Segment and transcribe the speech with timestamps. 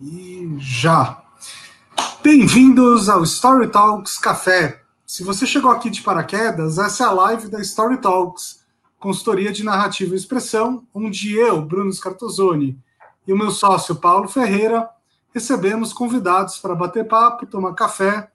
[0.00, 1.24] E já.
[2.22, 4.80] Bem-vindos ao Story Talks Café.
[5.04, 8.64] Se você chegou aqui de paraquedas, essa é a live da Story Talks,
[9.00, 12.78] consultoria de narrativa e expressão, onde eu, Bruno Scartozoni,
[13.26, 14.88] e o meu sócio Paulo Ferreira
[15.34, 18.30] recebemos convidados para bater papo, tomar café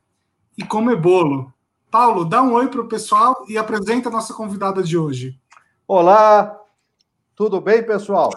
[0.57, 1.53] e comer bolo.
[1.89, 5.39] Paulo, dá um oi para o pessoal e apresenta a nossa convidada de hoje.
[5.87, 6.59] Olá,
[7.33, 8.31] tudo bem, pessoal?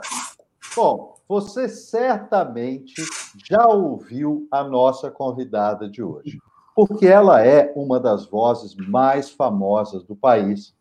[0.76, 3.02] Bom, você certamente
[3.48, 6.38] já ouviu a nossa convidada de hoje,
[6.74, 10.74] porque ela é uma das vozes mais famosas do país.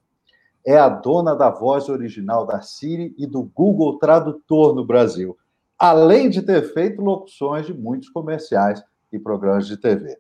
[0.66, 5.38] É a dona da voz original da Siri e do Google Tradutor no Brasil,
[5.78, 10.18] além de ter feito locuções de muitos comerciais e programas de TV.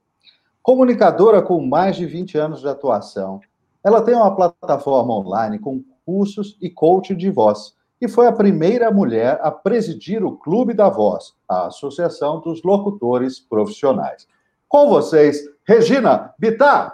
[0.61, 3.39] Comunicadora com mais de 20 anos de atuação,
[3.83, 8.91] ela tem uma plataforma online com cursos e coaching de voz e foi a primeira
[8.91, 14.27] mulher a presidir o Clube da Voz, a Associação dos Locutores Profissionais.
[14.67, 16.93] Com vocês, Regina Bittar.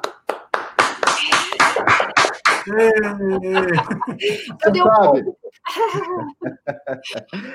[4.60, 5.36] Cadê o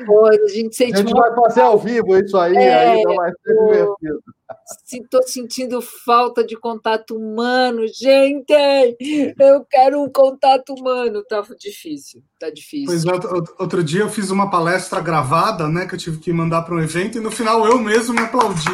[0.08, 3.30] Oi, a gente sente A gente vai fazer ao vivo isso aí, é, aí vai
[3.30, 4.22] ser divertido.
[4.92, 8.52] Estou sentindo falta de contato humano, gente.
[9.38, 11.24] Eu quero um contato humano.
[11.24, 12.86] Tá difícil, tá difícil.
[12.86, 13.12] Pois é,
[13.58, 16.80] outro dia eu fiz uma palestra gravada, né, que eu tive que mandar para um
[16.80, 18.70] evento e no final eu mesmo me aplaudi.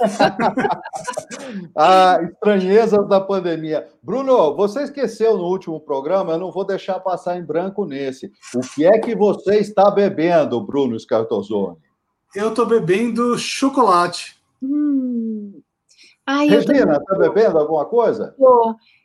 [1.76, 3.86] ah, estranhezas da pandemia.
[4.02, 8.32] Bruno, você esqueceu no último programa, eu não vou deixar passar em branco nesse.
[8.54, 11.76] O que é que você está bebendo, Bruno Scartozoni?
[12.34, 14.39] Eu estou bebendo chocolate.
[14.62, 15.60] Hum.
[16.26, 18.34] Ai, Regina, está bebendo alguma coisa?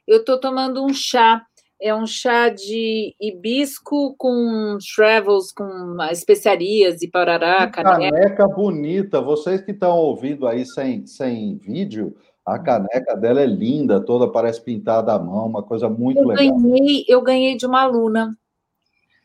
[0.07, 1.45] Eu estou tomando um chá.
[1.81, 8.15] É um chá de hibisco com travels, com especiarias e parará, caneca.
[8.15, 9.21] Caneca bonita.
[9.21, 14.63] Vocês que estão ouvindo aí sem, sem vídeo, a caneca dela é linda, toda parece
[14.63, 16.57] pintada à mão, uma coisa muito eu legal.
[16.57, 18.37] Ganhei, eu ganhei de uma aluna,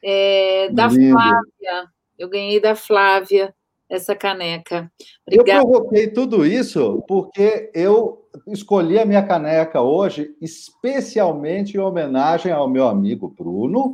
[0.03, 1.13] é, da Lindo.
[1.13, 1.89] Flávia.
[2.19, 3.55] Eu ganhei da Flávia
[3.91, 4.91] essa caneca.
[5.27, 5.61] Obrigada.
[5.61, 12.69] Eu provoquei tudo isso porque eu escolhi a minha caneca hoje especialmente em homenagem ao
[12.69, 13.93] meu amigo Bruno,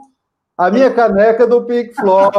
[0.59, 2.37] a minha caneca do Pink Floyd.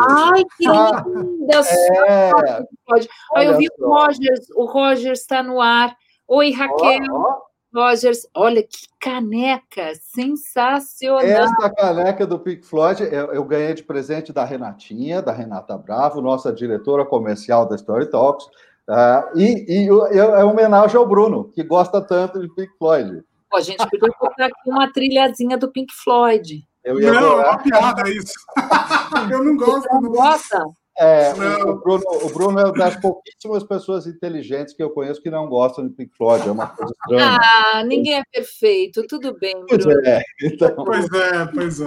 [0.00, 1.60] Ai, que ah, linda!
[2.06, 3.46] É.
[3.46, 5.96] Eu vi o Rogers, o Rogers está no ar.
[6.28, 7.04] Oi, Raquel.
[7.10, 7.45] Oh, oh.
[7.76, 11.20] Rogers, olha que caneca sensacional.
[11.20, 16.22] Essa caneca do Pink Floyd eu, eu, ganhei de presente da Renatinha, da Renata Bravo,
[16.22, 18.46] nossa diretora comercial da Story Talks,
[18.88, 19.88] uh, e, e
[20.18, 23.22] é homenagem ao Bruno, que gosta tanto de Pink Floyd.
[23.52, 26.64] a gente podia botar aqui uma trilhazinha do Pink Floyd.
[26.82, 28.34] Eu ia não, é uma piada isso.
[29.30, 29.82] eu não gosto.
[29.82, 30.64] Você não gosta?
[30.98, 31.30] É,
[31.62, 35.86] o, Bruno, o Bruno é das pouquíssimas pessoas inteligentes que eu conheço que não gostam
[35.86, 37.38] de Pink Floyd, é uma coisa estranha.
[37.38, 39.66] Ah, ninguém é perfeito, tudo bem, Bruno.
[39.68, 40.84] Pois é, então...
[40.84, 41.84] Pois é, pois é.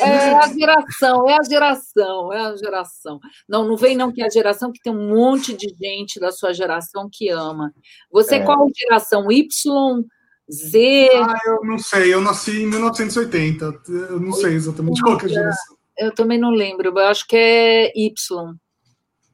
[0.00, 3.20] É a geração, é a geração, é a geração.
[3.48, 6.32] Não, não vem não que é a geração que tem um monte de gente da
[6.32, 7.72] sua geração que ama.
[8.10, 8.44] Você é.
[8.44, 9.30] qual geração?
[9.30, 10.04] Y,
[10.50, 11.10] Z?
[11.14, 15.28] Ah, eu não sei, eu nasci em 1980, eu não sei exatamente qual é a
[15.28, 18.54] geração eu também não lembro, eu acho que é Y.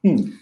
[0.03, 0.33] Hum,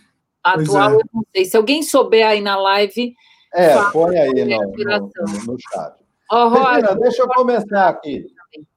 [0.44, 0.96] Atual, é.
[0.96, 1.46] eu não sei.
[1.46, 3.13] Se alguém souber aí na live.
[3.53, 5.94] É, põe aí no, no, no, chat.
[6.30, 8.25] Oh, Regina, deixa eu começar aqui.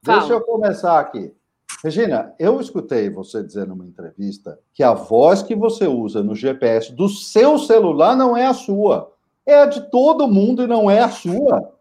[0.04, 0.18] Fala.
[0.20, 1.32] Deixa eu começar aqui.
[1.82, 6.92] Regina, eu escutei você dizer numa entrevista que a voz que você usa no GPS
[6.92, 9.12] do seu celular não é a sua.
[9.46, 11.72] É a de todo mundo e não é a sua.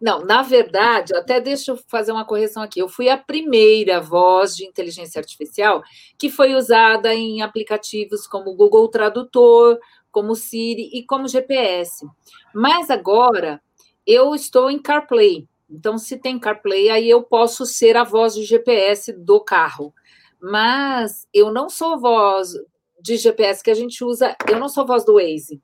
[0.00, 2.80] Não, na verdade, até deixa eu fazer uma correção aqui.
[2.80, 5.82] Eu fui a primeira voz de inteligência artificial
[6.18, 9.78] que foi usada em aplicativos como Google Tradutor,
[10.10, 12.06] como Siri e como GPS.
[12.54, 13.60] Mas agora
[14.06, 15.46] eu estou em CarPlay.
[15.68, 19.94] Então, se tem CarPlay, aí eu posso ser a voz de GPS do carro.
[20.40, 22.54] Mas eu não sou voz
[23.00, 25.62] de GPS que a gente usa, eu não sou voz do Waze.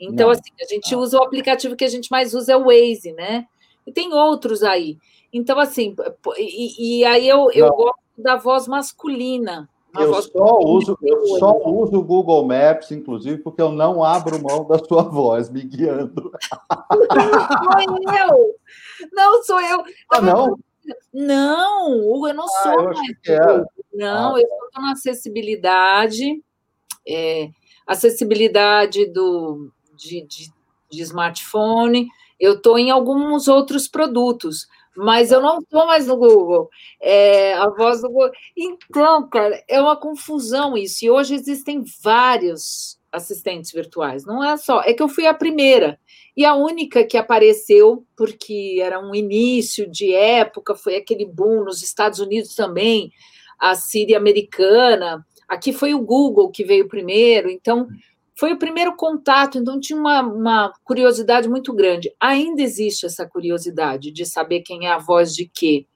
[0.00, 0.32] Então, não.
[0.32, 3.46] assim, a gente usa o aplicativo que a gente mais usa é o Waze, né?
[3.86, 4.98] E tem outros aí.
[5.32, 5.94] Então, assim,
[6.36, 9.68] e, e aí eu, eu gosto da voz masculina.
[9.98, 14.64] Eu só, uso, eu só uso o Google Maps, inclusive, porque eu não abro mão
[14.64, 16.30] da sua voz me guiando.
[17.10, 18.54] Não sou eu!
[19.12, 19.82] Não sou eu!
[20.12, 20.58] Ah, não?
[21.12, 23.16] Não, eu não ah, sou eu mais.
[23.92, 26.42] Não, ah, eu estou na acessibilidade,
[27.06, 27.50] é,
[27.86, 30.52] acessibilidade do, de, de,
[30.90, 32.08] de smartphone,
[32.38, 36.68] eu estou em alguns outros produtos, Mas eu não estou mais no Google.
[37.00, 38.32] É, a voz do Google.
[38.56, 41.04] Então, cara, é uma confusão isso.
[41.04, 44.24] E hoje existem vários assistentes virtuais.
[44.24, 44.80] Não é só.
[44.82, 46.00] É que eu fui a primeira.
[46.36, 51.82] E a única que apareceu, porque era um início de época, foi aquele boom nos
[51.82, 53.12] Estados Unidos também,
[53.58, 55.24] a Síria americana.
[55.48, 57.48] Aqui foi o Google que veio primeiro.
[57.50, 57.88] Então,
[58.38, 62.14] foi o primeiro contato, então tinha uma, uma, curiosidade muito grande.
[62.20, 65.86] Ainda existe essa curiosidade de saber quem é a voz de quê.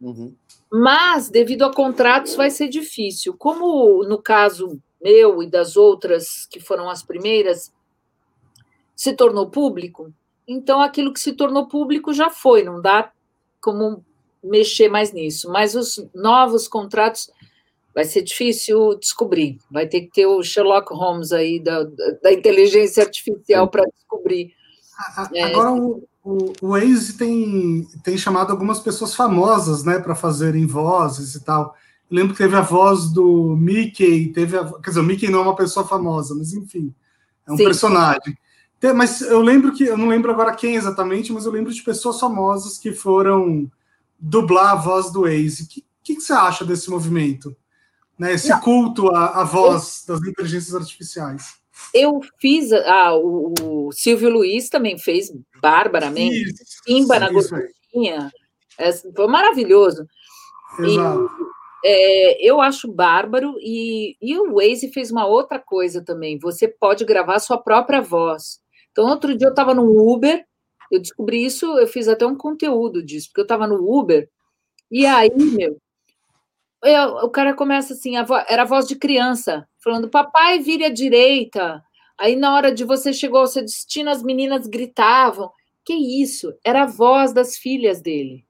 [0.00, 0.34] Uhum.
[0.72, 3.36] Mas, devido a contratos, vai ser difícil.
[3.38, 7.72] Como no caso meu e das outras que foram as primeiras,
[8.96, 10.12] se tornou público,
[10.48, 13.12] então aquilo que se tornou público já foi, não dá
[13.60, 14.04] como
[14.42, 15.48] mexer mais nisso.
[15.48, 17.30] Mas os novos contratos
[17.94, 19.58] vai ser difícil descobrir.
[19.70, 21.84] Vai ter que ter o Sherlock Holmes aí da,
[22.22, 24.52] da inteligência artificial para descobrir.
[25.16, 25.72] Agora é.
[25.72, 31.44] o, o, o Waze tem, tem chamado algumas pessoas famosas, né, para fazerem vozes e
[31.44, 31.74] tal.
[32.10, 35.40] Eu lembro que teve a voz do Mickey, teve a, quer dizer, o Mickey não
[35.40, 36.92] é uma pessoa famosa, mas enfim,
[37.46, 37.64] é um Sim.
[37.64, 38.36] personagem.
[38.94, 42.20] Mas eu lembro que, eu não lembro agora quem exatamente, mas eu lembro de pessoas
[42.20, 43.70] famosas que foram
[44.18, 45.62] dublar a voz do Waze.
[45.62, 47.56] O que, que, que você acha desse movimento?
[48.18, 48.60] Né, esse Não.
[48.60, 51.54] culto à, à voz eu, das inteligências artificiais.
[51.92, 53.52] Eu fiz, ah, o,
[53.88, 56.54] o Silvio Luiz também fez barbaramente,
[56.86, 58.30] Simba na gordurinha,
[58.78, 60.06] é, foi maravilhoso.
[60.78, 61.30] Exato.
[61.84, 66.66] E, é, eu acho bárbaro, e, e o Waze fez uma outra coisa também, você
[66.66, 68.60] pode gravar sua própria voz.
[68.90, 70.44] Então, outro dia eu estava no Uber,
[70.90, 74.28] eu descobri isso, eu fiz até um conteúdo disso, porque eu estava no Uber,
[74.90, 75.76] e aí, meu,
[76.84, 80.90] eu, o cara começa assim, a era a voz de criança, falando, papai, vire à
[80.90, 81.82] direita.
[82.18, 85.50] Aí, na hora de você chegou ao seu destino, as meninas gritavam.
[85.84, 86.54] Que isso?
[86.64, 88.44] Era a voz das filhas dele.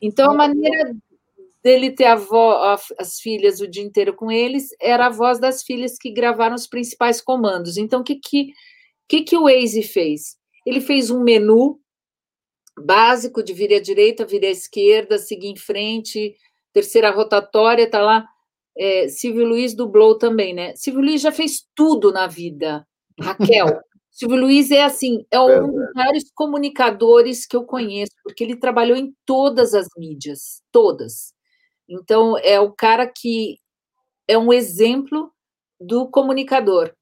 [0.00, 0.94] Então, a maneira
[1.62, 2.18] dele ter a
[2.98, 6.66] as filhas o dia inteiro com eles era a voz das filhas que gravaram os
[6.66, 7.76] principais comandos.
[7.76, 8.52] Então, o que, que,
[9.08, 10.36] que, que o Waze fez?
[10.66, 11.80] Ele fez um menu
[12.76, 16.34] básico de vir à direita, vir à esquerda, seguir em frente,
[16.72, 18.26] terceira rotatória, tá lá.
[18.76, 20.74] É, Silvio Luiz dublou também, né?
[20.74, 22.86] Silvio Luiz já fez tudo na vida.
[23.20, 23.66] Raquel,
[24.10, 28.96] Silvio Luiz é assim, é um dos maiores comunicadores que eu conheço, porque ele trabalhou
[28.96, 31.32] em todas as mídias, todas.
[31.88, 33.58] Então, é o cara que
[34.28, 35.32] é um exemplo
[35.80, 36.94] do comunicador.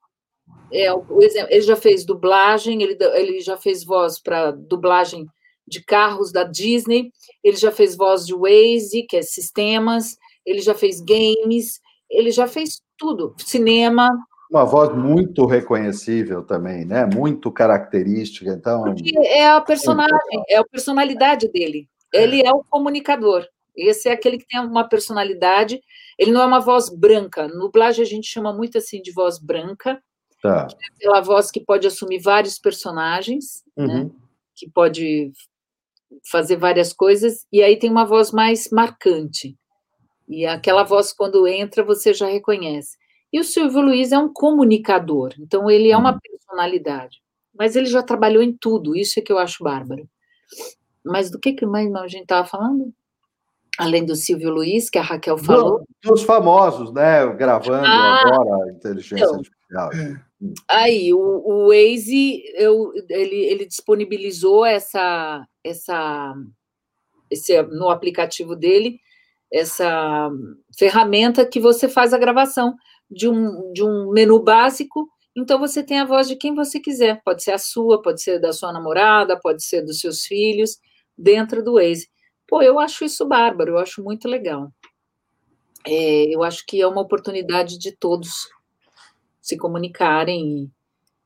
[0.72, 5.26] É, o, ele já fez dublagem, ele, ele já fez voz para dublagem
[5.70, 7.12] de carros da Disney,
[7.42, 11.80] ele já fez voz de Waze, que é sistemas, ele já fez games,
[12.10, 14.10] ele já fez tudo, cinema.
[14.50, 17.06] Uma voz muito reconhecível também, né?
[17.06, 18.82] Muito característica, então.
[18.82, 21.88] Porque é a personagem, é a personalidade dele.
[22.12, 23.46] Ele é o comunicador.
[23.76, 25.80] Esse é aquele que tem uma personalidade.
[26.18, 27.46] Ele não é uma voz branca.
[27.46, 30.02] No dublagem a gente chama muito assim de voz branca.
[30.42, 30.66] Tá.
[30.72, 33.84] É aquela voz que pode assumir vários personagens, né?
[33.84, 34.04] uhum.
[34.04, 34.10] né?
[34.56, 35.32] Que pode
[36.30, 39.56] fazer várias coisas, e aí tem uma voz mais marcante.
[40.28, 42.96] E aquela voz, quando entra, você já reconhece.
[43.32, 46.18] E o Silvio Luiz é um comunicador, então ele é uma uhum.
[46.20, 47.22] personalidade.
[47.56, 50.08] Mas ele já trabalhou em tudo, isso é que eu acho bárbaro.
[51.04, 52.92] Mas do que, que mais a gente estava falando?
[53.78, 55.84] Além do Silvio Luiz, que a Raquel falou.
[56.02, 57.26] Dos famosos, né?
[57.34, 59.90] Gravando ah, agora a inteligência então, artificial.
[60.66, 66.34] Aí, o, o Waze, eu, ele, ele disponibilizou essa, essa
[67.30, 68.98] esse, no aplicativo dele,
[69.52, 70.30] essa
[70.78, 72.74] ferramenta que você faz a gravação
[73.10, 75.08] de um, de um menu básico.
[75.36, 77.20] Então, você tem a voz de quem você quiser.
[77.22, 80.78] Pode ser a sua, pode ser da sua namorada, pode ser dos seus filhos,
[81.16, 82.08] dentro do Waze.
[82.48, 84.72] Pô, eu acho isso bárbaro, eu acho muito legal.
[85.86, 88.48] É, eu acho que é uma oportunidade de todos
[89.50, 90.70] se comunicarem.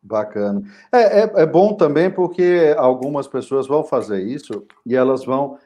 [0.03, 0.63] Bacana.
[0.93, 5.59] É, é, é, bom também porque algumas pessoas vão fazer isso e elas vão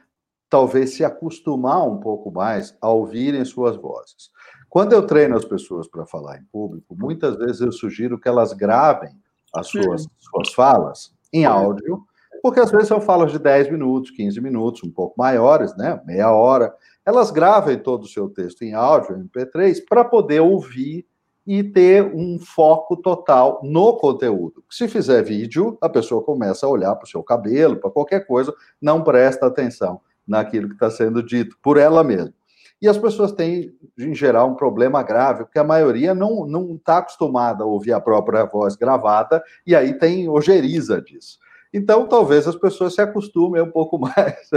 [0.49, 4.31] talvez se acostumar um pouco mais a ouvirem suas vozes.
[4.69, 8.53] Quando eu treino as pessoas para falar em público, muitas vezes eu sugiro que elas
[8.53, 9.11] gravem
[9.53, 12.03] as suas, suas falas em áudio,
[12.41, 16.01] porque às vezes eu falo de 10 minutos, 15 minutos, um pouco maiores, né?
[16.05, 16.73] Meia hora.
[17.05, 21.05] Elas gravem todo o seu texto em áudio, MP3, para poder ouvir
[21.49, 24.63] e ter um foco total no conteúdo.
[24.69, 28.53] Se fizer vídeo, a pessoa começa a olhar para o seu cabelo, para qualquer coisa,
[28.79, 32.35] não presta atenção naquilo que está sendo dito por ela mesma.
[32.79, 37.63] E as pessoas têm, em geral, um problema grave, porque a maioria não está acostumada
[37.63, 41.39] a ouvir a própria voz gravada, e aí tem ojeriza disso.
[41.73, 44.51] Então, talvez as pessoas se acostumem um pouco mais.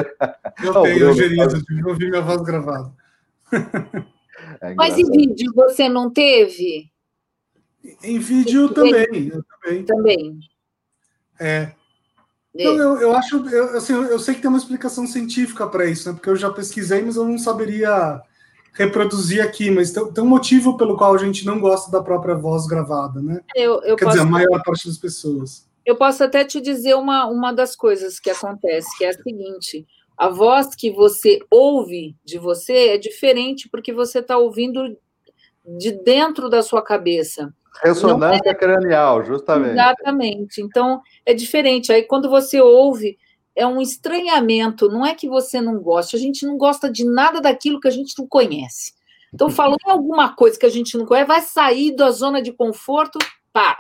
[0.62, 2.92] Eu tenho, eu tive que ouvir minha voz gravada.
[4.61, 6.91] É Mas em vídeo você não teve?
[8.03, 9.85] Em vídeo também, eu também.
[9.85, 10.41] Também.
[11.41, 11.73] É.
[12.55, 16.09] Então, eu, eu acho, eu, assim, eu sei que tem uma explicação científica para isso,
[16.09, 16.15] né?
[16.15, 18.21] Porque eu já pesquisei, mas eu não saberia
[18.75, 19.71] reproduzir aqui.
[19.71, 23.21] Mas tem, tem um motivo pelo qual a gente não gosta da própria voz gravada,
[23.21, 23.41] né?
[23.55, 24.19] Eu, eu Quer posso...
[24.19, 25.67] dizer, a maior parte das pessoas.
[25.85, 29.87] Eu posso até te dizer uma, uma das coisas que acontece, que é a seguinte:
[30.16, 34.97] a voz que você ouve de você é diferente porque você está ouvindo
[35.78, 37.52] de dentro da sua cabeça.
[37.83, 38.54] Ressonância é...
[38.54, 39.73] cranial, justamente.
[39.73, 40.61] Exatamente.
[40.61, 41.92] Então, é diferente.
[41.92, 43.19] Aí, quando você ouve,
[43.57, 44.88] é um estranhamento.
[44.88, 47.92] Não é que você não gosta, a gente não gosta de nada daquilo que a
[47.92, 48.92] gente não conhece.
[49.33, 52.52] Então, falando em alguma coisa que a gente não conhece, vai sair da zona de
[52.52, 53.19] conforto,
[53.52, 53.78] pá,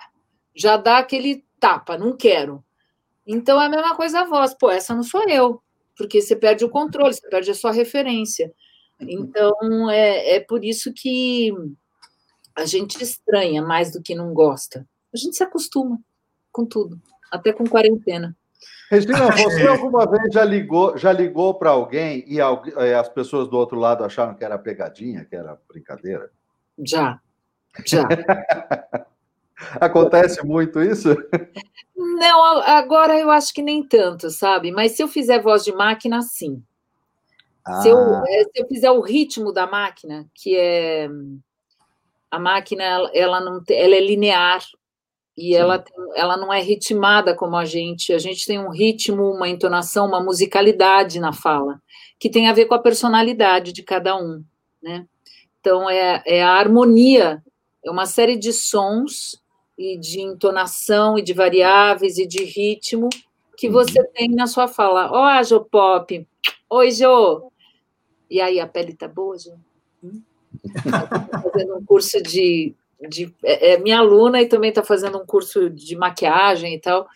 [0.54, 2.64] já dá aquele tapa, não quero.
[3.26, 4.54] Então, é a mesma coisa a voz.
[4.54, 5.62] Pô, essa não sou eu.
[5.96, 8.52] Porque você perde o controle, você perde a sua referência.
[9.00, 11.52] Então, é, é por isso que
[12.54, 14.86] a gente estranha mais do que não gosta.
[15.12, 15.98] A gente se acostuma
[16.50, 18.36] com tudo, até com quarentena.
[18.90, 23.78] Regina, você alguma vez já ligou, já ligou para alguém e as pessoas do outro
[23.78, 26.30] lado acharam que era pegadinha, que era brincadeira?
[26.78, 27.18] Já,
[27.86, 28.06] já.
[29.80, 31.16] Acontece muito isso?
[31.96, 34.70] Não, agora eu acho que nem tanto, sabe?
[34.70, 36.62] Mas se eu fizer voz de máquina, sim.
[37.64, 37.80] Ah.
[37.80, 41.08] Se, eu, é, se eu fizer o ritmo da máquina, que é
[42.30, 44.62] a máquina ela não ela é linear
[45.36, 48.12] e ela, ela não é ritmada como a gente.
[48.12, 51.80] A gente tem um ritmo, uma entonação, uma musicalidade na fala,
[52.18, 54.44] que tem a ver com a personalidade de cada um,
[54.82, 55.06] né?
[55.60, 57.42] Então, é, é a harmonia,
[57.84, 59.41] é uma série de sons
[59.82, 63.08] e de entonação e de variáveis e de ritmo
[63.56, 63.72] que uhum.
[63.72, 65.10] você tem na sua fala.
[65.10, 66.26] Ó, oh, Jô Pop!
[66.70, 67.50] Oi, Jô!
[68.30, 69.52] E aí, a pele tá boa, Jô?
[70.02, 70.22] Hum?
[71.42, 72.74] fazendo um curso de.
[73.08, 77.06] de é, é minha aluna e também está fazendo um curso de maquiagem e tal.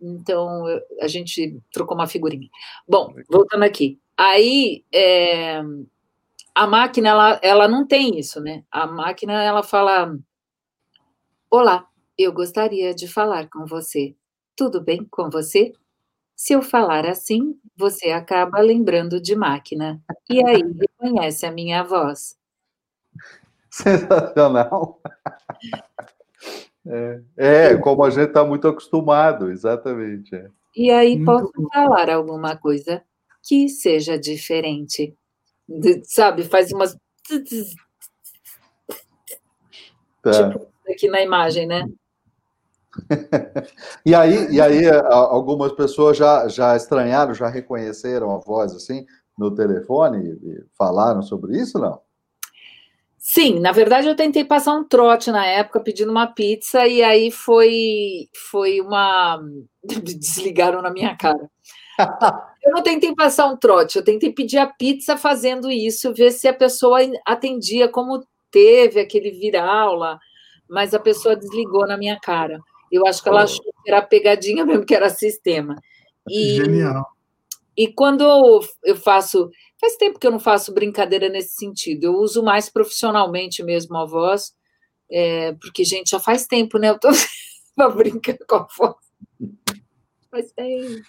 [0.00, 0.64] Então,
[1.00, 2.48] a gente trocou uma figurinha.
[2.88, 3.98] Bom, voltando aqui.
[4.16, 5.62] Aí, é,
[6.54, 8.64] a máquina, ela, ela não tem isso, né?
[8.70, 10.16] A máquina, ela fala:
[11.50, 11.86] Olá,
[12.18, 14.14] eu gostaria de falar com você.
[14.56, 15.72] Tudo bem com você?
[16.36, 20.02] Se eu falar assim, você acaba lembrando de máquina.
[20.28, 20.62] E aí
[21.00, 22.36] reconhece a minha voz.
[23.70, 25.00] Sensacional.
[26.86, 30.34] É, é, como a gente está muito acostumado, exatamente.
[30.34, 30.50] É.
[30.76, 33.02] E aí posso falar alguma coisa
[33.42, 35.16] que seja diferente.
[36.02, 36.94] Sabe, faz umas.
[40.20, 40.50] Tá.
[40.50, 41.88] Tipo, aqui na imagem, né?
[44.04, 49.04] e aí, e aí algumas pessoas já, já estranharam, já reconheceram a voz assim
[49.36, 52.00] no telefone e falaram sobre isso, não?
[53.18, 57.30] Sim, na verdade eu tentei passar um trote na época pedindo uma pizza e aí
[57.30, 59.40] foi foi uma
[59.82, 61.50] desligaram na minha cara.
[62.62, 66.46] eu não tentei passar um trote, eu tentei pedir a pizza fazendo isso, ver se
[66.46, 70.18] a pessoa atendia como teve aquele viral lá,
[70.68, 72.60] mas a pessoa desligou na minha cara.
[72.96, 75.80] Eu acho que ela achou que era pegadinha mesmo, que era sistema.
[76.28, 77.06] E, Genial.
[77.76, 78.22] E quando
[78.84, 79.50] eu faço
[79.84, 82.04] Faz tempo que eu não faço brincadeira nesse sentido.
[82.04, 84.54] Eu uso mais profissionalmente mesmo a voz,
[85.10, 86.88] é, porque, gente, já faz tempo, né?
[86.88, 87.08] Eu tô
[87.94, 88.94] brincando com a voz.
[90.30, 91.06] Faz tempo.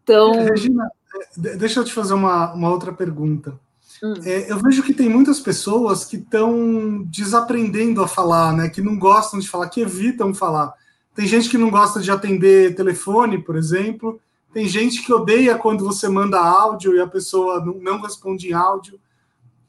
[0.00, 0.34] Então.
[0.34, 0.88] É, Regina,
[1.44, 3.58] é, deixa eu te fazer uma, uma outra pergunta.
[4.00, 4.14] Hum.
[4.24, 8.68] É, eu vejo que tem muitas pessoas que estão desaprendendo a falar, né?
[8.68, 10.72] Que não gostam de falar, que evitam falar.
[11.16, 14.20] Tem gente que não gosta de atender telefone, por exemplo,
[14.52, 18.52] tem gente que odeia quando você manda áudio e a pessoa não, não responde em
[18.52, 18.96] áudio.
[18.96, 19.00] O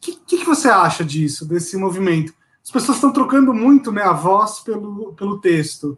[0.01, 2.33] que, que, que, você acha disso, desse movimento?
[2.61, 5.97] As pessoas estão trocando muito né, a voz pelo, pelo texto.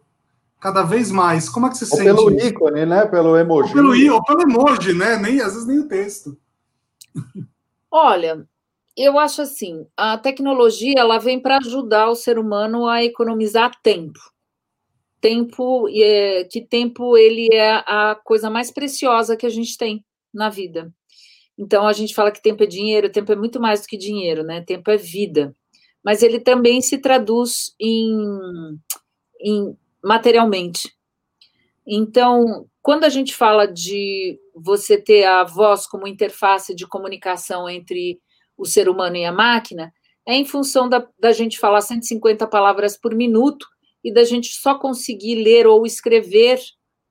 [0.60, 1.48] Cada vez mais.
[1.48, 2.04] Como é que você ou sente?
[2.04, 2.46] Pelo isso?
[2.46, 3.06] ícone, né?
[3.06, 3.70] Pelo emoji.
[3.70, 5.16] Ou pelo, ou pelo emoji, né?
[5.16, 6.36] Nem, às vezes nem o texto.
[7.90, 8.46] Olha,
[8.96, 14.20] eu acho assim, a tecnologia ela vem para ajudar o ser humano a economizar tempo
[15.20, 20.48] tempo é, que tempo ele é a coisa mais preciosa que a gente tem na
[20.48, 20.92] vida.
[21.58, 24.42] Então a gente fala que tempo é dinheiro, tempo é muito mais do que dinheiro,
[24.42, 24.62] né?
[24.62, 25.54] Tempo é vida.
[26.02, 28.16] Mas ele também se traduz em,
[29.42, 30.90] em materialmente.
[31.86, 38.18] Então, quando a gente fala de você ter a voz como interface de comunicação entre
[38.56, 39.92] o ser humano e a máquina,
[40.26, 43.66] é em função da, da gente falar 150 palavras por minuto
[44.02, 46.60] e da gente só conseguir ler ou escrever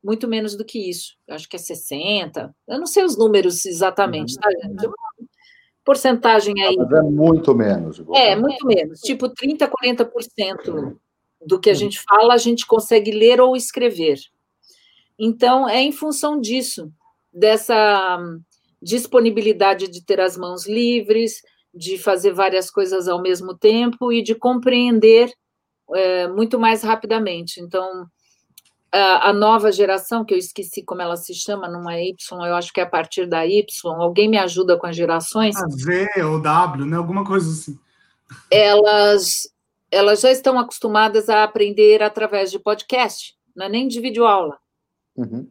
[0.03, 1.15] muito menos do que isso.
[1.29, 2.55] Acho que é 60.
[2.67, 4.85] Eu não sei os números exatamente, tá, gente?
[4.85, 4.95] Uma
[5.83, 6.75] porcentagem aí.
[6.77, 8.01] Mas é muito menos.
[8.13, 8.99] É, muito menos.
[9.01, 10.97] Tipo 30, 40%
[11.45, 14.19] do que a gente fala, a gente consegue ler ou escrever.
[15.17, 16.91] Então, é em função disso,
[17.33, 18.19] dessa
[18.81, 21.41] disponibilidade de ter as mãos livres,
[21.73, 25.31] de fazer várias coisas ao mesmo tempo e de compreender
[25.95, 27.59] é, muito mais rapidamente.
[27.61, 28.07] Então,
[28.91, 32.55] a, a, nova geração, que eu esqueci como ela se chama, não é Y, eu
[32.55, 33.65] acho que é a partir da Y,
[34.01, 35.55] alguém me ajuda com as gerações?
[35.55, 36.97] A Z ou W, né?
[36.97, 37.77] Alguma coisa assim.
[38.51, 39.51] Elas,
[39.91, 44.57] elas já estão acostumadas a aprender através de podcast, não é nem de videoaula.
[45.15, 45.49] Uhum.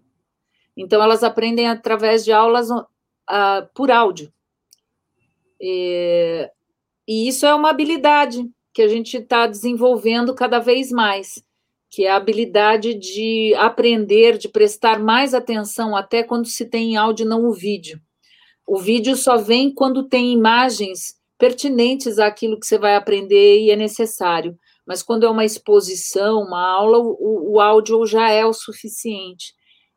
[0.76, 2.87] Então, elas aprendem através de aulas uh,
[3.75, 4.33] por áudio.
[5.61, 6.49] E,
[7.07, 11.42] e isso é uma habilidade que a gente está desenvolvendo cada vez mais,
[11.90, 17.26] que é a habilidade de aprender, de prestar mais atenção até quando se tem áudio
[17.26, 18.00] não o vídeo.
[18.64, 23.75] O vídeo só vem quando tem imagens pertinentes àquilo que você vai aprender e é
[23.75, 24.56] necessário.
[24.87, 29.54] Mas quando é uma exposição, uma aula, o, o áudio já é o suficiente.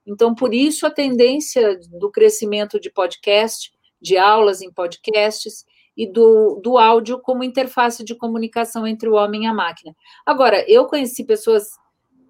[0.08, 3.72] Então, por isso, a tendência do crescimento de podcast
[4.02, 9.44] de aulas em podcasts e do, do áudio como interface de comunicação entre o homem
[9.44, 9.96] e a máquina.
[10.26, 11.70] Agora, eu conheci pessoas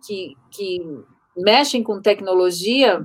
[0.06, 0.80] que, que
[1.38, 3.03] mexem com tecnologia.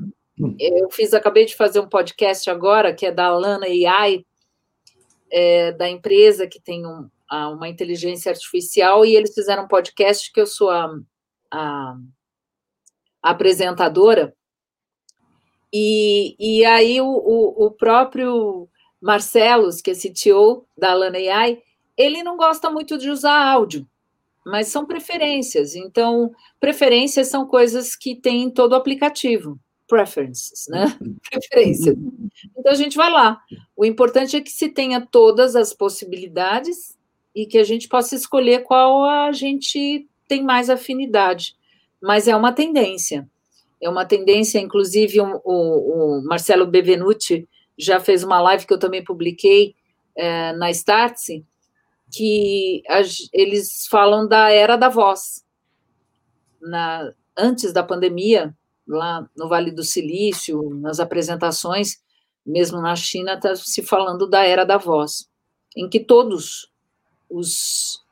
[0.59, 4.25] Eu fiz, acabei de fazer um podcast agora, que é da Lana AI,
[5.31, 10.41] é, da empresa que tem um, uma inteligência artificial, e eles fizeram um podcast que
[10.41, 10.91] eu sou a,
[11.51, 11.97] a,
[13.23, 14.35] a apresentadora,
[15.73, 18.69] e, e aí o, o, o próprio
[19.01, 21.63] Marcelos, que é CTO da Lana AI,
[21.97, 23.87] ele não gosta muito de usar áudio,
[24.45, 25.75] mas são preferências.
[25.75, 29.59] Então, preferências são coisas que tem em todo o aplicativo.
[29.89, 30.97] Preferences, né?
[31.31, 31.97] Preferências.
[32.57, 33.41] Então, a gente vai lá.
[33.77, 36.97] O importante é que se tenha todas as possibilidades
[37.35, 41.55] e que a gente possa escolher qual a gente tem mais afinidade.
[42.03, 43.29] Mas é uma tendência
[43.81, 49.05] é uma tendência, inclusive o, o Marcelo Bevenuti já fez uma live que eu também
[49.05, 49.75] publiquei
[50.17, 51.45] é, na Startse,
[52.13, 52.83] que
[53.33, 55.45] eles falam da era da voz.
[56.61, 62.01] Na, antes da pandemia, lá no Vale do Silício, nas apresentações,
[62.45, 65.29] mesmo na China, está se falando da era da voz,
[65.77, 66.73] em que todos
[67.29, 68.05] os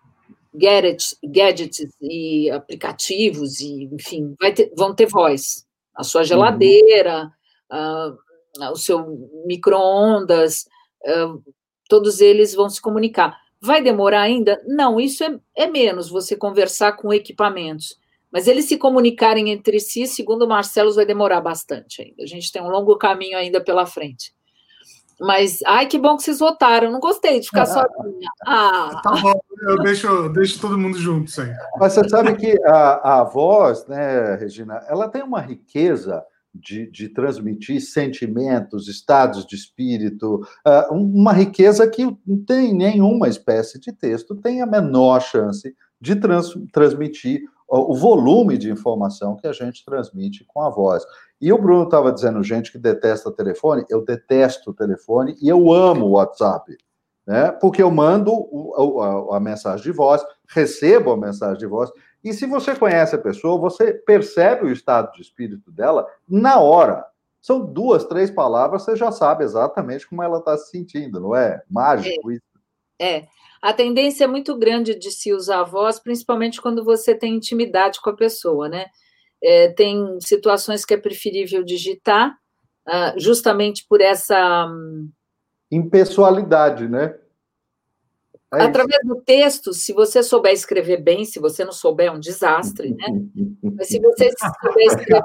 [0.53, 5.67] gadgets, gadgets e aplicativos, e, enfim, ter, vão ter voz.
[5.95, 7.33] A sua geladeira,
[7.71, 8.17] uhum.
[8.59, 10.67] Uh, o seu micro-ondas,
[11.89, 13.37] todos eles vão se comunicar.
[13.61, 14.63] Vai demorar ainda?
[14.67, 17.99] Não, isso é, é menos você conversar com equipamentos.
[18.33, 22.25] Mas eles se comunicarem entre si, segundo o Marcelo, vai demorar bastante ainda.
[22.25, 24.35] A gente tem um longo caminho ainda pela frente.
[25.21, 26.91] Mas, ai, que bom que vocês votaram.
[26.91, 28.29] Não gostei de ficar ah, sozinha.
[28.45, 29.01] Ah.
[29.03, 31.49] Tá bom, eu deixo, eu deixo todo mundo junto, sim.
[31.79, 37.09] Mas você sabe que a, a voz, né, Regina, ela tem uma riqueza de, de
[37.09, 44.37] transmitir sentimentos, estados de espírito, uh, uma riqueza que não tem nenhuma espécie de texto,
[44.37, 50.45] tem a menor chance de trans, transmitir o volume de informação que a gente transmite
[50.45, 51.03] com a voz.
[51.41, 56.07] E o Bruno estava dizendo, gente que detesta telefone, eu detesto telefone e eu amo
[56.07, 56.77] o WhatsApp,
[57.27, 57.51] né?
[57.53, 61.91] Porque eu mando o, a, a, mensagem de voz, recebo a mensagem de voz,
[62.25, 67.05] e se você conhece a pessoa, você percebe o estado de espírito dela na hora.
[67.41, 71.63] São duas, três palavras, você já sabe exatamente como ela está se sentindo, não é?
[71.71, 72.35] Mágico é.
[72.35, 72.43] isso.
[72.99, 73.27] É.
[73.61, 78.01] A tendência é muito grande de se usar a voz, principalmente quando você tem intimidade
[78.01, 78.87] com a pessoa, né?
[79.43, 82.35] É, tem situações que é preferível digitar,
[82.89, 84.67] uh, justamente por essa.
[85.71, 87.15] Impessoalidade, né?
[88.53, 92.21] É Através do texto, se você souber escrever bem, se você não souber, é um
[92.21, 93.07] desastre, né?
[93.63, 94.31] Mas se você
[94.63, 95.23] souber escrever.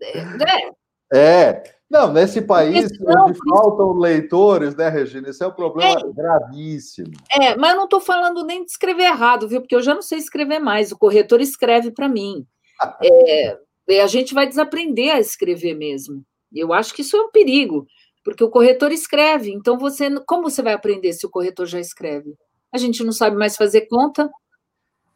[0.00, 0.70] É, né?
[1.12, 1.62] é.
[1.90, 5.30] Não, nesse país não, onde faltam leitores, né, Regina?
[5.30, 7.12] Esse é um problema é, gravíssimo.
[7.32, 9.62] É, mas eu não estou falando nem de escrever errado, viu?
[9.62, 10.92] Porque eu já não sei escrever mais.
[10.92, 12.46] O corretor escreve para mim.
[13.02, 16.22] é, a gente vai desaprender a escrever mesmo.
[16.52, 17.86] Eu acho que isso é um perigo,
[18.28, 19.50] porque o corretor escreve.
[19.50, 22.34] Então, você, como você vai aprender se o corretor já escreve?
[22.70, 24.30] A gente não sabe mais fazer conta.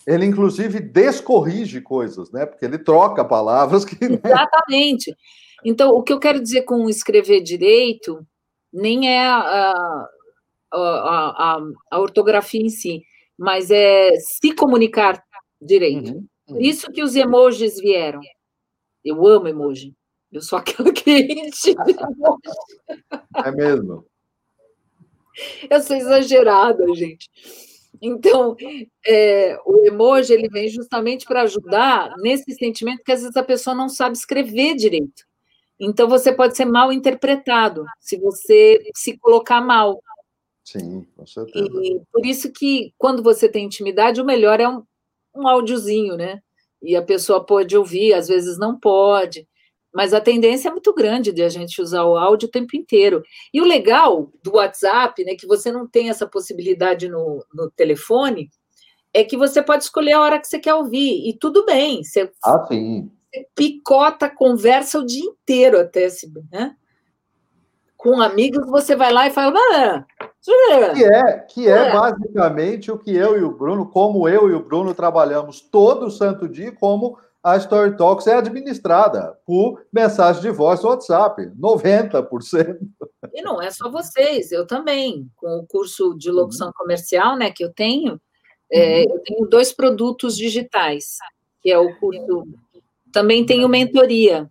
[0.07, 2.47] Ele, inclusive, descorrige coisas, né?
[2.47, 4.09] Porque ele troca palavras que.
[4.09, 4.19] Né?
[4.25, 5.15] Exatamente.
[5.63, 8.27] Então, o que eu quero dizer com escrever direito
[8.73, 9.75] nem é a,
[10.73, 11.59] a, a,
[11.91, 13.03] a ortografia em si,
[13.39, 15.23] mas é se comunicar
[15.61, 16.13] direito.
[16.13, 16.61] Uhum, uhum.
[16.61, 18.21] Isso que os emojis vieram.
[19.05, 19.95] Eu amo emoji.
[20.33, 21.11] Eu sou aquela que
[23.45, 24.07] É mesmo.
[25.69, 27.29] Eu sou exagerada, gente.
[28.01, 28.57] Então,
[29.07, 33.77] é, o emoji ele vem justamente para ajudar nesse sentimento que às vezes a pessoa
[33.77, 35.25] não sabe escrever direito.
[35.79, 40.03] Então, você pode ser mal interpretado se você se colocar mal.
[40.65, 41.69] Sim, com certeza.
[41.83, 44.83] E por isso que, quando você tem intimidade, o melhor é um,
[45.35, 46.41] um áudiozinho, né?
[46.81, 49.47] E a pessoa pode ouvir, às vezes não pode.
[49.95, 53.23] Mas a tendência é muito grande de a gente usar o áudio o tempo inteiro.
[53.53, 58.51] E o legal do WhatsApp, né, que você não tem essa possibilidade no, no telefone,
[59.13, 61.29] é que você pode escolher a hora que você quer ouvir.
[61.29, 62.03] E tudo bem.
[62.03, 63.11] Você, ah, sim
[63.55, 66.77] picota a conversa o dia inteiro até se, né?
[67.97, 69.59] Com amigos, você vai lá e fala.
[69.75, 70.05] Ah,
[70.95, 74.55] que é, que é, é basicamente o que eu e o Bruno, como eu e
[74.55, 80.51] o Bruno trabalhamos todo santo dia, como a Story Talks é administrada por mensagem de
[80.51, 82.79] voz no WhatsApp, 90%.
[83.35, 86.73] E não é só vocês, eu também, com o curso de locução uhum.
[86.77, 88.21] comercial, né, que eu tenho,
[88.71, 89.15] é, uhum.
[89.15, 91.17] eu tenho dois produtos digitais,
[91.61, 92.47] que é o curso
[93.13, 94.51] também tenho mentoria,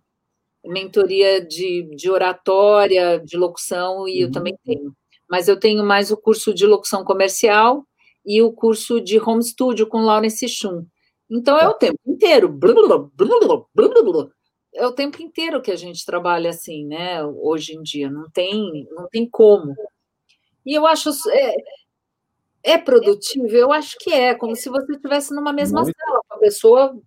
[0.64, 4.28] mentoria de, de oratória, de locução, e uhum.
[4.28, 4.94] eu também tenho.
[5.28, 7.84] Mas eu tenho mais o curso de locução comercial
[8.24, 10.86] e o curso de home studio com Lawrence Chum.
[11.32, 12.58] Então é o tempo inteiro.
[14.74, 17.24] É o tempo inteiro que a gente trabalha assim, né?
[17.24, 18.10] Hoje em dia.
[18.10, 19.74] Não tem, não tem como.
[20.64, 21.10] E eu acho.
[21.30, 21.54] É,
[22.62, 23.48] é produtivo?
[23.48, 25.96] Eu acho que é, como se você estivesse numa mesma Muito.
[25.96, 26.98] sala com a pessoa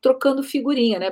[0.00, 1.10] trocando figurinha, né?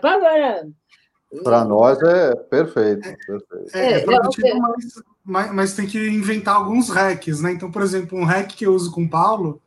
[1.43, 3.03] Para nós é perfeito.
[3.03, 3.77] perfeito.
[3.77, 7.53] É, é, é produtivo, é, mas, mas, mas, tem que inventar alguns hacks, né?
[7.53, 9.61] Então, por exemplo, um hack que eu uso com o Paulo.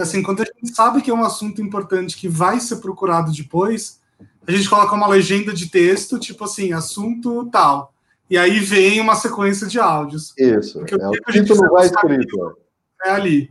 [0.00, 4.00] Assim, quando a gente sabe que é um assunto importante que vai ser procurado depois,
[4.46, 7.92] a gente coloca uma legenda de texto, tipo assim, assunto tal.
[8.28, 10.32] E aí vem uma sequência de áudios.
[10.38, 10.78] Isso.
[10.78, 12.56] Porque é, o título vai escrito.
[13.04, 13.50] É ali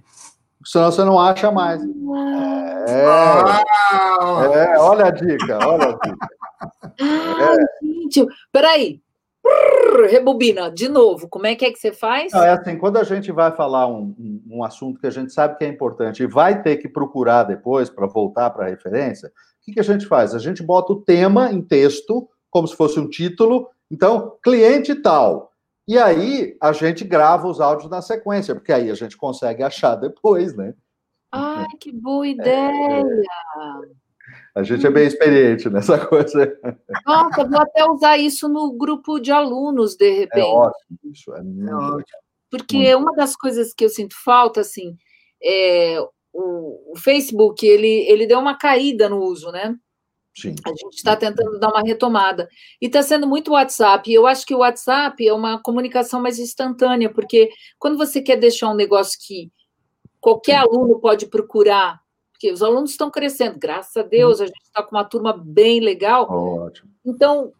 [0.65, 1.81] senão você não acha mais.
[2.87, 3.63] É,
[4.73, 6.27] é, olha a dica, olha a dica.
[7.01, 7.85] Ah, é.
[7.85, 9.01] gente, peraí.
[10.07, 12.31] Rebobina, de novo, como é que é que você faz?
[12.31, 15.33] Não, é assim, quando a gente vai falar um, um, um, assunto que a gente
[15.33, 19.29] sabe que é importante e vai ter que procurar depois para voltar para a referência,
[19.29, 19.31] o
[19.65, 20.33] que, que a gente faz?
[20.33, 23.69] A gente bota o tema em texto, como se fosse um título.
[23.91, 25.49] Então, cliente tal,
[25.89, 29.95] e aí a gente grava os áudios na sequência, porque aí a gente consegue achar
[29.95, 30.75] depois, né?
[31.31, 33.01] Ai, que boa ideia!
[33.01, 33.99] É,
[34.53, 36.55] a gente é bem experiente nessa coisa.
[37.09, 40.45] Nossa, vou até usar isso no grupo de alunos, de repente.
[40.45, 42.19] É ótimo, isso é, muito é ótimo.
[42.49, 42.97] Porque muito.
[42.97, 44.97] uma das coisas que eu sinto falta, assim,
[45.41, 45.99] é
[46.33, 49.75] o, o Facebook, ele, ele deu uma caída no uso, né?
[50.35, 50.55] Sim.
[50.65, 52.47] A gente está tentando dar uma retomada.
[52.81, 54.09] E está sendo muito WhatsApp.
[54.09, 58.37] E eu acho que o WhatsApp é uma comunicação mais instantânea, porque quando você quer
[58.37, 59.51] deixar um negócio que
[60.19, 61.99] qualquer aluno pode procurar,
[62.39, 65.81] porque os alunos estão crescendo, graças a Deus, a gente está com uma turma bem
[65.81, 66.25] legal.
[66.31, 66.89] Ótimo.
[67.05, 67.51] Então,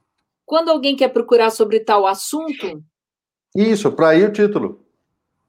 [0.46, 2.82] quando alguém quer procurar sobre tal assunto.
[3.54, 4.86] Isso, para aí o título.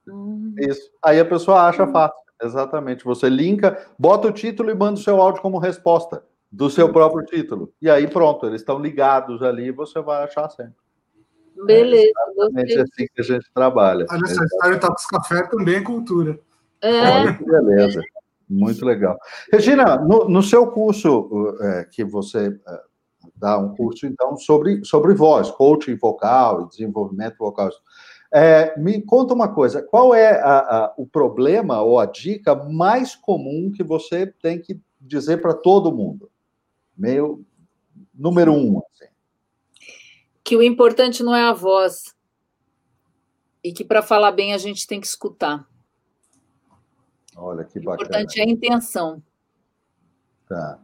[0.09, 0.53] Hum.
[0.59, 0.91] Isso.
[1.01, 1.93] Aí a pessoa acha hum.
[1.93, 2.19] fácil.
[2.43, 3.05] Exatamente.
[3.05, 7.25] Você linka, bota o título e manda o seu áudio como resposta do seu próprio
[7.25, 7.73] título.
[7.81, 10.75] E aí pronto, eles estão ligados ali e você vai achar sempre.
[11.65, 12.11] Beleza.
[12.57, 14.07] É assim que a gente trabalha.
[14.11, 16.41] Olha, essa história Tapas Café também é cultura.
[16.83, 17.21] É.
[17.21, 18.03] Olha que beleza.
[18.51, 19.17] Muito legal.
[19.53, 22.81] Regina, no, no seu curso, é, que você é,
[23.37, 27.71] dá um curso, então, sobre, sobre voz, coaching vocal e desenvolvimento vocal.
[28.33, 33.15] É, me conta uma coisa, qual é a, a, o problema ou a dica mais
[33.15, 36.31] comum que você tem que dizer para todo mundo?
[37.01, 37.45] meio
[38.15, 38.79] número um.
[38.79, 39.11] Assim.
[40.45, 42.15] Que o importante não é a voz.
[43.65, 45.67] E que para falar bem a gente tem que escutar.
[47.41, 48.03] Olha que bacana.
[48.03, 49.23] O importante é a intenção.
[50.47, 50.79] Tá.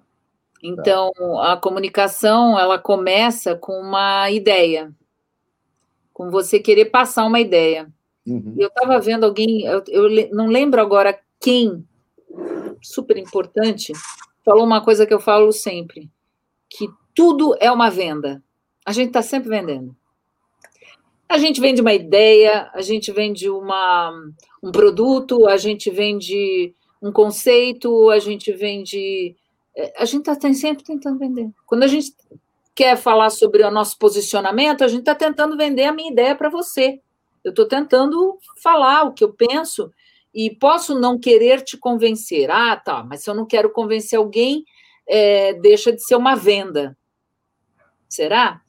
[0.63, 1.53] Então, tá.
[1.53, 4.91] a comunicação, ela começa com uma ideia.
[6.13, 7.93] Com você querer passar uma ideia.
[8.27, 8.55] Uhum.
[8.59, 11.87] Eu estava vendo alguém, eu, eu não lembro agora quem,
[12.83, 13.93] super importante,
[14.45, 16.11] falou uma coisa que eu falo sempre,
[16.69, 18.43] que tudo é uma venda.
[18.85, 19.95] A gente está sempre vendendo.
[21.29, 24.13] A gente vende uma ideia, a gente vende uma,
[24.67, 29.37] um produto, a gente vende um conceito, a gente vende.
[29.77, 31.49] É, a gente está sempre tentando vender.
[31.65, 32.13] Quando a gente
[32.75, 36.49] quer falar sobre o nosso posicionamento, a gente está tentando vender a minha ideia para
[36.49, 37.01] você.
[37.45, 39.93] Eu estou tentando falar o que eu penso
[40.35, 42.51] e posso não querer te convencer.
[42.51, 44.65] Ah, tá, mas se eu não quero convencer alguém,
[45.09, 46.99] é, deixa de ser uma venda.
[48.09, 48.61] Será?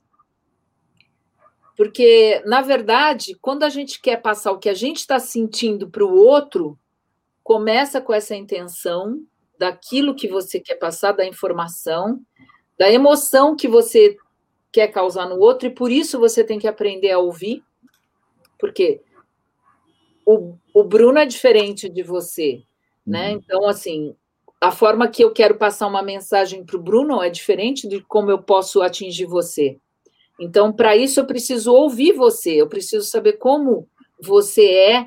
[1.78, 6.04] Porque, na verdade, quando a gente quer passar o que a gente está sentindo para
[6.04, 6.78] o outro,
[7.44, 9.24] começa com essa intenção
[9.60, 12.20] daquilo que você quer passar, da informação,
[12.80, 14.18] da emoção que você
[14.72, 17.64] quer causar no outro, e por isso você tem que aprender a ouvir,
[18.58, 19.00] porque
[20.26, 22.64] o, o Bruno é diferente de você,
[23.06, 23.30] né?
[23.30, 23.36] Uhum.
[23.38, 24.16] Então, assim,
[24.60, 28.32] a forma que eu quero passar uma mensagem para o Bruno é diferente de como
[28.32, 29.80] eu posso atingir você.
[30.40, 33.88] Então, para isso, eu preciso ouvir você, eu preciso saber como
[34.22, 35.06] você é,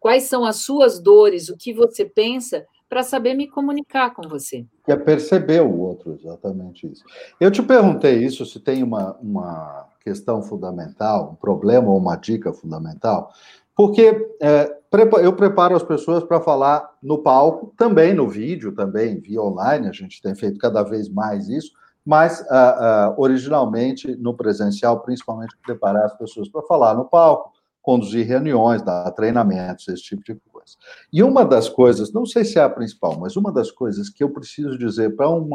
[0.00, 4.66] quais são as suas dores, o que você pensa, para saber me comunicar com você.
[4.86, 7.02] É perceber o outro, exatamente isso.
[7.40, 12.52] Eu te perguntei isso, se tem uma, uma questão fundamental, um problema ou uma dica
[12.52, 13.32] fundamental,
[13.74, 14.76] porque é,
[15.22, 19.92] eu preparo as pessoas para falar no palco, também no vídeo, também via online, a
[19.92, 21.72] gente tem feito cada vez mais isso,
[22.04, 28.26] mas uh, uh, originalmente no presencial, principalmente preparar as pessoas para falar no palco, conduzir
[28.26, 30.76] reuniões, dar treinamentos, esse tipo de coisa.
[31.12, 34.22] E uma das coisas, não sei se é a principal, mas uma das coisas que
[34.22, 35.48] eu preciso dizer para um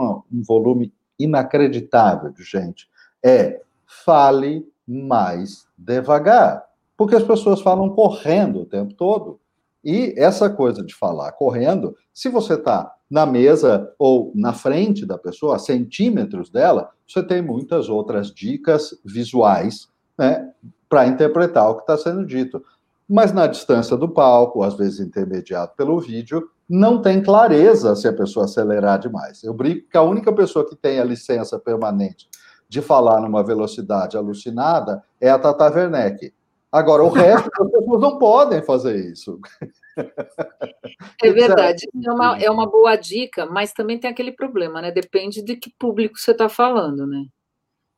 [0.46, 2.88] volume inacreditável de gente
[3.24, 6.66] é fale mais devagar.
[6.96, 9.40] Porque as pessoas falam correndo o tempo todo.
[9.84, 15.18] E essa coisa de falar correndo, se você está na mesa ou na frente da
[15.18, 20.50] pessoa, a centímetros dela, você tem muitas outras dicas visuais né,
[20.90, 22.62] para interpretar o que está sendo dito.
[23.08, 28.14] Mas na distância do palco, às vezes intermediado pelo vídeo, não tem clareza se a
[28.14, 29.42] pessoa acelerar demais.
[29.44, 32.28] Eu brinco que a única pessoa que tem a licença permanente
[32.68, 36.34] de falar numa velocidade alucinada é a Tata Werneck.
[36.72, 39.40] Agora, o resto das pessoas não podem fazer isso.
[41.24, 41.88] É verdade.
[42.06, 44.92] É uma, é uma boa dica, mas também tem aquele problema, né?
[44.92, 47.26] Depende de que público você está falando, né?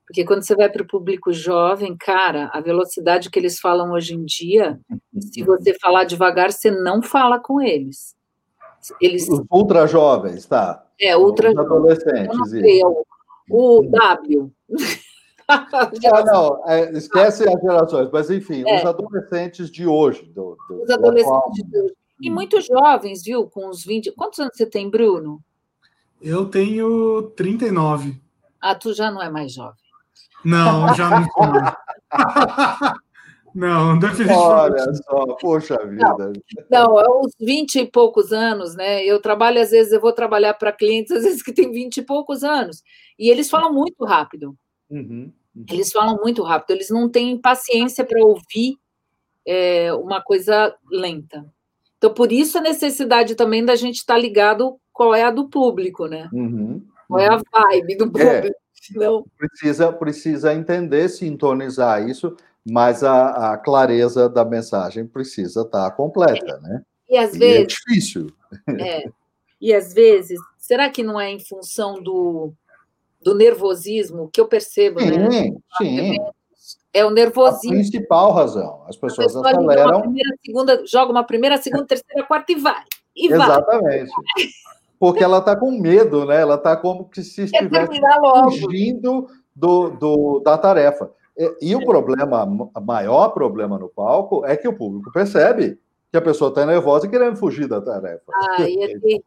[0.06, 4.16] Porque quando você vai para o público jovem, cara, a velocidade que eles falam hoje
[4.16, 4.80] em dia,
[5.20, 8.16] se você falar devagar, você não fala com eles.
[9.00, 9.30] Eles...
[9.30, 10.84] Os ultra jovens, tá?
[11.00, 11.66] É, ultra jovens.
[11.66, 12.50] adolescentes.
[12.50, 13.06] Sei, o,
[13.50, 14.52] o W.
[16.14, 18.78] ah, não, é, esquece as gerações, mas enfim, é.
[18.78, 20.24] os adolescentes de hoje.
[20.24, 21.96] Do, do, os adolescentes de hoje.
[22.22, 23.48] E muito jovens, viu?
[23.48, 24.12] Com uns 20.
[24.12, 25.42] Quantos anos você tem, Bruno?
[26.22, 28.22] Eu tenho 39.
[28.60, 29.80] Ah, tu já não é mais jovem.
[30.44, 31.76] Não, já não sou mais.
[33.54, 34.82] Não, definitivamente.
[34.82, 36.08] Olha só, poxa vida.
[36.70, 39.04] Não, não, é uns 20 e poucos anos, né?
[39.04, 42.02] Eu trabalho, às vezes, eu vou trabalhar para clientes, às vezes, que têm 20 e
[42.04, 42.84] poucos anos.
[43.18, 44.56] E eles falam muito rápido.
[44.90, 45.32] Uhum.
[45.60, 45.66] Uhum.
[45.70, 48.78] Eles falam muito rápido, eles não têm paciência para ouvir
[49.46, 51.46] é, uma coisa lenta.
[51.98, 55.50] Então, por isso a necessidade também da gente estar tá ligado qual é a do
[55.50, 56.30] público, né?
[56.32, 56.82] Uhum.
[57.08, 58.08] Qual é a vibe do é.
[58.08, 58.58] público.
[58.96, 59.26] É, não.
[59.38, 62.38] Precisa, precisa entender, sintonizar isso,
[62.70, 66.60] mas a, a clareza da mensagem precisa estar tá completa, é.
[66.62, 66.82] né?
[67.10, 67.60] E às e é vezes.
[67.60, 68.28] É difícil.
[68.80, 69.04] É.
[69.62, 72.54] E às vezes, será que não é em função do,
[73.22, 75.30] do nervosismo que eu percebo, sim, né?
[75.78, 76.18] Sim.
[76.94, 77.78] É o nervosismo.
[77.78, 78.84] A principal razão.
[78.88, 79.92] As pessoas aceleram.
[79.92, 82.84] Uma primeira, segunda, joga uma primeira, segunda, terceira, quarta e vai.
[83.16, 84.12] E Exatamente.
[84.12, 84.46] Vai.
[85.00, 86.42] Porque ela está com medo, né?
[86.42, 88.02] Ela está como se estivesse
[88.60, 91.10] fugindo do, do, da tarefa.
[91.38, 95.80] E, e o problema, o maior problema no palco é que o público percebe
[96.12, 98.24] que a pessoa está nervosa e querendo fugir da tarefa.
[98.34, 99.20] Ah, é, é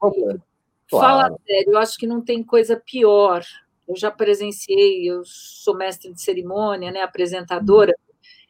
[0.92, 1.06] Claro.
[1.06, 3.42] Fala sério, eu acho que não tem coisa pior
[3.88, 7.94] eu já presenciei, eu sou mestre de cerimônia, né, apresentadora,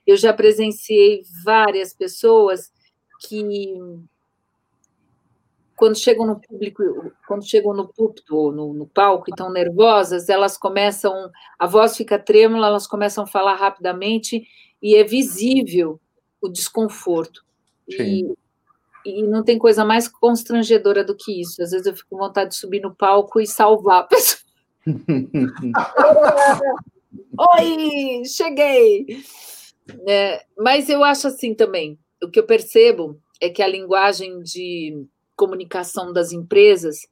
[0.06, 2.72] eu já presenciei várias pessoas
[3.20, 3.76] que
[5.76, 6.82] quando chegam no público,
[7.26, 12.18] quando chegam no púlpito ou no, no palco, estão nervosas, elas começam, a voz fica
[12.18, 14.46] trêmula, elas começam a falar rapidamente
[14.80, 16.00] e é visível
[16.40, 17.44] o desconforto.
[17.88, 18.32] E,
[19.04, 21.62] e não tem coisa mais constrangedora do que isso.
[21.62, 24.40] Às vezes eu fico com vontade de subir no palco e salvar a pessoa.
[27.38, 29.22] Oi, cheguei!
[30.08, 31.98] É, mas eu acho assim também.
[32.22, 37.06] O que eu percebo é que a linguagem de comunicação das empresas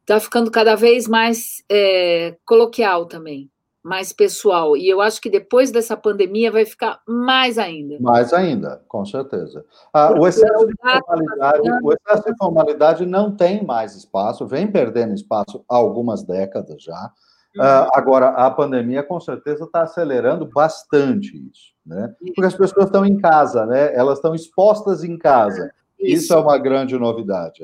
[0.00, 3.50] está ficando cada vez mais é, coloquial também
[3.84, 4.76] mais pessoal.
[4.78, 7.98] E eu acho que depois dessa pandemia vai ficar mais ainda.
[8.00, 9.62] Mais ainda, com certeza.
[9.92, 15.12] Ah, o, excesso de formalidade, o excesso de formalidade não tem mais espaço, vem perdendo
[15.12, 17.12] espaço há algumas décadas já.
[17.54, 17.62] Uhum.
[17.62, 22.12] Uh, agora, a pandemia com certeza está acelerando bastante isso, né?
[22.18, 23.94] Porque as pessoas estão em casa, né?
[23.94, 25.70] Elas estão expostas em casa.
[26.00, 27.62] Isso, isso é uma grande novidade.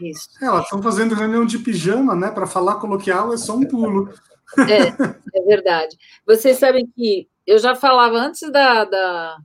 [0.00, 0.28] Isso.
[0.40, 2.30] É, elas estão fazendo reunião de pijama, né?
[2.30, 4.10] Para falar coloquial é só um pulo.
[4.58, 5.96] É, é verdade.
[6.26, 9.38] Vocês sabem que eu já falava antes da, da,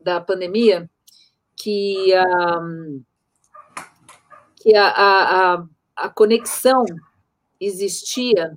[0.00, 0.88] da pandemia
[1.56, 2.12] que,
[2.60, 3.02] um,
[4.56, 5.64] que a, a,
[5.96, 6.84] a conexão
[7.60, 8.56] existia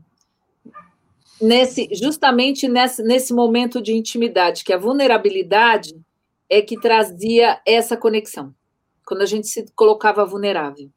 [1.40, 5.94] nesse justamente nesse, nesse momento de intimidade, que a vulnerabilidade
[6.50, 8.54] é que trazia essa conexão,
[9.06, 10.90] quando a gente se colocava vulnerável.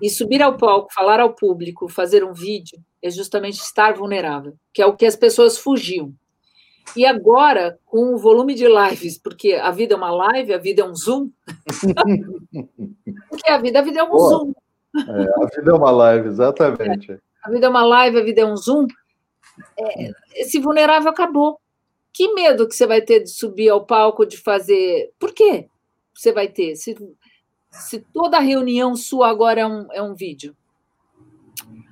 [0.00, 4.80] E subir ao palco, falar ao público, fazer um vídeo, é justamente estar vulnerável, que
[4.80, 6.14] é o que as pessoas fugiam.
[6.96, 10.82] E agora, com o volume de lives, porque a vida é uma live, a vida
[10.82, 11.30] é um Zoom.
[13.28, 14.30] porque a vida, a vida é um Boa.
[14.30, 14.52] Zoom.
[14.96, 17.12] É, a vida é uma live, exatamente.
[17.12, 18.86] É, a vida é uma live, a vida é um Zoom.
[19.78, 21.60] É, esse vulnerável acabou.
[22.12, 25.12] Que medo que você vai ter de subir ao palco, de fazer.
[25.18, 25.68] Por quê?
[26.12, 26.74] Você vai ter.
[26.74, 26.96] Se,
[27.70, 30.54] se toda reunião sua agora é um, é um vídeo.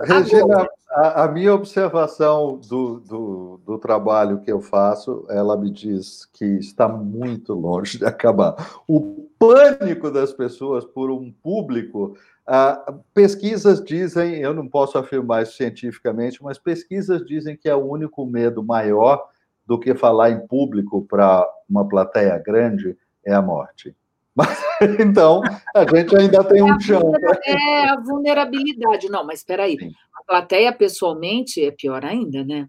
[0.00, 6.24] Regina, a, a, minha observação do, do, do, trabalho que eu faço, ela me diz
[6.32, 8.80] que está muito longe de acabar.
[8.86, 12.16] O pânico das pessoas por um público.
[12.46, 17.84] Ah, pesquisas dizem, eu não posso afirmar isso cientificamente, mas pesquisas dizem que é o
[17.84, 19.22] único medo maior
[19.66, 23.94] do que falar em público para uma plateia grande é a morte.
[24.38, 24.62] Mas,
[25.00, 25.42] então,
[25.74, 27.12] a gente ainda tem um chão.
[27.44, 29.08] É a vulnerabilidade.
[29.08, 29.76] Não, mas espera aí.
[30.14, 32.68] A plateia, pessoalmente, é pior ainda, né?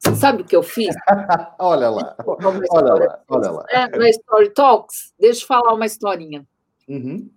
[0.00, 0.92] Você sabe o que eu fiz?
[1.58, 3.64] olha lá, olha lá, olha lá.
[3.70, 6.44] É, no Story Talks, deixa eu falar uma historinha.
[6.88, 7.30] Uhum.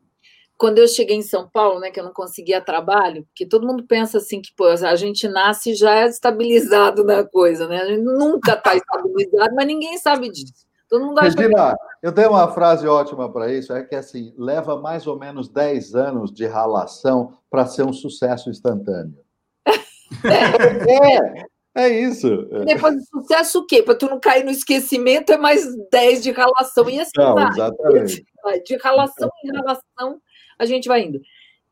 [0.57, 3.85] Quando eu cheguei em São Paulo, né, que eu não conseguia trabalho, porque todo mundo
[3.85, 7.79] pensa assim que pô, a gente nasce já é estabilizado na coisa, né?
[7.83, 10.66] A gente nunca está estabilizado, mas ninguém sabe disso.
[10.89, 12.07] Todo mundo acha Regina, que...
[12.07, 15.95] eu tenho uma frase ótima para isso, é que assim, leva mais ou menos 10
[15.95, 19.17] anos de ralação para ser um sucesso instantâneo.
[21.75, 22.47] é, é isso.
[22.65, 23.83] Depois do sucesso, o quê?
[23.83, 26.89] Para tu não cair no esquecimento, é mais 10 de ralação.
[26.89, 27.49] E assim não, vai.
[27.49, 28.25] Exatamente.
[28.65, 30.21] De ralação em ralação,
[30.57, 31.19] a gente vai indo.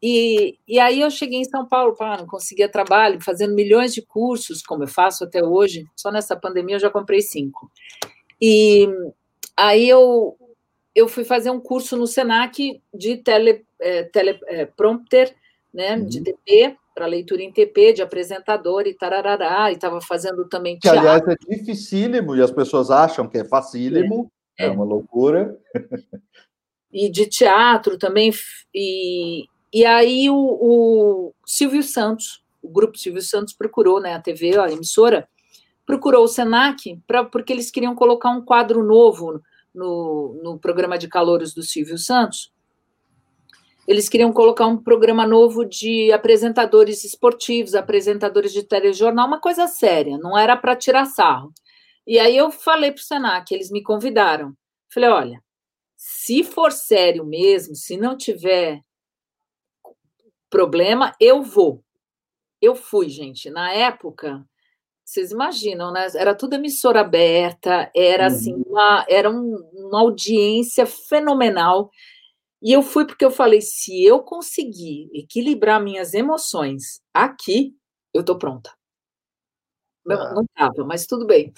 [0.04, 4.02] E, e aí eu cheguei em São Paulo, pá, não conseguia trabalho, fazendo milhões de
[4.02, 5.86] cursos, como eu faço até hoje.
[5.96, 7.72] Só nessa pandemia eu já comprei cinco.
[8.42, 8.88] E
[9.56, 10.38] aí eu,
[10.94, 15.36] eu fui fazer um curso no Senac de tele, é, teleprompter, é,
[15.74, 16.06] né, uhum.
[16.06, 21.02] de TP, para leitura em TP, de apresentador e tararará, e estava fazendo também teatro.
[21.02, 24.70] Que, aliás, é dificílimo, e as pessoas acham que é facílimo, é, é.
[24.70, 25.58] uma loucura.
[26.92, 28.32] E de teatro também,
[28.74, 34.58] e, e aí o, o Silvio Santos, o grupo Silvio Santos procurou, né, a TV,
[34.58, 35.28] a emissora,
[35.86, 39.42] procurou o SENAC pra, porque eles queriam colocar um quadro novo
[39.74, 42.54] no, no programa de calouros do Silvio Santos.
[43.88, 50.18] Eles queriam colocar um programa novo de apresentadores esportivos, apresentadores de telejornal, uma coisa séria,
[50.18, 51.54] não era para tirar sarro.
[52.08, 54.56] E aí eu falei para o Senac, eles me convidaram.
[54.92, 55.44] Falei, olha,
[55.96, 58.82] se for sério mesmo, se não tiver
[60.50, 61.84] problema, eu vou.
[62.62, 63.50] Eu fui, gente.
[63.50, 64.44] Na época,
[65.06, 66.08] vocês imaginam, né?
[66.16, 68.64] Era tudo emissora aberta, era assim, uhum.
[68.68, 71.92] uma, era um, uma audiência fenomenal.
[72.62, 77.76] E eu fui porque eu falei: se eu conseguir equilibrar minhas emoções aqui,
[78.14, 78.72] eu tô pronta.
[80.10, 80.34] Ah.
[80.34, 81.54] Não estava, mas tudo bem.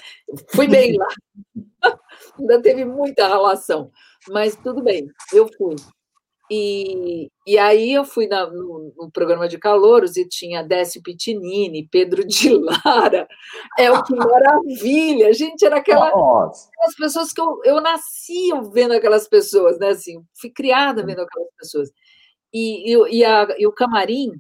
[0.50, 1.08] Fui bem lá.
[2.40, 3.92] Ainda teve muita relação,
[4.30, 5.76] mas tudo bem, eu fui.
[6.50, 11.90] E, e aí eu fui na, no, no, programa de calouros e tinha Décio Pitinini,
[11.92, 12.54] Pedro de
[12.86, 13.28] Lara,
[13.78, 19.28] é o que maravilha, gente, era aquela, aquelas pessoas que eu, eu nasci vendo aquelas
[19.28, 21.92] pessoas, né, assim, fui criada vendo aquelas pessoas.
[22.54, 24.32] E, e, e, a, e o camarim,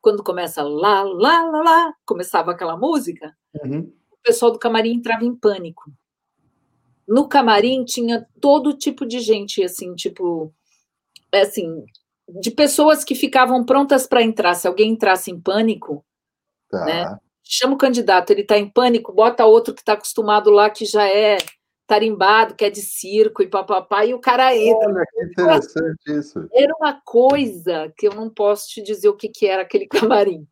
[0.00, 3.32] quando começa lá, lá, lá, lá, começava aquela música,
[3.62, 3.92] uhum.
[4.10, 5.92] o pessoal do camarim entrava em pânico.
[7.06, 10.52] No camarim tinha todo tipo de gente, assim, tipo
[11.32, 11.84] assim,
[12.40, 14.54] de pessoas que ficavam prontas para entrar.
[14.54, 16.04] Se alguém entrasse em pânico,
[16.70, 16.84] tá.
[16.84, 17.18] né?
[17.44, 21.08] Chama o candidato, ele está em pânico, bota outro que está acostumado lá, que já
[21.08, 21.38] é
[21.86, 24.88] tarimbado, que é de circo e papapá, e o cara entra.
[24.88, 26.48] Olha, que interessante isso.
[26.52, 30.46] Era uma coisa que eu não posso te dizer o que, que era aquele camarim.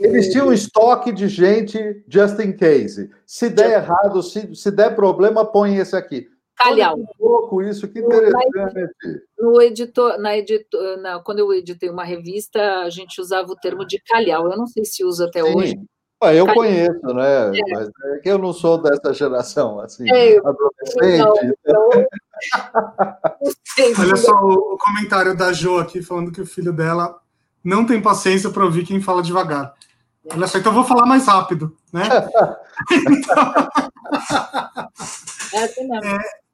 [0.00, 3.10] Eles tinham um estoque de gente just in case.
[3.26, 6.28] Se der errado, se, se der problema, põe esse aqui.
[6.58, 6.98] Calhau.
[6.98, 8.90] Um pouco isso, que interessante.
[9.38, 13.86] No editor, na editor, na, quando eu editei uma revista, a gente usava o termo
[13.86, 14.50] de calhau.
[14.50, 15.56] Eu não sei se usa até Sim.
[15.56, 15.76] hoje.
[16.34, 16.54] eu calhau.
[16.54, 17.56] conheço, né?
[17.56, 17.60] É.
[17.72, 21.18] Mas é que eu não sou dessa geração, assim, é, adolescente.
[21.18, 21.88] Não, então...
[24.00, 27.20] Olha só o, o comentário da Jo aqui falando que o filho dela
[27.62, 29.72] não tem paciência para ouvir quem fala devagar.
[30.32, 32.02] Olha só, então eu vou falar mais rápido, né?
[35.54, 36.18] é assim mesmo.
[36.28, 36.47] É,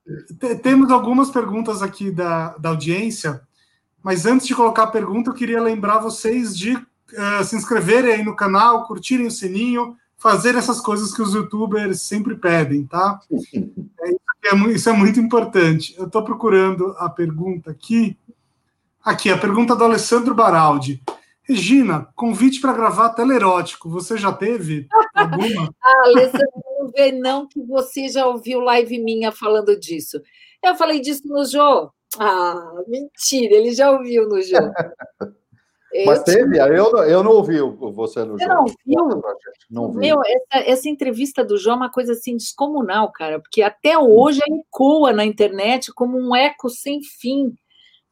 [0.63, 3.41] temos algumas perguntas aqui da, da audiência,
[4.03, 8.25] mas antes de colocar a pergunta, eu queria lembrar vocês de uh, se inscreverem aí
[8.25, 13.21] no canal, curtirem o sininho, fazer essas coisas que os youtubers sempre pedem, tá?
[14.47, 15.95] É, é, isso é muito importante.
[15.97, 18.15] Eu estou procurando a pergunta aqui.
[19.03, 21.03] Aqui, a pergunta do Alessandro Baraldi.
[21.43, 25.75] Regina, convite para gravar telerótico, você já teve alguma?
[25.83, 30.21] ah, Alessandro, não vê não que você já ouviu live minha falando disso.
[30.63, 31.91] Eu falei disso no Jô.
[32.19, 34.57] Ah, mentira, ele já ouviu no Jô.
[36.07, 36.53] Mas eu teve?
[36.55, 36.67] Tinha...
[36.67, 37.61] Eu, eu não ouvi
[37.93, 38.47] você no Jô.
[38.47, 39.23] Não, viu?
[39.71, 39.99] Não vi.
[39.99, 44.41] Meu, essa, essa entrevista do Jô é uma coisa assim descomunal, cara, porque até hoje
[44.49, 47.55] ecoa na internet como um eco sem fim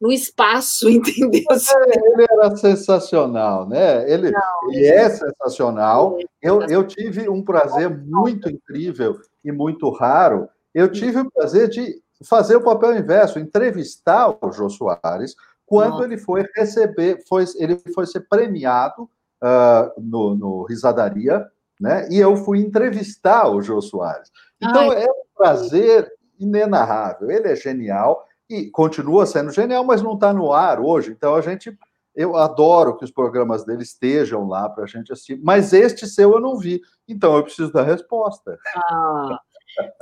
[0.03, 1.41] no espaço, entendeu?
[1.49, 4.11] Ele era sensacional, né?
[4.11, 6.17] Ele, Não, ele é sensacional.
[6.41, 10.49] Eu, eu tive um prazer muito incrível e muito raro.
[10.75, 15.35] Eu tive o prazer de fazer o papel inverso, entrevistar o Jô Soares
[15.65, 16.03] quando Nossa.
[16.03, 21.47] ele foi receber, foi, ele foi ser premiado uh, no, no Risadaria,
[21.79, 22.09] né?
[22.11, 24.29] E eu fui entrevistar o Jô Soares.
[24.61, 27.31] Então Ai, é um prazer inenarrável.
[27.31, 31.11] Ele é genial e continua sendo genial, mas não está no ar hoje.
[31.11, 31.75] Então a gente,
[32.15, 36.31] eu adoro que os programas dele estejam lá para a gente assistir, mas este seu
[36.33, 38.57] eu não vi, então eu preciso da resposta.
[38.75, 39.39] Ah,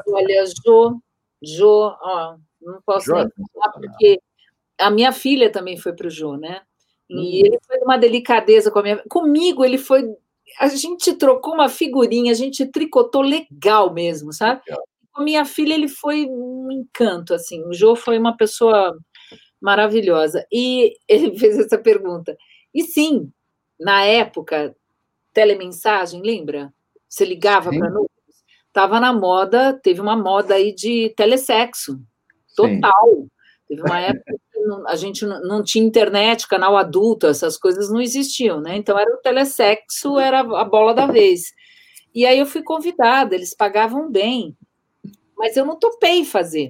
[0.07, 0.99] olha, Jô,
[1.41, 4.21] Jô, ó, não posso nem é falar porque
[4.79, 6.61] a minha filha também foi para o Jô, né?
[7.09, 7.45] E hum.
[7.45, 10.03] ele foi uma delicadeza com a minha, comigo ele foi
[10.59, 14.61] a gente trocou uma figurinha, a gente tricotou legal mesmo, sabe?
[14.67, 14.83] Legal
[15.13, 17.63] com minha filha ele foi um encanto, assim.
[17.65, 18.97] O Jô foi uma pessoa
[19.61, 20.45] maravilhosa.
[20.51, 22.35] E ele fez essa pergunta.
[22.73, 23.31] E sim,
[23.79, 24.75] na época,
[25.33, 26.73] telemensagem, lembra?
[27.07, 28.07] Você ligava para nós?
[28.71, 31.99] Tava na moda, teve uma moda aí de telesexo,
[32.55, 33.09] total.
[33.09, 33.27] Sim.
[33.67, 38.61] Teve uma época que a gente não tinha internet, canal adulto, essas coisas não existiam,
[38.61, 38.77] né?
[38.77, 41.53] Então era o telesexo, era a bola da vez.
[42.15, 44.55] E aí eu fui convidada, eles pagavam bem
[45.41, 46.69] mas eu não topei fazer.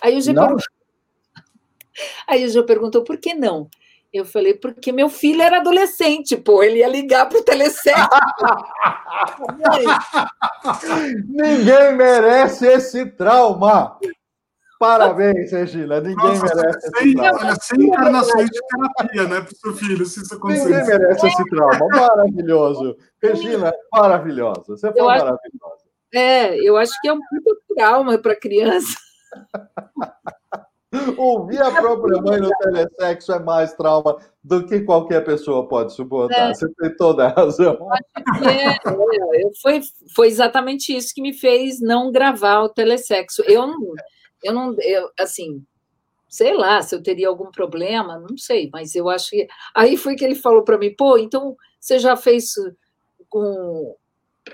[0.00, 0.64] Aí o G perguntou,
[2.28, 3.68] aí o perguntou por que não?
[4.12, 7.98] Eu falei, porque meu filho era adolescente, pô, ele ia ligar para o Telecentro.
[11.26, 13.98] Ninguém merece esse trauma.
[14.78, 16.00] Parabéns, Regina.
[16.00, 17.40] Ninguém Nossa, merece sem, esse trauma.
[17.40, 20.68] Olha, sem encarnações de terapia, né, para o seu filho, se isso acontecer.
[20.68, 21.88] Ninguém merece esse trauma.
[21.88, 22.96] Maravilhoso.
[23.20, 24.62] Regina, maravilhosa.
[24.68, 25.83] Você foi maravilhosa.
[26.14, 28.96] É, eu acho que é um puta trauma para criança.
[31.18, 36.50] Ouvir a própria mãe no telesexo é mais trauma do que qualquer pessoa pode suportar.
[36.50, 36.54] É.
[36.54, 37.88] Você tem toda a razão.
[38.48, 39.80] É, é, foi,
[40.14, 43.42] foi exatamente isso que me fez não gravar o telesexo.
[43.42, 43.94] Eu não,
[44.44, 45.64] eu não, eu, assim,
[46.28, 49.48] sei lá, se eu teria algum problema, não sei, mas eu acho que.
[49.74, 52.54] Aí foi que ele falou para mim, pô, então você já fez
[53.28, 53.96] com.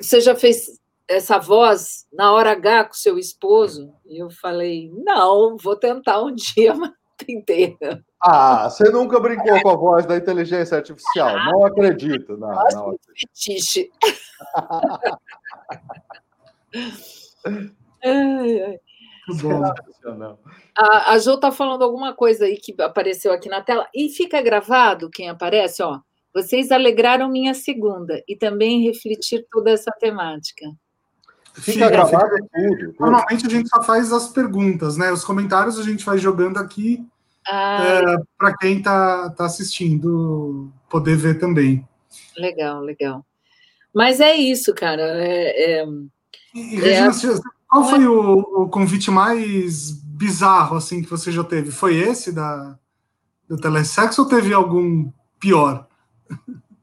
[0.01, 0.80] Você já fez
[1.11, 3.93] essa voz na hora H com seu esposo?
[4.07, 7.77] E eu falei, não, vou tentar um dia, mas tentei.
[8.23, 11.29] Ah, você nunca brincou com a voz da inteligência artificial?
[11.29, 12.37] Ah, não acredito.
[12.37, 13.91] Não, não Fetiche.
[18.05, 18.79] ai, ai.
[20.77, 23.89] A, a Jo está falando alguma coisa aí que apareceu aqui na tela.
[23.95, 26.01] E fica gravado quem aparece, ó.
[26.33, 30.65] Vocês alegraram minha segunda e também refletir toda essa temática.
[31.55, 35.13] Fica Sim, gravado tudo, tudo, Normalmente a gente só faz as perguntas, né?
[35.13, 37.05] Os comentários a gente vai jogando aqui
[37.47, 41.87] ah, é, para quem está tá assistindo poder ver também.
[42.37, 43.27] Legal, legal.
[43.95, 45.03] Mas é isso, cara.
[45.03, 45.87] É, é,
[46.55, 51.71] e, Regina, é, qual foi o, o, convite mais bizarro assim que você já teve?
[51.71, 52.79] Foi esse da
[53.49, 55.89] do telesexo ou teve algum pior?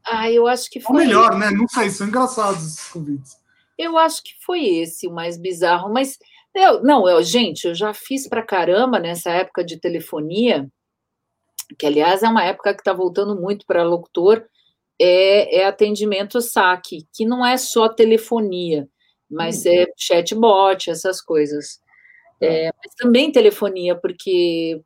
[0.06, 0.96] Ah, eu acho que foi.
[0.96, 1.50] Ou melhor, né?
[1.52, 3.38] Não sei, são engraçados esses convites.
[3.78, 6.18] Eu acho que foi esse o mais bizarro, mas
[6.54, 10.68] eu, não, eu, gente, eu já fiz para caramba nessa época de telefonia,
[11.78, 14.44] que aliás é uma época que está voltando muito para locutor,
[15.00, 18.90] é, é, atendimento saque, que não é só telefonia,
[19.30, 19.72] mas uhum.
[19.72, 21.80] é chatbot, essas coisas.
[22.42, 24.82] É, mas também telefonia, porque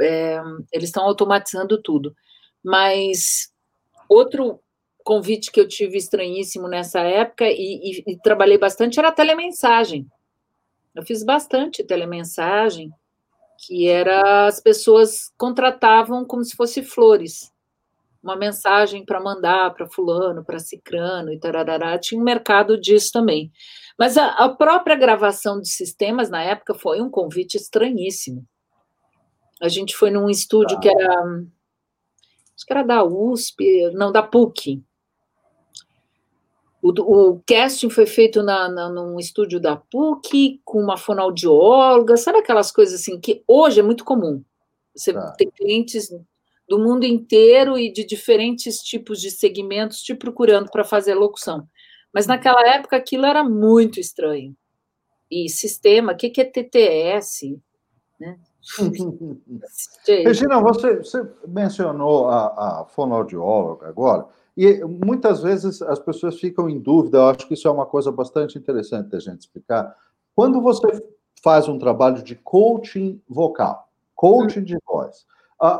[0.00, 0.40] é,
[0.72, 2.14] eles estão automatizando tudo.
[2.64, 3.52] Mas
[4.08, 4.60] outro
[5.04, 10.06] convite que eu tive estranhíssimo nessa época e, e, e trabalhei bastante era a telemensagem.
[10.94, 12.92] Eu fiz bastante telemensagem,
[13.66, 17.50] que era as pessoas contratavam como se fosse flores.
[18.22, 23.50] uma mensagem para mandar para fulano, para cicrano e tarará, tinha um mercado disso também.
[23.98, 28.46] Mas a, a, própria gravação de sistemas na época foi um convite estranhíssimo.
[29.60, 31.22] A gente foi num estúdio que era
[32.54, 34.82] acho que era da USP, não, da PUC.
[36.82, 42.38] O, o casting foi feito na, na, num estúdio da PUC, com uma fonoaudióloga, sabe
[42.38, 44.42] aquelas coisas assim que hoje é muito comum.
[44.92, 45.32] Você tá.
[45.38, 46.10] tem clientes
[46.68, 51.68] do mundo inteiro e de diferentes tipos de segmentos te procurando para fazer locução.
[52.12, 54.54] Mas naquela época aquilo era muito estranho.
[55.30, 57.58] E sistema, o que, que é TTS?
[58.18, 58.38] Né?
[60.06, 64.26] Regina, você, você mencionou a, a fonoaudióloga agora,
[64.56, 68.12] e muitas vezes as pessoas ficam em dúvida, eu acho que isso é uma coisa
[68.12, 69.94] bastante interessante da gente explicar.
[70.34, 70.86] Quando você
[71.42, 75.26] faz um trabalho de coaching vocal, coaching de voz,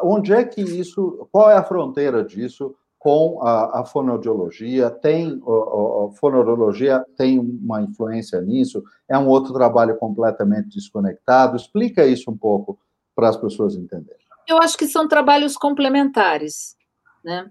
[0.03, 4.91] onde é que isso, qual é a fronteira disso com a, a fonoaudiologia?
[4.91, 8.83] Tem a, a fonoaudiologia tem uma influência nisso?
[9.09, 11.57] É um outro trabalho completamente desconectado?
[11.57, 12.79] Explica isso um pouco
[13.15, 14.23] para as pessoas entenderem.
[14.49, 16.77] Eu acho que são trabalhos complementares,
[17.25, 17.51] né?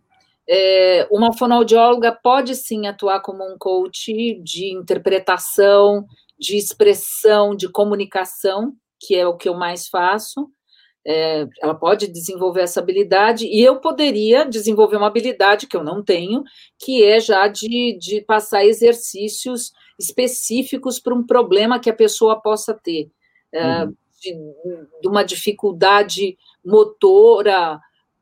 [0.49, 4.11] É, uma fonoaudióloga pode sim atuar como um coach
[4.43, 6.05] de interpretação,
[6.39, 10.49] de expressão, de comunicação, que é o que eu mais faço,
[11.05, 16.03] é, ela pode desenvolver essa habilidade, e eu poderia desenvolver uma habilidade que eu não
[16.03, 16.43] tenho,
[16.77, 22.73] que é já de, de passar exercícios específicos para um problema que a pessoa possa
[22.73, 23.09] ter,
[23.51, 23.95] é, uhum.
[24.21, 24.33] de,
[25.01, 27.79] de, uma dificuldade motora,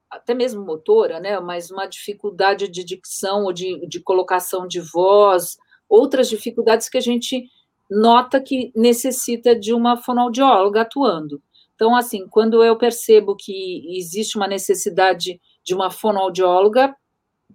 [0.10, 5.57] até mesmo motora, né, mas uma dificuldade de dicção ou de, de colocação de voz,
[5.88, 7.47] outras dificuldades que a gente
[7.89, 11.41] nota que necessita de uma fonoaudióloga atuando.
[11.76, 16.95] Então, assim, quando eu percebo que existe uma necessidade de uma fonoaudióloga,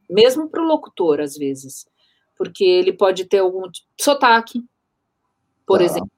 [0.08, 1.86] mesmo para o locutor, às vezes,
[2.36, 3.62] porque ele pode ter algum
[4.00, 4.64] sotaque,
[5.66, 5.84] por tá.
[5.84, 6.10] exemplo.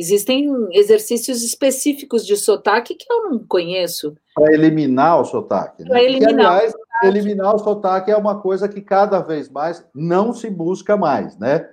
[0.00, 4.16] Existem exercícios específicos de sotaque que eu não conheço.
[4.34, 5.82] Para eliminar o sotaque.
[5.82, 5.90] Né?
[5.90, 6.34] Para eliminar.
[6.34, 7.06] Que, aliás, o sotaque.
[7.06, 11.68] eliminar o sotaque é uma coisa que cada vez mais não se busca mais, né?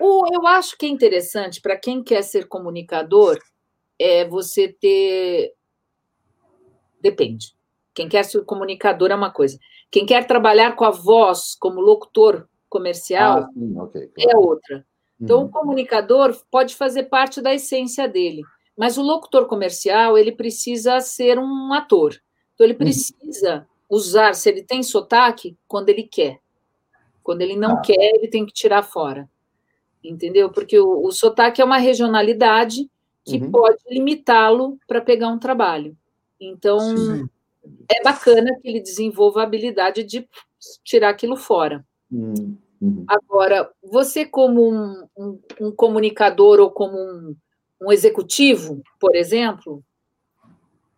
[0.00, 3.36] O, eu acho que é interessante para quem quer ser comunicador
[3.98, 5.52] é você ter.
[7.00, 7.56] Depende.
[7.92, 9.58] Quem quer ser comunicador é uma coisa.
[9.90, 14.30] Quem quer trabalhar com a voz como locutor comercial ah, sim, okay, claro.
[14.30, 14.86] é outra.
[15.20, 15.46] Então, uhum.
[15.46, 18.42] o comunicador pode fazer parte da essência dele,
[18.76, 22.14] mas o locutor comercial ele precisa ser um ator.
[22.54, 22.78] Então, ele uhum.
[22.78, 23.96] precisa uhum.
[23.96, 26.40] usar, se ele tem sotaque, quando ele quer.
[27.22, 27.80] Quando ele não ah.
[27.80, 29.28] quer, ele tem que tirar fora.
[30.02, 30.50] Entendeu?
[30.50, 32.88] Porque o, o sotaque é uma regionalidade
[33.24, 33.50] que uhum.
[33.50, 35.96] pode limitá-lo para pegar um trabalho.
[36.40, 37.28] Então, Sim.
[37.90, 40.26] é bacana que ele desenvolva a habilidade de
[40.84, 41.84] tirar aquilo fora.
[42.10, 42.56] Uhum.
[42.80, 43.04] Uhum.
[43.08, 47.36] Agora, você, como um, um, um comunicador ou como um,
[47.82, 49.82] um, executivo, por exemplo,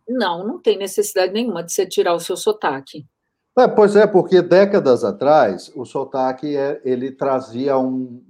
[0.07, 3.05] não, não tem necessidade nenhuma de você tirar o seu sotaque.
[3.57, 8.21] É, pois é, porque décadas atrás o sotaque é, ele trazia um,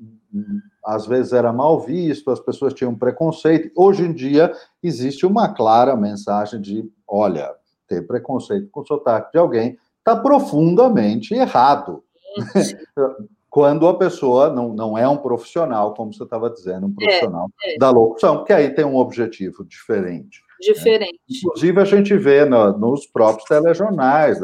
[0.83, 3.71] às vezes era mal visto, as pessoas tinham preconceito.
[3.75, 7.53] Hoje em dia existe uma clara mensagem de, olha,
[7.87, 12.03] ter preconceito com o sotaque de alguém está profundamente errado.
[13.51, 17.75] Quando a pessoa não, não é um profissional, como você estava dizendo, um profissional é,
[17.75, 17.77] é.
[17.77, 20.39] da locução, porque aí tem um objetivo diferente.
[20.39, 20.73] Né?
[20.73, 21.19] Diferente.
[21.29, 21.37] Né?
[21.37, 24.39] Inclusive, a gente vê no, nos próprios telejornais,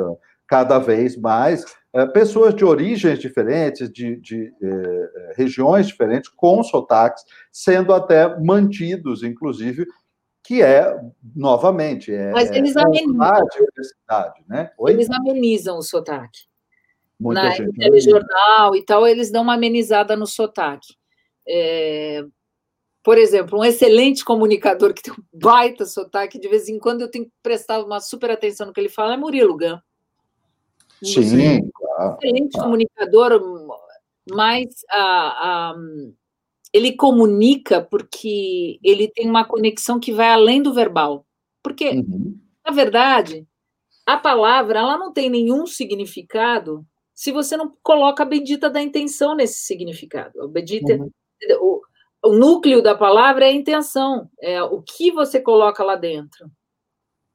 [0.45, 7.23] cada vez mais é, pessoas de origens diferentes, de, de eh, regiões diferentes, com sotaques,
[7.49, 9.85] sendo até mantidos, inclusive,
[10.43, 10.95] que é,
[11.35, 13.47] novamente, é, Mas eles é amenizam.
[13.51, 14.69] diversidade, né?
[14.77, 14.91] Oi?
[14.91, 16.41] Eles amenizam o sotaque.
[17.19, 20.95] Muita Na gente telejornal e tal, eles dão uma amenizada no sotaque.
[21.47, 22.23] É,
[23.03, 27.09] por exemplo, um excelente comunicador que tem um baita sotaque, de vez em quando eu
[27.09, 29.79] tenho que prestar uma super atenção no que ele fala, é Murilo Gun.
[31.01, 31.71] Sim, excelente
[32.51, 32.65] claro.
[32.65, 33.41] comunicador,
[34.29, 35.75] mas a, a,
[36.73, 41.25] ele comunica porque ele tem uma conexão que vai além do verbal.
[41.63, 42.37] Porque, uhum.
[42.65, 43.47] na verdade,
[44.05, 46.85] a palavra ela não tem nenhum significado
[47.17, 50.39] se você não coloca a bendita da intenção nesse significado.
[50.39, 51.11] A bendita, uhum.
[51.59, 51.81] o,
[52.27, 56.47] o núcleo da palavra é a intenção, é o que você coloca lá dentro.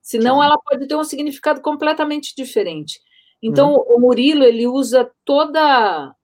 [0.00, 0.44] Senão Sim.
[0.44, 3.00] ela pode ter um significado completamente diferente.
[3.42, 3.96] Então, uhum.
[3.96, 6.14] o Murilo, ele usa toda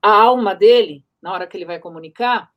[0.00, 2.50] a alma dele, na hora que ele vai comunicar,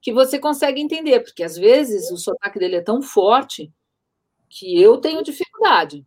[0.00, 3.70] que você consegue entender, porque às vezes o sotaque dele é tão forte
[4.48, 6.06] que eu tenho dificuldade.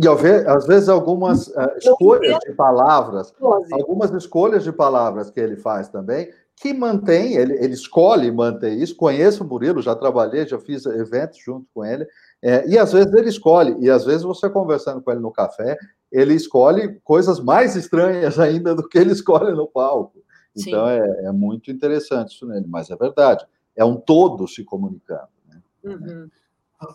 [0.00, 0.06] E
[0.46, 3.34] às vezes algumas uh, escolhas de palavras,
[3.72, 6.30] algumas escolhas de palavras que ele faz também,
[6.60, 8.96] que mantém, ele, ele escolhe manter isso.
[8.96, 12.06] Conheço o Murilo, já trabalhei, já fiz eventos junto com ele,
[12.42, 15.76] é, e às vezes ele escolhe, e às vezes você conversando com ele no café,
[16.10, 20.18] ele escolhe coisas mais estranhas ainda do que ele escolhe no palco.
[20.56, 23.44] Então é, é, muito interessante isso nele, mas é verdade,
[23.76, 25.28] é um todo se comunicando.
[25.48, 25.60] Né?
[25.84, 26.28] Uhum.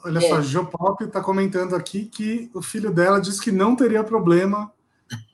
[0.06, 0.22] Olha é.
[0.22, 4.72] só, Jo Pop está comentando aqui que o filho dela disse que não teria problema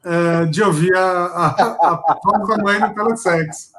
[0.04, 3.72] é, de ouvir a, a, a voz da mãe no telesex.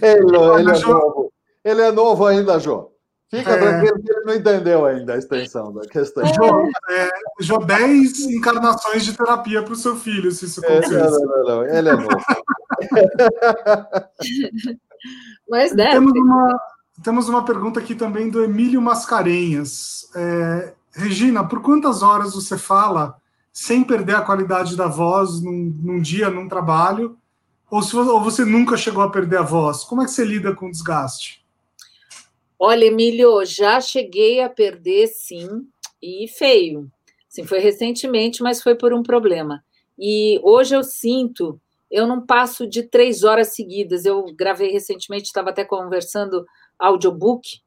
[0.00, 1.32] Ele, ele, é novo.
[1.64, 2.90] ele é novo ainda, João.
[3.28, 3.58] Fica é...
[3.58, 6.24] tranquilo que ele não entendeu ainda a extensão da questão.
[6.26, 7.10] Jô, é,
[7.40, 10.94] Jô 10 encarnações de terapia para o seu filho, se isso acontecer.
[10.94, 12.08] É, não, não, não, ele é novo.
[15.48, 15.90] Mas deve.
[15.90, 16.60] Temos uma,
[17.02, 20.10] temos uma pergunta aqui também do Emílio Mascarenhas.
[20.14, 23.16] É, Regina, por quantas horas você fala
[23.52, 27.16] sem perder a qualidade da voz num, num dia, num trabalho?
[27.70, 29.82] Ou, se, ou você nunca chegou a perder a voz?
[29.84, 31.44] Como é que você lida com o desgaste?
[32.58, 35.66] Olha, Emílio, já cheguei a perder, sim,
[36.00, 36.90] e feio.
[37.28, 39.64] Sim, foi recentemente, mas foi por um problema.
[39.98, 44.04] E hoje eu sinto, eu não passo de três horas seguidas.
[44.04, 46.46] Eu gravei recentemente, estava até conversando
[46.78, 47.60] audiobook,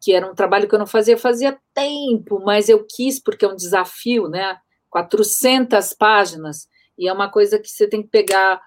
[0.00, 3.48] que era um trabalho que eu não fazia fazia tempo, mas eu quis porque é
[3.48, 4.58] um desafio, né?
[4.90, 8.60] 400 páginas, e é uma coisa que você tem que pegar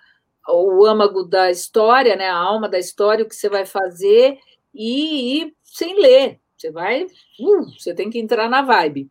[0.47, 2.29] o âmago da história, né?
[2.29, 4.37] A alma da história, o que você vai fazer
[4.73, 6.39] e ir sem ler.
[6.57, 9.09] Você vai, uh, você tem que entrar na vibe.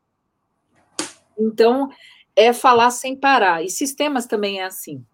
[1.39, 1.89] Então,
[2.37, 3.64] é falar sem parar.
[3.64, 5.05] E sistemas também é assim.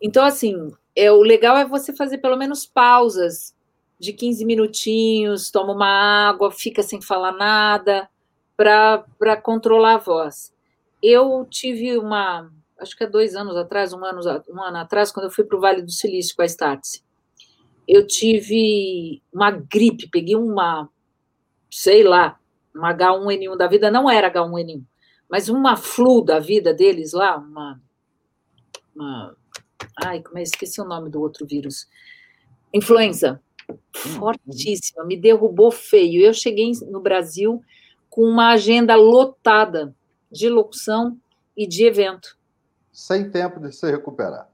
[0.00, 3.54] Então, assim, é, o legal é você fazer pelo menos pausas
[4.02, 8.10] de 15 minutinhos, toma uma água, fica sem falar nada,
[8.56, 10.52] para controlar a voz.
[11.00, 12.50] Eu tive uma,
[12.80, 15.56] acho que há dois anos atrás, um ano, um ano atrás, quando eu fui para
[15.56, 17.04] o Vale do Silício com a Startse.
[17.86, 20.90] Eu tive uma gripe, peguei uma,
[21.70, 22.40] sei lá,
[22.74, 24.82] uma H1N1 da vida, não era H1N1,
[25.30, 27.80] mas uma flu da vida deles lá, uma,
[28.96, 29.36] uma
[30.04, 31.86] ai, como é, esqueci o nome do outro vírus,
[32.74, 33.40] influenza,
[33.92, 36.22] fortíssima, me derrubou feio.
[36.22, 37.62] Eu cheguei no Brasil
[38.08, 39.94] com uma agenda lotada
[40.30, 41.18] de locução
[41.56, 42.36] e de evento.
[42.92, 44.48] Sem tempo de se recuperar.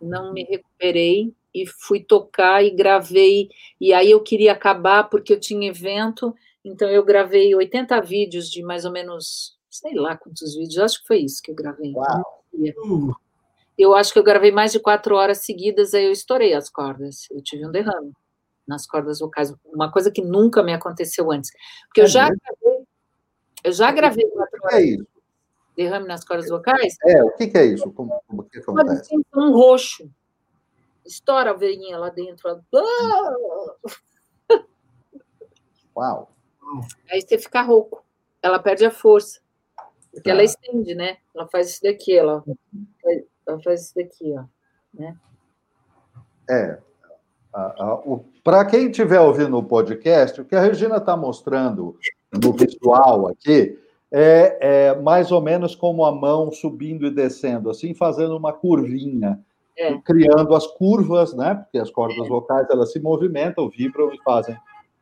[0.00, 3.50] Não me recuperei, e fui tocar e gravei.
[3.80, 6.34] E aí eu queria acabar porque eu tinha evento,
[6.64, 11.06] então eu gravei 80 vídeos de mais ou menos, sei lá quantos vídeos, acho que
[11.06, 11.92] foi isso que eu gravei.
[11.92, 12.44] Uau.
[13.78, 17.26] Eu acho que eu gravei mais de quatro horas seguidas, aí eu estourei as cordas.
[17.30, 18.12] Eu tive um derrame
[18.66, 21.50] nas cordas vocais, uma coisa que nunca me aconteceu antes.
[21.86, 22.86] Porque eu é já gravei,
[23.64, 24.74] eu já gravei quatro horas.
[24.74, 25.06] É isso?
[25.76, 26.96] Derrame nas cordas vocais?
[27.04, 27.90] É, o que, que é isso?
[27.92, 29.14] Como, como que acontece?
[29.34, 30.10] Um roxo
[31.04, 32.62] estoura a veinha lá dentro.
[35.96, 36.32] Uau!
[37.10, 38.04] Aí você fica rouco.
[38.40, 39.40] Ela perde a força.
[40.12, 41.18] Porque ela estende, né?
[41.34, 42.44] Ela faz isso daqui, ela,
[43.02, 43.22] ela
[43.62, 44.44] faz isso daqui, ó.
[44.92, 45.16] Né?
[46.48, 46.78] É.
[48.42, 51.96] Para quem estiver ouvindo o podcast, o que a Regina está mostrando
[52.32, 53.78] no visual aqui
[54.10, 59.38] é, é mais ou menos como a mão subindo e descendo, assim, fazendo uma curvinha
[59.76, 59.98] é.
[59.98, 61.54] criando as curvas, né?
[61.54, 62.28] Porque as cordas é.
[62.28, 64.56] vocais elas se movimentam, vibram e fazem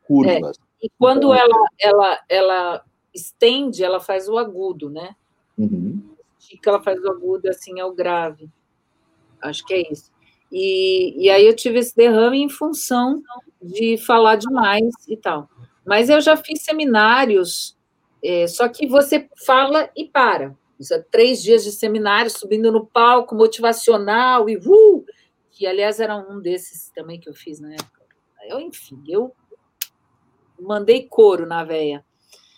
[0.07, 0.57] curvas.
[0.57, 0.85] É.
[0.85, 2.83] E quando então, ela, ela, ela
[3.13, 5.15] estende, ela faz o agudo, né?
[5.57, 6.01] Uhum.
[6.57, 8.49] Que ela faz o agudo, assim é o grave.
[9.41, 10.11] Acho que é isso.
[10.51, 13.21] E, e aí eu tive esse derrame em função
[13.61, 15.49] de falar demais e tal.
[15.85, 17.77] Mas eu já fiz seminários,
[18.23, 20.55] é, só que você fala e para.
[20.79, 25.05] Isso é três dias de seminário, subindo no palco, motivacional e uh!
[25.51, 28.01] que aliás era um desses também que eu fiz na época.
[28.47, 29.31] Eu, enfim, eu
[30.59, 32.03] mandei couro na veia.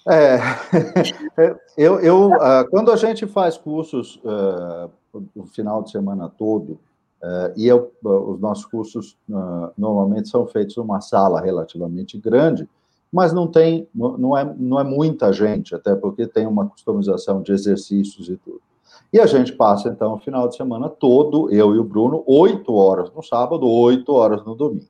[0.07, 0.37] É,
[1.77, 4.89] eu, eu uh, quando a gente faz cursos uh,
[5.35, 6.73] o final de semana todo,
[7.21, 9.17] uh, e eu, os nossos cursos
[9.77, 12.67] normalmente são feitos numa sala relativamente grande,
[13.11, 17.51] mas não tem, não é, não é muita gente, até porque tem uma customização de
[17.51, 18.59] exercícios e tudo.
[19.13, 22.73] E a gente passa, então, o final de semana todo, eu e o Bruno, oito
[22.73, 24.87] horas no sábado, oito horas no domingo.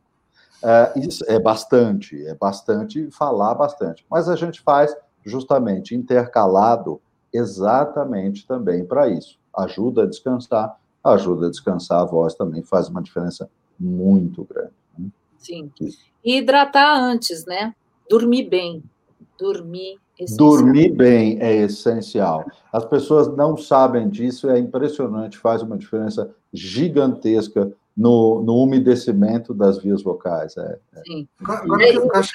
[0.63, 4.95] É, isso é bastante, é bastante falar bastante, mas a gente faz
[5.25, 7.01] justamente intercalado
[7.33, 9.37] exatamente também para isso.
[9.55, 13.49] Ajuda a descansar, ajuda a descansar a voz também, faz uma diferença
[13.79, 14.71] muito grande.
[14.97, 15.07] Né?
[15.37, 15.71] Sim.
[16.23, 17.75] E hidratar antes, né?
[18.09, 18.83] dormir bem,
[19.37, 20.49] dormir Essencial.
[20.49, 22.45] Dormir bem é essencial.
[22.71, 29.77] As pessoas não sabem disso, é impressionante, faz uma diferença gigantesca no, no umedecimento das
[29.77, 30.57] vias vocais.
[30.57, 31.01] É, é.
[31.05, 31.27] Sim.
[31.43, 32.31] Agora, é, acho...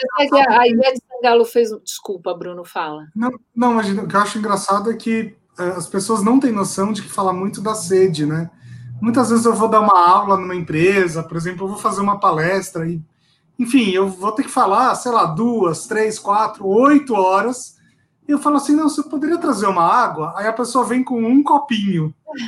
[0.49, 1.71] A Ivete Sangalo fez.
[1.83, 3.07] Desculpa, Bruno, fala.
[3.15, 6.53] Não, não, mas o que eu acho engraçado é que é, as pessoas não têm
[6.53, 8.51] noção de que fala muito da sede, né?
[9.01, 12.19] Muitas vezes eu vou dar uma aula numa empresa, por exemplo, eu vou fazer uma
[12.19, 13.01] palestra e,
[13.59, 17.78] enfim, eu vou ter que falar, sei lá, duas, três, quatro, oito horas
[18.29, 20.35] e eu falo assim, não, você poderia trazer uma água?
[20.37, 22.15] Aí a pessoa vem com um copinho.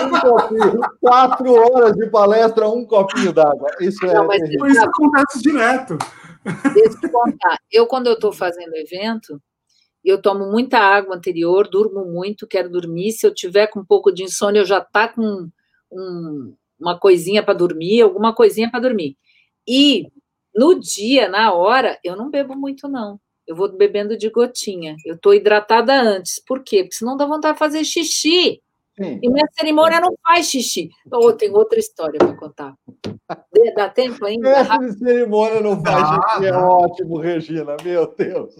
[0.00, 0.80] um copinho.
[0.98, 3.68] Quatro horas de palestra, um copinho d'água.
[3.78, 4.14] Isso é.
[4.14, 5.98] Não, mas isso acontece direto.
[6.72, 7.58] Deixa eu contar.
[7.70, 9.38] Eu, quando eu estou fazendo evento,
[10.02, 13.12] eu tomo muita água anterior, durmo muito, quero dormir.
[13.12, 15.46] Se eu tiver com um pouco de insônia, eu já tá com
[15.92, 19.18] um, uma coisinha para dormir, alguma coisinha para dormir.
[19.68, 20.06] E
[20.54, 23.20] no dia, na hora, eu não bebo muito, não.
[23.46, 24.96] Eu vou bebendo de gotinha.
[25.04, 26.40] Eu estou hidratada antes.
[26.44, 26.84] Por quê?
[26.84, 28.62] Porque senão dá vontade de fazer xixi.
[28.96, 29.18] Sim.
[29.22, 30.90] E minha cerimônia não faz xixi.
[31.10, 32.74] Oh, tem outra história para contar.
[33.74, 34.50] Dá tempo ainda?
[34.50, 36.46] Essa cerimônia não faz ah, xixi.
[36.46, 37.76] É ótimo, Regina.
[37.82, 38.54] Meu Deus.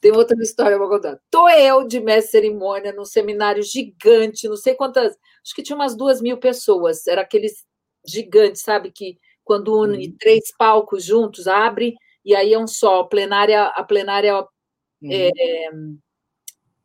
[0.00, 1.18] Tem outra história para contar.
[1.30, 5.16] Tô eu de mestre cerimônia num seminário gigante, não sei quantas.
[5.44, 7.06] Acho que tinha umas duas mil pessoas.
[7.06, 7.64] Era aqueles
[8.06, 8.90] gigantes, sabe?
[8.90, 10.16] Que quando une uhum.
[10.18, 15.10] três palcos juntos, abre, e aí é um só, a plenária, a plenária uhum.
[15.10, 15.70] é,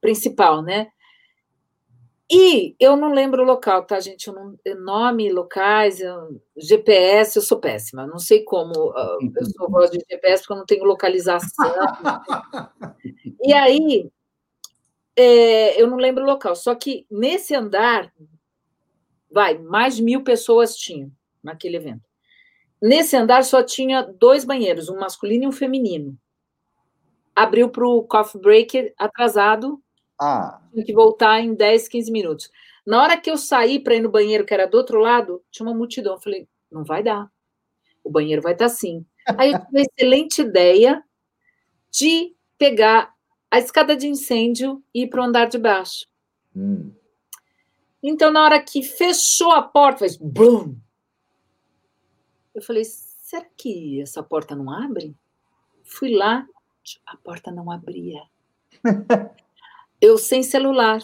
[0.02, 0.88] principal, né?
[2.30, 4.28] E eu não lembro o local, tá, gente?
[4.28, 8.06] Eu não, nome, locais, eu, GPS, eu sou péssima.
[8.06, 9.20] Não sei como eu
[9.56, 11.48] sou voz de GPS, porque eu não tenho localização.
[13.42, 14.12] e aí,
[15.16, 16.54] é, eu não lembro o local.
[16.54, 18.12] Só que nesse andar,
[19.32, 21.10] vai, mais mil pessoas tinham
[21.42, 22.07] naquele evento.
[22.82, 26.18] Nesse andar só tinha dois banheiros, um masculino e um feminino.
[27.36, 29.82] Abriu para o coffee break atrasado.
[30.20, 30.62] Ah.
[30.72, 32.52] Tinha que voltar em 10, 15 minutos.
[32.86, 35.68] Na hora que eu saí para ir no banheiro, que era do outro lado, tinha
[35.68, 36.14] uma multidão.
[36.14, 37.30] Eu falei, não vai dar.
[38.04, 39.06] O banheiro vai estar tá assim.
[39.38, 41.04] Aí eu tive a excelente ideia
[41.92, 43.14] de pegar
[43.52, 46.06] a escada de incêndio e ir para o andar de baixo.
[46.56, 46.92] Hum.
[48.02, 50.78] Então, na hora que fechou a porta, fez BUM!
[52.58, 55.16] Eu falei, será que essa porta não abre?
[55.84, 56.44] Fui lá,
[57.06, 58.24] a porta não abria.
[60.02, 61.00] eu sem celular.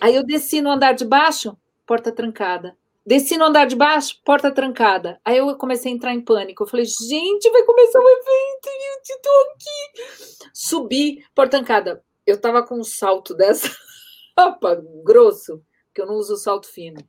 [0.00, 1.54] Aí eu desci no andar de baixo,
[1.84, 2.78] porta trancada.
[3.04, 5.20] Desci no andar de baixo, porta trancada.
[5.22, 6.62] Aí eu comecei a entrar em pânico.
[6.62, 10.50] Eu falei, gente, vai começar o evento e eu estou aqui.
[10.54, 12.02] Subi, porta trancada.
[12.26, 13.68] Eu tava com um salto dessa,
[14.34, 17.06] opa, grosso, porque eu não uso salto fino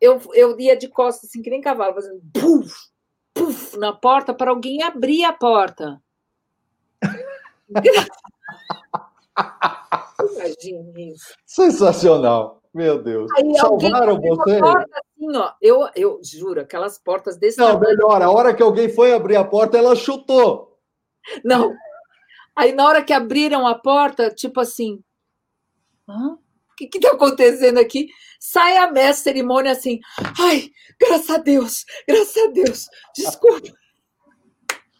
[0.00, 2.74] eu, eu ia de costas, assim, que nem cavalo, fazendo puf,
[3.34, 6.00] puf, na porta para alguém abrir a porta.
[10.20, 11.34] Imagina isso.
[11.46, 12.58] Sensacional.
[12.74, 13.30] Meu Deus.
[13.36, 14.58] Aí, Salvaram você?
[14.58, 17.96] Porta, assim, ó, eu, eu juro, aquelas portas desse Não, tamanho.
[17.96, 20.78] melhor, a hora que alguém foi abrir a porta, ela chutou.
[21.44, 21.74] Não.
[22.54, 25.02] Aí, na hora que abriram a porta, tipo assim.
[26.08, 26.38] Hã?
[26.86, 28.08] Que está acontecendo aqui?
[28.38, 29.98] Sai a mestre cerimônia assim,
[30.38, 30.70] ai,
[31.00, 33.68] graças a Deus, graças a Deus, desculpa.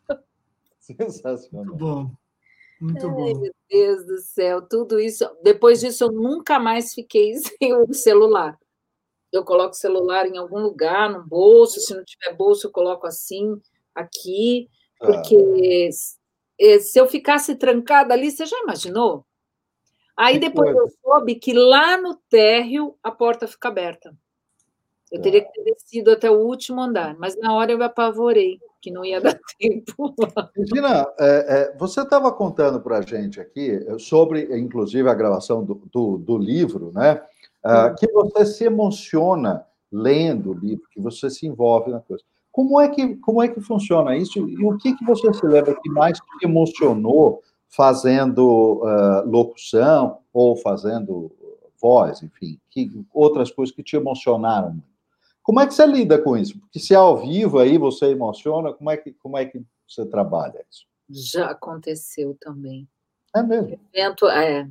[0.80, 1.64] Sensacional.
[1.64, 2.10] Muito bom.
[2.80, 3.40] Muito ai, bom.
[3.40, 5.28] Meu Deus do céu, tudo isso.
[5.42, 8.58] Depois disso, eu nunca mais fiquei sem o celular.
[9.30, 11.80] Eu coloco o celular em algum lugar, no bolso.
[11.80, 13.60] Se não tiver bolso, eu coloco assim,
[13.94, 14.68] aqui,
[14.98, 16.80] porque ah.
[16.80, 19.26] se eu ficasse trancada ali, você já imaginou?
[20.18, 24.12] Aí depois eu soube que lá no térreo a porta fica aberta.
[25.12, 28.58] Eu teria que ter descido até o último andar, mas na hora eu me apavorei,
[28.82, 30.14] que não ia dar tempo.
[30.56, 35.80] Regina, é, é, você estava contando para a gente aqui sobre, inclusive, a gravação do,
[35.90, 37.22] do, do livro, né?
[37.64, 42.24] Uh, que você se emociona lendo o livro, que você se envolve na coisa.
[42.50, 44.48] Como é que, como é que funciona isso?
[44.48, 50.56] E o que, que você se lembra que mais te emocionou fazendo uh, locução ou
[50.56, 51.30] fazendo
[51.80, 54.88] voz, enfim, que, outras coisas que te emocionaram muito.
[55.42, 56.58] Como é que você lida com isso?
[56.58, 60.04] Porque se é ao vivo aí você emociona, como é que, como é que você
[60.04, 60.86] trabalha isso?
[61.08, 62.86] Já aconteceu também.
[63.34, 63.80] É mesmo?
[63.92, 64.68] Evento, é.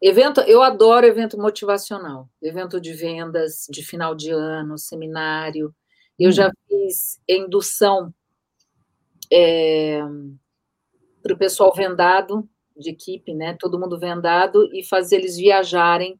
[0.00, 5.74] Evento, eu adoro evento motivacional, evento de vendas, de final de ano, seminário.
[6.18, 6.32] Eu hum.
[6.32, 8.14] já fiz indução
[9.30, 10.00] é,
[11.26, 13.56] para o pessoal vendado de equipe, né?
[13.58, 16.18] Todo mundo vendado e fazer eles viajarem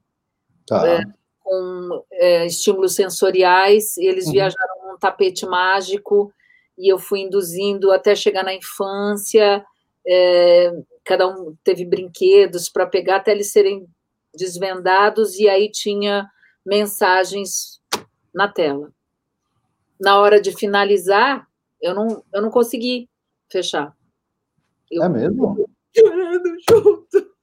[0.66, 0.86] tá.
[0.86, 1.02] é,
[1.40, 3.96] com é, estímulos sensoriais.
[3.96, 4.32] Eles uhum.
[4.32, 6.32] viajaram num tapete mágico
[6.76, 9.64] e eu fui induzindo até chegar na infância.
[10.07, 10.72] É,
[11.04, 13.86] cada um teve brinquedos para pegar até eles serem
[14.34, 16.28] desvendados, e aí tinha
[16.64, 17.80] mensagens
[18.34, 18.92] na tela.
[19.98, 21.48] Na hora de finalizar,
[21.80, 23.09] eu não, eu não consegui
[23.50, 23.95] fechar.
[24.91, 25.68] Eu, é mesmo?
[25.97, 27.37] Chorando junto.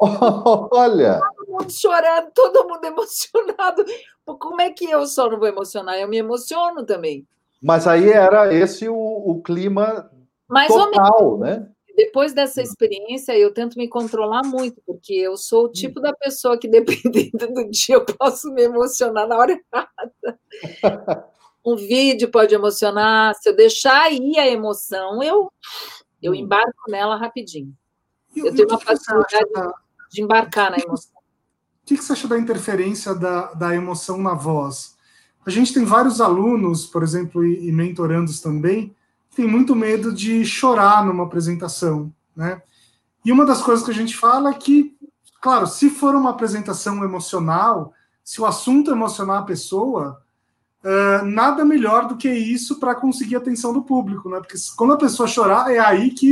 [0.72, 1.20] Olha!
[1.20, 3.84] Todo mundo chorando, todo mundo emocionado.
[4.24, 5.98] Como é que eu só não vou emocionar?
[5.98, 7.26] Eu me emociono também.
[7.62, 10.10] Mas aí era esse o, o clima
[10.48, 11.68] Mais total, né?
[11.96, 16.56] Depois dessa experiência, eu tento me controlar muito, porque eu sou o tipo da pessoa
[16.56, 20.38] que, dependendo do dia, eu posso me emocionar na hora errada.
[21.66, 25.52] Um vídeo pode emocionar, se eu deixar aí a emoção, eu,
[26.22, 26.36] eu hum.
[26.36, 27.74] embarco nela rapidinho.
[28.34, 29.74] Eu tenho uma facilidade
[30.10, 31.12] de embarcar na emoção.
[31.82, 34.96] O que você acha da interferência da, da emoção na voz?
[35.46, 38.94] A gente tem vários alunos, por exemplo, e, e mentorandos também,
[39.30, 42.62] que tem muito medo de chorar numa apresentação, né?
[43.24, 44.96] E uma das coisas que a gente fala é que,
[45.40, 47.92] claro, se for uma apresentação emocional,
[48.22, 50.22] se o assunto emocionar a pessoa,
[50.84, 54.38] uh, nada melhor do que isso para conseguir a atenção do público, né?
[54.38, 56.30] Porque quando a pessoa chorar, é aí que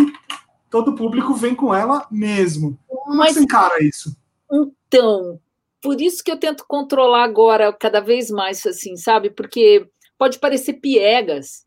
[0.71, 2.79] todo o público vem com ela mesmo.
[2.87, 4.17] Como Mas, é que você encara isso?
[4.51, 5.41] Então,
[5.83, 9.31] por isso que eu tento controlar agora cada vez mais, assim, sabe?
[9.31, 9.89] Porque
[10.19, 11.65] pode parecer piegas.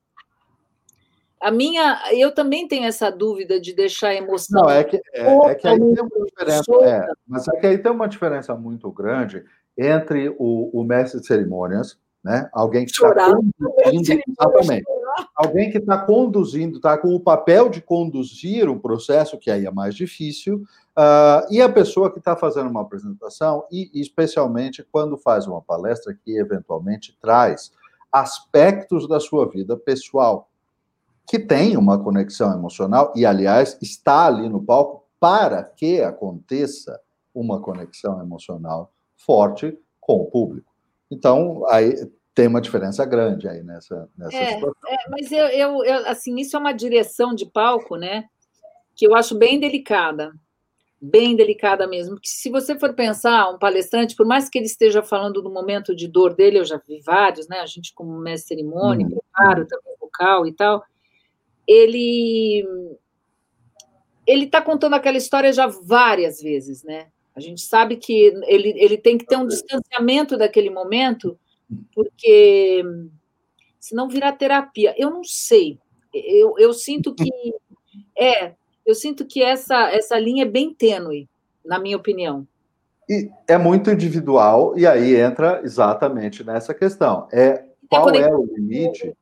[1.42, 4.64] A minha, eu também tenho essa dúvida de deixar a emoção.
[4.64, 6.72] Não, é que, é, é que aí tem uma diferença.
[6.84, 9.46] É, mas é que aí tem uma diferença muito grande
[9.78, 12.50] entre o, o mestre de cerimônias, né?
[12.54, 14.86] Alguém que está conduzindo, exatamente.
[15.36, 19.72] Alguém que está conduzindo, está com o papel de conduzir o processo, que aí é
[19.72, 20.64] mais difícil,
[20.98, 26.14] uh, e a pessoa que está fazendo uma apresentação, e especialmente quando faz uma palestra
[26.14, 27.72] que eventualmente traz
[28.12, 30.50] aspectos da sua vida pessoal,
[31.26, 37.00] que tem uma conexão emocional, e aliás, está ali no palco para que aconteça
[37.34, 40.70] uma conexão emocional forte com o público.
[41.12, 41.94] Então, aí
[42.34, 44.74] tem uma diferença grande aí nessa, nessa é, situação.
[44.88, 48.26] É, mas eu, eu, eu, assim, isso é uma direção de palco, né?
[48.96, 50.32] Que eu acho bem delicada.
[51.02, 52.16] Bem delicada mesmo.
[52.16, 55.96] Porque se você for pensar, um palestrante, por mais que ele esteja falando do momento
[55.96, 57.60] de dor dele, eu já vi vários, né?
[57.60, 59.10] A gente, como mestre cerimônia, hum.
[59.10, 60.84] preparo também vocal e tal,
[61.68, 62.66] ele
[64.26, 67.08] ele está contando aquela história já várias vezes, né?
[67.36, 68.14] A gente sabe que
[68.48, 71.38] ele, ele tem que ter um distanciamento daquele momento,
[71.94, 72.84] porque
[73.80, 74.94] senão virar terapia.
[74.98, 75.80] Eu não sei.
[76.14, 77.30] Eu, eu sinto que
[78.18, 78.54] é,
[78.86, 81.30] eu sinto que essa, essa linha é bem tênue,
[81.64, 82.48] na minha opinião.
[83.10, 87.28] E é muito individual, e aí entra exatamente nessa questão.
[87.32, 89.14] É qual é o limite?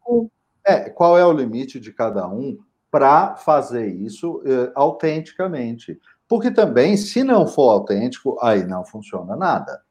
[0.65, 2.57] É, qual é o limite de cada um
[2.91, 5.97] para fazer isso uh, autenticamente?
[6.27, 9.81] Porque também, se não for autêntico, aí não funciona nada.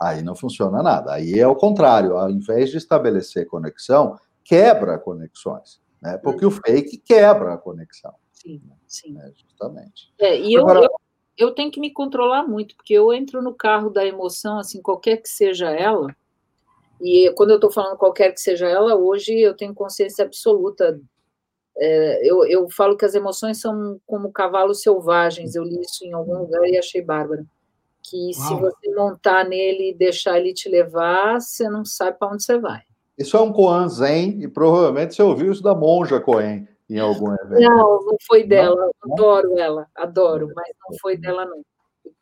[0.00, 1.12] Aí não funciona nada.
[1.12, 2.16] Aí é o contrário.
[2.16, 5.80] Ao invés de estabelecer conexão, quebra conexões.
[6.00, 6.18] Né?
[6.18, 8.14] Porque o fake quebra a conexão.
[8.32, 9.12] Sim, sim.
[9.12, 9.32] Né?
[9.34, 10.12] Justamente.
[10.18, 13.54] É, e Agora, eu, eu, eu tenho que me controlar muito, porque eu entro no
[13.54, 16.08] carro da emoção, assim, qualquer que seja ela,
[17.02, 21.00] e quando eu estou falando qualquer que seja ela, hoje eu tenho consciência absoluta
[21.84, 26.12] é, eu, eu falo que as emoções são como cavalos selvagens, eu li isso em
[26.12, 27.44] algum lugar e achei bárbaro.
[28.00, 28.48] Que Uau.
[28.48, 32.56] se você montar nele e deixar ele te levar, você não sabe para onde você
[32.56, 32.82] vai.
[33.18, 37.34] Isso é um Koan Zen, e provavelmente você ouviu isso da monja Koen em algum
[37.34, 37.60] evento.
[37.60, 39.14] Não, não foi dela, não?
[39.14, 41.64] adoro ela, adoro, mas não foi dela, não.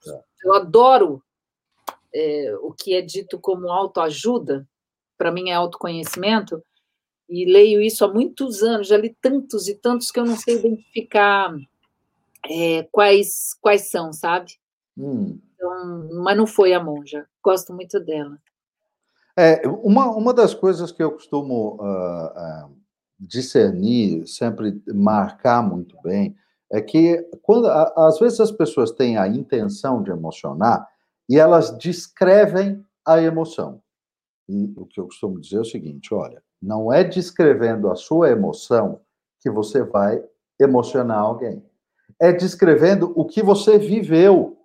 [0.02, 0.20] Tá.
[0.42, 1.22] Eu adoro
[2.14, 4.66] é, o que é dito como autoajuda,
[5.18, 6.62] para mim é autoconhecimento,
[7.30, 10.56] e leio isso há muitos anos, já li tantos e tantos que eu não sei
[10.56, 11.54] identificar
[12.50, 14.52] é, quais, quais são, sabe?
[14.98, 15.38] Hum.
[15.54, 18.36] Então, mas não foi a monja, gosto muito dela.
[19.36, 22.76] É, uma, uma das coisas que eu costumo uh, uh,
[23.18, 26.34] discernir, sempre marcar muito bem,
[26.72, 30.88] é que quando às vezes as pessoas têm a intenção de emocionar
[31.28, 33.80] e elas descrevem a emoção.
[34.48, 38.30] E o que eu costumo dizer é o seguinte: olha, não é descrevendo a sua
[38.30, 39.00] emoção
[39.40, 40.22] que você vai
[40.58, 41.64] emocionar alguém.
[42.20, 44.58] É descrevendo o que você viveu,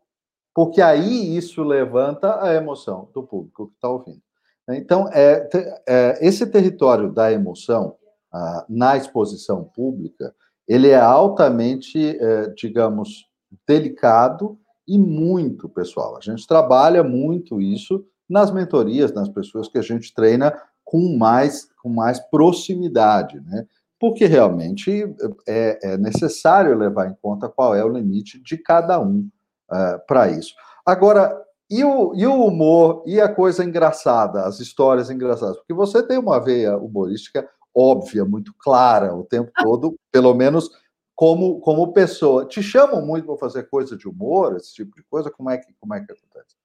[0.53, 4.21] porque aí isso levanta a emoção do público que está ouvindo.
[4.69, 5.47] Então, é,
[5.87, 7.95] é, esse território da emoção
[8.33, 10.35] ah, na exposição pública,
[10.67, 13.27] ele é altamente, é, digamos,
[13.67, 16.17] delicado e muito pessoal.
[16.17, 20.53] A gente trabalha muito isso nas mentorias, nas pessoas que a gente treina
[20.85, 23.67] com mais, com mais proximidade, né?
[23.99, 25.03] porque realmente
[25.47, 29.27] é, é necessário levar em conta qual é o limite de cada um
[29.71, 30.53] uh, para isso.
[30.85, 31.35] Agora,
[31.69, 35.57] e o, e o humor e a coisa engraçada, as histórias engraçadas?
[35.57, 40.69] Porque você tem uma veia humorística óbvia, muito clara o tempo todo, pelo menos
[41.15, 42.45] como, como pessoa.
[42.45, 45.31] Te chamam muito para fazer coisa de humor, esse tipo de coisa?
[45.31, 46.55] Como é que, como é que acontece?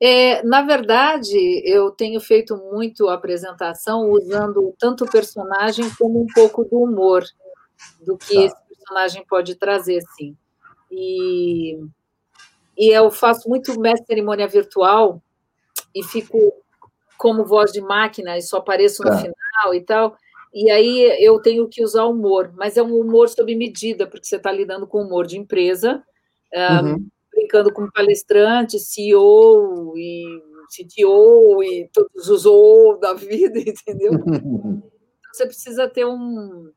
[0.00, 6.64] É, na verdade, eu tenho feito muito apresentação usando tanto o personagem como um pouco
[6.64, 7.24] do humor,
[8.00, 8.42] do que tá.
[8.42, 10.36] esse personagem pode trazer, sim.
[10.90, 11.80] E,
[12.76, 15.20] e eu faço muito mestre cerimônia virtual
[15.92, 16.38] e fico
[17.16, 19.18] como voz de máquina e só apareço no tá.
[19.18, 20.16] final e tal.
[20.54, 24.36] E aí eu tenho que usar humor, mas é um humor sob medida, porque você
[24.36, 26.04] está lidando com humor de empresa.
[26.54, 27.08] Uhum
[27.38, 34.12] brincando com palestrante, CEO e CTO e todos os ou da vida, entendeu?
[34.14, 34.82] Então,
[35.32, 36.72] você precisa ter um,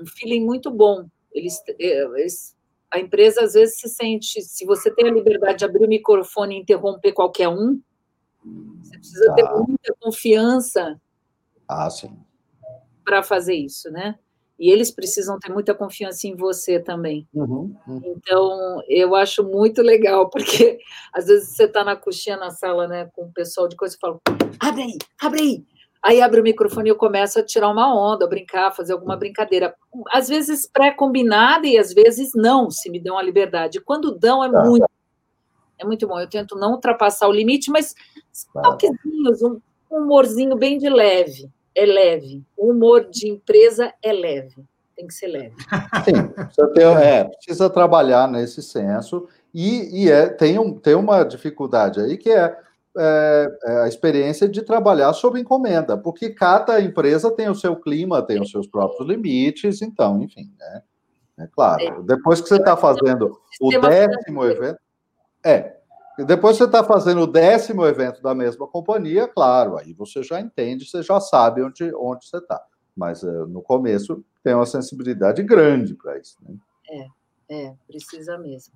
[0.00, 1.06] um feeling muito bom.
[1.32, 2.56] Eles, é, eles,
[2.92, 6.56] a empresa às vezes se sente, se você tem a liberdade de abrir o microfone
[6.56, 7.80] e interromper qualquer um,
[8.82, 9.56] você precisa ter tá.
[9.56, 11.00] muita confiança.
[11.68, 12.16] Ah, sim.
[13.04, 14.18] Para fazer isso, né?
[14.58, 17.26] E eles precisam ter muita confiança em você também.
[17.34, 18.02] Uhum, uhum.
[18.04, 20.78] Então, eu acho muito legal, porque
[21.12, 23.98] às vezes você está na coxinha na sala, né, com o pessoal de coisa e
[23.98, 24.20] fala:
[24.60, 25.64] abre aí, abre aí.
[26.02, 29.16] Aí abre o microfone e eu começo a tirar uma onda, a brincar, fazer alguma
[29.16, 29.74] brincadeira.
[30.12, 33.80] Às vezes pré-combinada e às vezes não, se me dão a liberdade.
[33.80, 34.64] Quando dão, é tá.
[34.64, 34.86] muito.
[35.78, 36.20] É muito bom.
[36.20, 37.94] Eu tento não ultrapassar o limite, mas
[38.52, 38.76] tá.
[39.40, 42.44] um humorzinho bem de leve é leve.
[42.56, 44.64] O humor de empresa é leve.
[44.96, 45.54] Tem que ser leve.
[46.04, 49.28] Sim, precisa, ter, é, precisa trabalhar nesse senso.
[49.52, 52.56] E, e é, tem, um, tem uma dificuldade aí que é,
[52.96, 58.22] é, é, a experiência de trabalhar sob encomenda, porque cada empresa tem o seu clima,
[58.22, 60.82] tem os seus próprios limites, então, enfim, né?
[61.38, 61.82] É claro.
[61.82, 62.02] É.
[62.02, 64.78] Depois que você está fazendo o décimo evento.
[65.44, 65.76] É,
[66.22, 70.86] depois você está fazendo o décimo evento da mesma companhia, claro, aí você já entende,
[70.86, 72.62] você já sabe onde, onde você está.
[72.96, 76.36] Mas uh, no começo tem uma sensibilidade grande para isso.
[76.42, 76.56] Né?
[76.88, 77.08] É,
[77.48, 78.74] é, precisa mesmo.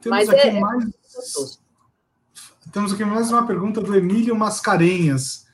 [0.00, 0.84] Temos Mas aqui é, é mais.
[0.84, 5.46] É Temos aqui mais uma pergunta do Emílio Mascarenhas.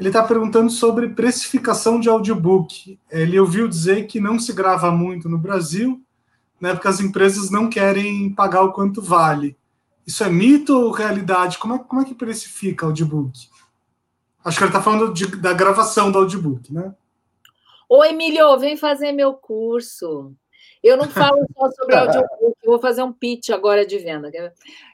[0.00, 2.98] Ele está perguntando sobre precificação de audiobook.
[3.10, 6.02] Ele ouviu dizer que não se grava muito no Brasil,
[6.60, 9.56] né, porque as empresas não querem pagar o quanto vale.
[10.06, 11.58] Isso é mito ou realidade?
[11.58, 13.48] Como é, como é que precifica audiobook?
[14.44, 16.94] Acho que ele está falando de, da gravação do audiobook, né?
[17.88, 20.32] Ô, Emílio, vem fazer meu curso.
[20.82, 24.30] Eu não falo só sobre audiobook, eu vou fazer um pitch agora de venda.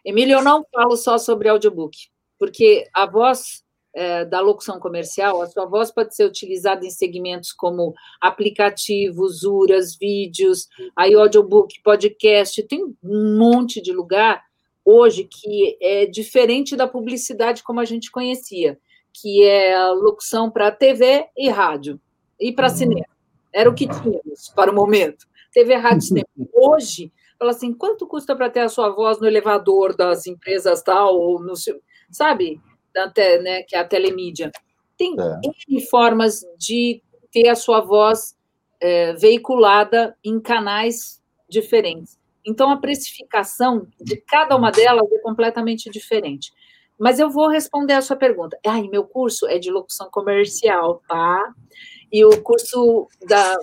[0.04, 1.96] Emílio, eu não falo só sobre audiobook,
[2.38, 7.52] porque a voz é, da locução comercial, a sua voz pode ser utilizada em segmentos
[7.52, 14.42] como aplicativos, URAS, vídeos, aí audiobook, podcast, tem um monte de lugar
[14.88, 18.78] hoje que é diferente da publicidade como a gente conhecia,
[19.12, 22.00] que é a locução para TV e rádio
[22.40, 22.74] e para uhum.
[22.74, 23.06] cinema.
[23.52, 25.26] Era o que tínhamos para o momento.
[25.52, 26.28] TV, rádio e cinema.
[26.54, 31.16] Hoje, fala assim, quanto custa para ter a sua voz no elevador das empresas tal,
[31.16, 31.54] ou no
[32.10, 32.58] sabe,
[32.94, 33.12] da,
[33.42, 34.50] né, que é a telemídia.
[34.96, 35.80] Tem é.
[35.90, 38.34] formas de ter a sua voz
[38.80, 42.17] é, veiculada em canais diferentes.
[42.48, 46.50] Então, a precificação de cada uma delas é completamente diferente.
[46.98, 48.58] Mas eu vou responder a sua pergunta.
[48.66, 51.54] Ai, meu curso é de locução comercial, tá?
[52.10, 53.54] E o curso da.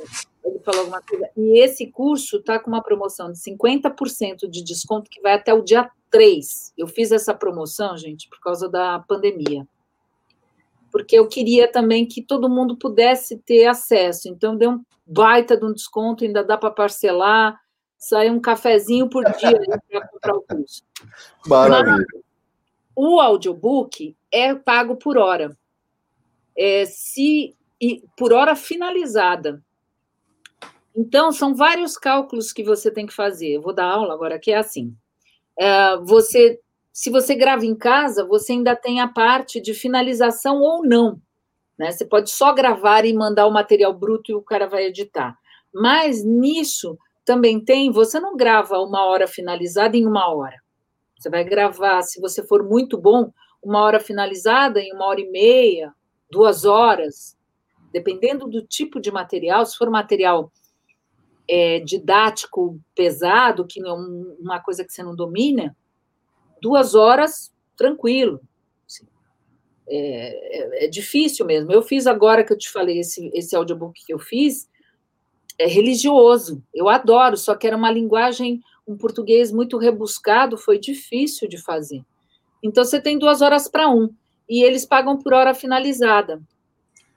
[0.43, 1.27] Ele falou alguma coisa.
[1.35, 5.63] E esse curso está com uma promoção de 50% de desconto que vai até o
[5.63, 6.73] dia 3.
[6.77, 9.67] Eu fiz essa promoção, gente, por causa da pandemia.
[10.91, 14.29] Porque eu queria também que todo mundo pudesse ter acesso.
[14.29, 17.59] Então, deu um baita de um desconto, ainda dá para parcelar
[17.97, 20.83] sai um cafezinho por dia para comprar o curso.
[21.47, 21.97] Maravilha.
[21.97, 22.23] Mas,
[22.95, 25.55] o audiobook é pago por hora.
[26.57, 29.61] É, se e por hora finalizada.
[30.95, 33.49] Então, são vários cálculos que você tem que fazer.
[33.49, 34.95] Eu vou dar aula agora que é assim.
[35.59, 36.59] É, você,
[36.93, 41.21] se você grava em casa, você ainda tem a parte de finalização ou não.
[41.77, 41.91] Né?
[41.91, 45.37] Você pode só gravar e mandar o material bruto e o cara vai editar.
[45.73, 50.55] Mas nisso também tem, você não grava uma hora finalizada em uma hora.
[51.17, 53.31] Você vai gravar, se você for muito bom,
[53.63, 55.91] uma hora finalizada em uma hora e meia,
[56.29, 57.35] duas horas,
[57.91, 59.65] dependendo do tipo de material.
[59.65, 60.51] Se for material
[61.49, 65.75] é, didático pesado, que é um, uma coisa que você não domina,
[66.61, 68.39] duas horas tranquilo.
[69.87, 71.71] é, é, é, difícil mesmo.
[71.71, 74.69] Eu fiz agora que eu te falei, esse, esse audiobook que eu fiz,
[75.57, 76.61] é religioso.
[76.73, 82.03] Eu adoro, só que era uma linguagem, um português muito rebuscado, foi difícil de fazer.
[82.61, 84.09] Então, você tem duas horas para um,
[84.49, 86.41] e eles pagam por hora finalizada.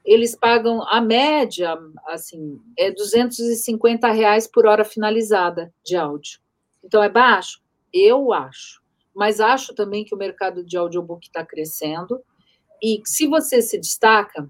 [0.05, 1.77] Eles pagam, a média,
[2.07, 6.41] assim, é 250 reais por hora finalizada de áudio.
[6.83, 7.61] Então, é baixo?
[7.93, 8.81] Eu acho.
[9.15, 12.23] Mas acho também que o mercado de audiobook está crescendo,
[12.83, 14.49] e se você se destaca,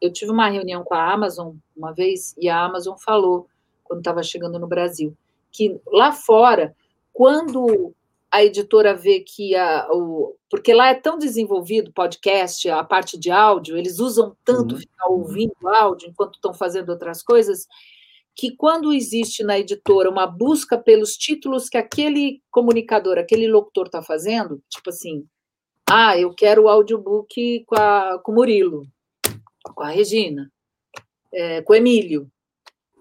[0.00, 3.46] eu tive uma reunião com a Amazon uma vez e a Amazon falou,
[3.84, 5.16] quando estava chegando no Brasil,
[5.50, 6.74] que lá fora,
[7.12, 7.94] quando
[8.30, 10.36] a editora vê que a, o.
[10.50, 14.80] Porque lá é tão desenvolvido podcast, a parte de áudio, eles usam tanto uhum.
[14.80, 17.66] ficar ouvindo áudio enquanto estão fazendo outras coisas,
[18.34, 24.02] que quando existe na editora uma busca pelos títulos que aquele comunicador, aquele locutor está
[24.02, 25.26] fazendo, tipo assim,
[25.90, 28.86] ah, eu quero o audiobook com, a, com o Murilo,
[29.74, 30.50] com a Regina,
[31.32, 32.30] é, com o Emílio.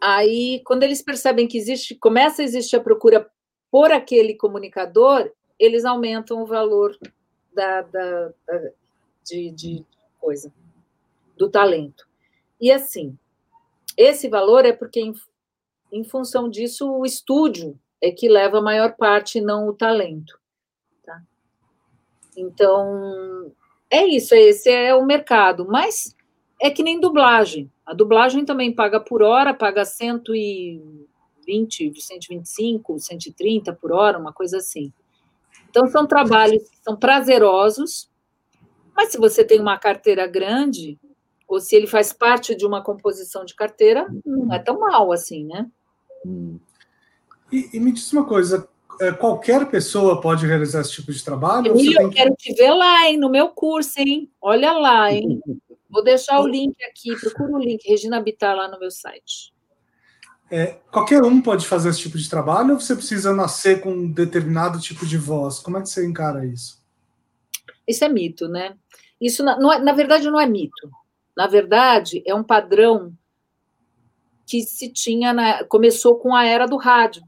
[0.01, 3.29] Aí, quando eles percebem que existe, começa a existir a procura
[3.71, 6.97] por aquele comunicador, eles aumentam o valor
[7.53, 8.71] da, da, da
[9.25, 9.85] de, de
[10.19, 10.53] coisa,
[11.35, 12.07] do talento.
[12.61, 13.17] E assim,
[13.95, 15.13] esse valor é porque, em,
[15.91, 20.39] em função disso, o estúdio é que leva a maior parte, não o talento.
[22.37, 23.51] Então,
[23.89, 25.67] é isso, esse é o mercado.
[25.67, 26.15] Mas
[26.59, 27.71] é que nem dublagem.
[27.85, 34.91] A dublagem também paga por hora, paga 120, 125, 130 por hora, uma coisa assim.
[35.69, 38.09] Então, são trabalhos que são prazerosos,
[38.95, 40.97] mas se você tem uma carteira grande,
[41.47, 45.45] ou se ele faz parte de uma composição de carteira, não é tão mal assim,
[45.45, 45.69] né?
[47.51, 48.67] E, e me diz uma coisa,
[48.99, 51.67] é, qualquer pessoa pode realizar esse tipo de trabalho?
[51.67, 54.29] Emílio, eu quero te ver lá, hein, no meu curso, hein?
[54.41, 55.39] Olha lá, hein?
[55.89, 59.53] Vou deixar o link aqui, procura o link, Regina Bittar, lá no meu site.
[60.49, 64.11] É, qualquer um pode fazer esse tipo de trabalho ou você precisa nascer com um
[64.11, 65.59] determinado tipo de voz?
[65.59, 66.81] Como é que você encara isso?
[67.87, 68.75] Isso é mito, né?
[69.19, 70.89] Isso, não é, na verdade, não é mito.
[71.35, 73.13] Na verdade, é um padrão
[74.45, 77.23] que se tinha, na, começou com a era do rádio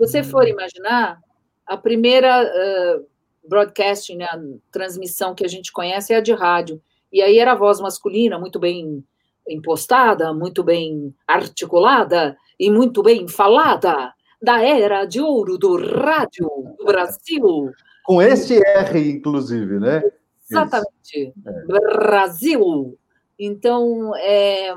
[0.00, 1.20] você for imaginar,
[1.66, 3.06] a primeira uh,
[3.46, 4.40] broadcasting, né, a
[4.72, 6.82] transmissão que a gente conhece é a de rádio.
[7.12, 9.04] E aí era a voz masculina, muito bem
[9.48, 16.48] impostada, muito bem articulada e muito bem falada, da era de ouro do rádio
[16.78, 17.72] do Brasil.
[18.04, 20.02] Com esse R, inclusive, né?
[20.48, 21.32] Exatamente.
[21.46, 21.64] É.
[21.66, 22.98] Brasil.
[23.38, 24.74] Então, é,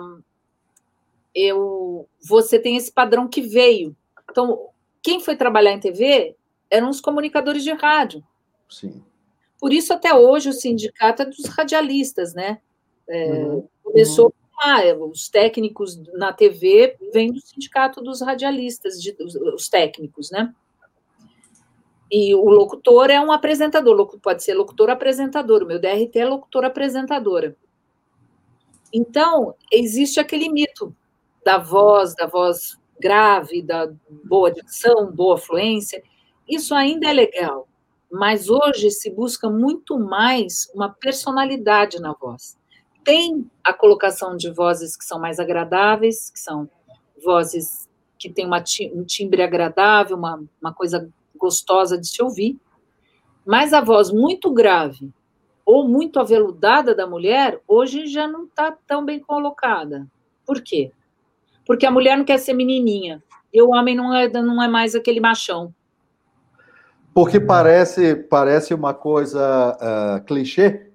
[1.34, 3.96] eu, você tem esse padrão que veio.
[4.30, 4.68] Então,
[5.02, 6.36] quem foi trabalhar em TV
[6.70, 8.24] eram os comunicadores de rádio.
[8.70, 9.04] Sim.
[9.64, 12.60] Por isso, até hoje, o sindicato é dos radialistas, né?
[13.08, 13.66] É, uhum.
[13.82, 20.30] Começou lá, os técnicos na TV vêm do sindicato dos radialistas, de, os, os, técnicos,
[20.32, 20.54] né?
[22.12, 26.66] E o locutor é um apresentador, pode ser locutor apresentador, o meu DRT é locutor
[26.66, 27.56] apresentadora.
[28.92, 30.94] Então, existe aquele mito
[31.42, 33.90] da voz, da voz grave, da
[34.26, 36.04] boa dicção, boa fluência,
[36.46, 37.66] isso ainda é legal,
[38.14, 42.58] mas hoje se busca muito mais uma personalidade na voz.
[43.04, 46.70] Tem a colocação de vozes que são mais agradáveis, que são
[47.24, 52.58] vozes que têm uma, um timbre agradável, uma, uma coisa gostosa de se ouvir,
[53.46, 55.12] mas a voz muito grave
[55.66, 60.08] ou muito aveludada da mulher, hoje já não está tão bem colocada.
[60.46, 60.92] Por quê?
[61.66, 63.24] porque a mulher não quer ser menininha
[63.54, 65.74] e o homem não é, não é mais aquele machão.
[67.14, 70.90] Porque parece, parece uma coisa uh, clichê.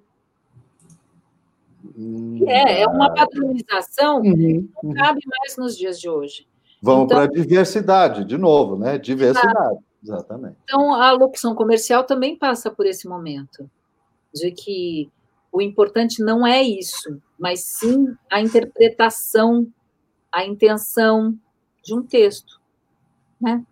[2.46, 6.46] É, é uma padronização uhum, que não cabe mais nos dias de hoje.
[6.82, 8.98] Vamos então, para a diversidade, de novo, né?
[8.98, 10.56] Diversidade, exatamente.
[10.64, 13.68] Então, a locução comercial também passa por esse momento,
[14.32, 15.10] de que
[15.50, 19.66] o importante não é isso, mas sim a interpretação
[20.30, 21.36] a intenção
[21.82, 22.60] de um texto,
[23.40, 23.64] né?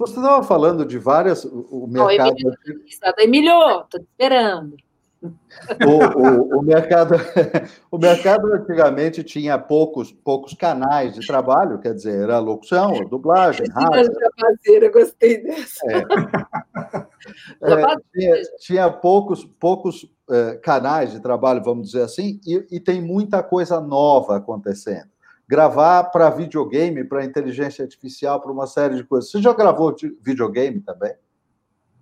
[0.00, 1.44] Você estava falando de várias.
[1.44, 2.34] O mercado.
[2.34, 4.74] Oh, Emílio, esperando.
[5.22, 7.14] O, o, o, mercado,
[7.92, 14.10] o mercado antigamente tinha poucos, poucos canais de trabalho, quer dizer, era locução, dublagem, rádio.
[14.14, 15.86] Trapaceira, gostei dessa.
[15.86, 17.10] É.
[17.62, 23.00] É, tinha, tinha, poucos, poucos é, canais de trabalho, vamos dizer assim, e, e tem
[23.00, 25.10] muita coisa nova acontecendo
[25.50, 29.32] gravar para videogame, para inteligência artificial, para uma série de coisas.
[29.32, 31.12] Você já gravou videogame também?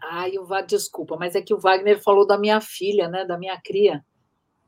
[0.02, 3.24] Ai, o Wagner, desculpa, mas é que o Wagner falou da minha filha, né?
[3.24, 4.04] Da minha cria.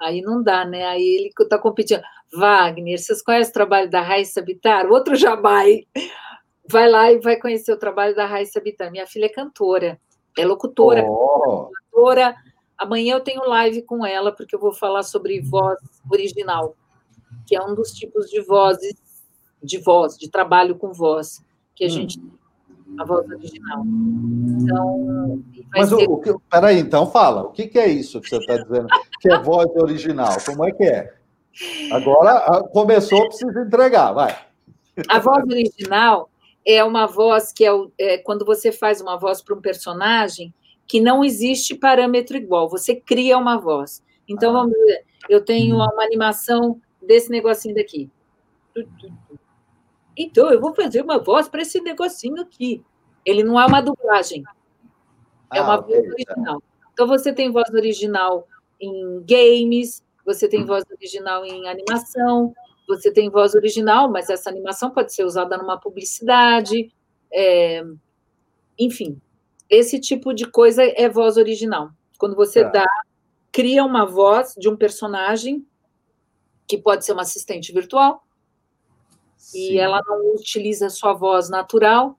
[0.01, 0.87] Aí não dá, né?
[0.87, 2.01] Aí ele está competindo.
[2.33, 4.87] Wagner, vocês conhecem o trabalho da Raíssa Bittar?
[4.87, 5.87] Outro jabai.
[6.67, 8.91] Vai lá e vai conhecer o trabalho da Raíssa Bittar.
[8.91, 10.01] Minha filha é cantora,
[10.39, 11.69] é locutora, oh.
[11.93, 12.35] cantora.
[12.79, 15.79] Amanhã eu tenho live com ela, porque eu vou falar sobre voz
[16.11, 16.75] original,
[17.47, 18.95] que é um dos tipos de vozes,
[19.63, 21.45] de voz, de trabalho com voz,
[21.75, 21.91] que a hum.
[21.91, 22.21] gente
[22.99, 23.85] a voz original.
[23.85, 25.43] Então,
[25.73, 26.09] Mas ser...
[26.09, 28.89] o, o peraí, então fala, o que, que é isso que você está dizendo?
[29.21, 30.37] Que é voz original?
[30.45, 31.15] Como é que é?
[31.93, 34.37] Agora começou, precisa entregar, vai.
[35.09, 36.31] A voz original
[36.65, 40.53] é uma voz que é, é quando você faz uma voz para um personagem
[40.87, 44.03] que não existe parâmetro igual, você cria uma voz.
[44.29, 44.61] Então, ah.
[44.61, 46.81] vamos ver, eu tenho uma animação
[47.11, 48.09] desse negocinho daqui.
[50.17, 52.85] Então, eu vou fazer uma voz para esse negocinho aqui.
[53.27, 54.45] Ele não é uma dublagem,
[55.53, 56.63] é ah, uma voz original.
[56.93, 58.47] Então, você tem voz original
[58.81, 62.55] em games, você tem voz original em animação,
[62.87, 66.93] você tem voz original, mas essa animação pode ser usada numa publicidade,
[67.33, 67.83] é,
[68.79, 69.21] enfim,
[69.69, 71.91] esse tipo de coisa é voz original.
[72.19, 72.71] Quando você tá.
[72.71, 72.87] dá,
[73.51, 75.67] cria uma voz de um personagem
[76.71, 78.23] que pode ser uma assistente virtual,
[79.37, 79.73] Sim.
[79.73, 82.17] e ela não utiliza a sua voz natural,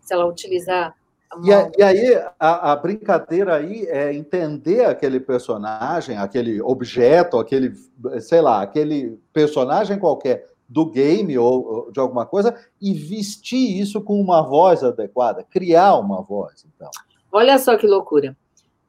[0.00, 0.96] se ela utilizar.
[1.44, 7.74] E, a, e, aí, a, a, brincadeira aí é entender aquele personagem, aquele objeto, aquele,
[8.22, 14.18] sei lá, aquele personagem qualquer do game ou de alguma coisa e vestir isso com
[14.18, 16.90] uma voz adequada, criar uma voz, então.
[17.30, 18.34] Olha só que loucura.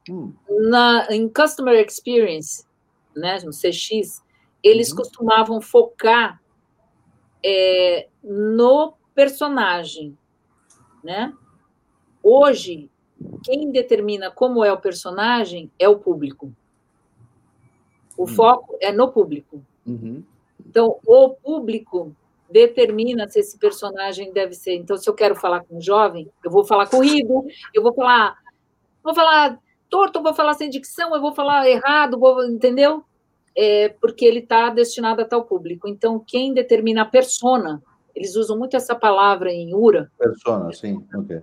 [0.08, 0.32] Hum.
[0.48, 2.64] Na, em Customer Experience,
[3.14, 4.22] né, no CX,
[4.62, 4.96] eles uhum.
[4.96, 6.40] costumavam focar
[7.44, 10.16] é, no personagem,
[11.02, 11.32] né?
[12.22, 12.90] Hoje,
[13.44, 16.52] quem determina como é o personagem é o público.
[18.16, 18.28] O uhum.
[18.28, 19.64] foco é no público.
[19.86, 20.22] Uhum.
[20.66, 22.14] Então, o público
[22.50, 24.74] determina se esse personagem deve ser.
[24.74, 28.36] Então, se eu quero falar com um jovem, eu vou falar corrido, eu vou falar,
[29.02, 29.58] vou falar
[29.88, 33.04] torto, vou falar sem dicção, eu vou falar errado, vou, entendeu?
[33.62, 35.86] É, porque ele está destinado a tal público.
[35.86, 37.82] Então, quem determina a persona,
[38.16, 40.10] eles usam muito essa palavra em URA.
[40.18, 41.42] Persona, sim, ok.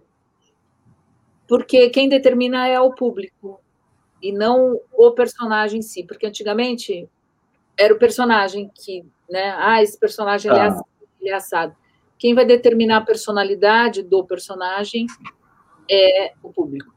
[1.48, 3.61] Porque quem determina é o público
[4.19, 7.07] e não o personagem em si, porque antigamente
[7.77, 10.56] era o personagem que, né, ah, esse personagem ah.
[10.56, 10.84] ele, é, assim,
[11.22, 11.76] ele é assado.
[12.18, 15.06] Quem vai determinar a personalidade do personagem
[15.88, 16.97] é o público.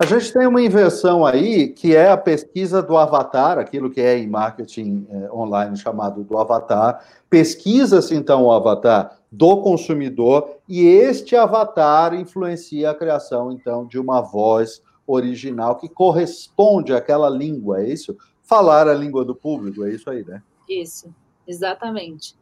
[0.00, 4.16] A gente tem uma inversão aí, que é a pesquisa do avatar, aquilo que é
[4.16, 7.04] em marketing é, online chamado do avatar.
[7.28, 14.20] Pesquisa-se, então, o avatar do consumidor e este avatar influencia a criação, então, de uma
[14.20, 18.16] voz original que corresponde àquela língua, é isso?
[18.44, 20.40] Falar a língua do público, é isso aí, né?
[20.68, 21.12] Isso,
[21.44, 22.36] exatamente.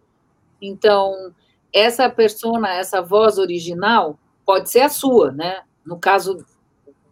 [0.60, 1.32] Então,
[1.72, 5.62] essa persona, essa voz original, pode ser a sua, né?
[5.86, 6.44] No caso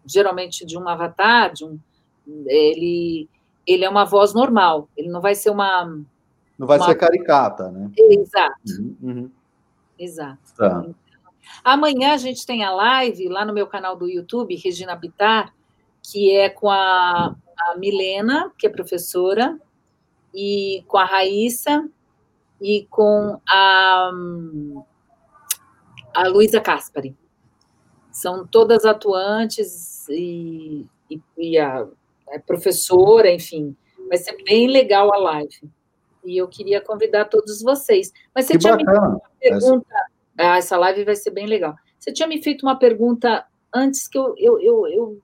[0.06, 1.78] geralmente de um avatar, de um,
[2.46, 3.28] ele,
[3.66, 5.84] ele é uma voz normal, ele não vai ser uma.
[6.58, 6.86] Não vai uma...
[6.86, 7.90] ser caricata, né?
[7.96, 8.54] Exato.
[8.68, 9.30] Uhum, uhum.
[9.98, 10.54] Exato.
[10.56, 10.66] Tá.
[10.66, 10.94] Então,
[11.62, 15.52] amanhã a gente tem a live lá no meu canal do YouTube, Regina Bitar,
[16.02, 19.58] que é com a, a Milena, que é professora,
[20.34, 21.88] e com a Raíssa,
[22.60, 24.10] e com a,
[26.14, 27.16] a Luísa Caspari.
[28.14, 31.84] São todas atuantes e, e, e a,
[32.32, 33.76] a, professora, enfim.
[34.08, 35.68] Vai ser bem legal a live.
[36.24, 38.12] E eu queria convidar todos vocês.
[38.32, 39.00] Mas você que tinha bacana.
[39.00, 39.86] me feito uma pergunta.
[39.90, 40.06] Essa...
[40.38, 41.74] Ah, essa live vai ser bem legal.
[41.98, 44.32] Você tinha me feito uma pergunta antes que eu.
[44.38, 45.18] eu, eu, eu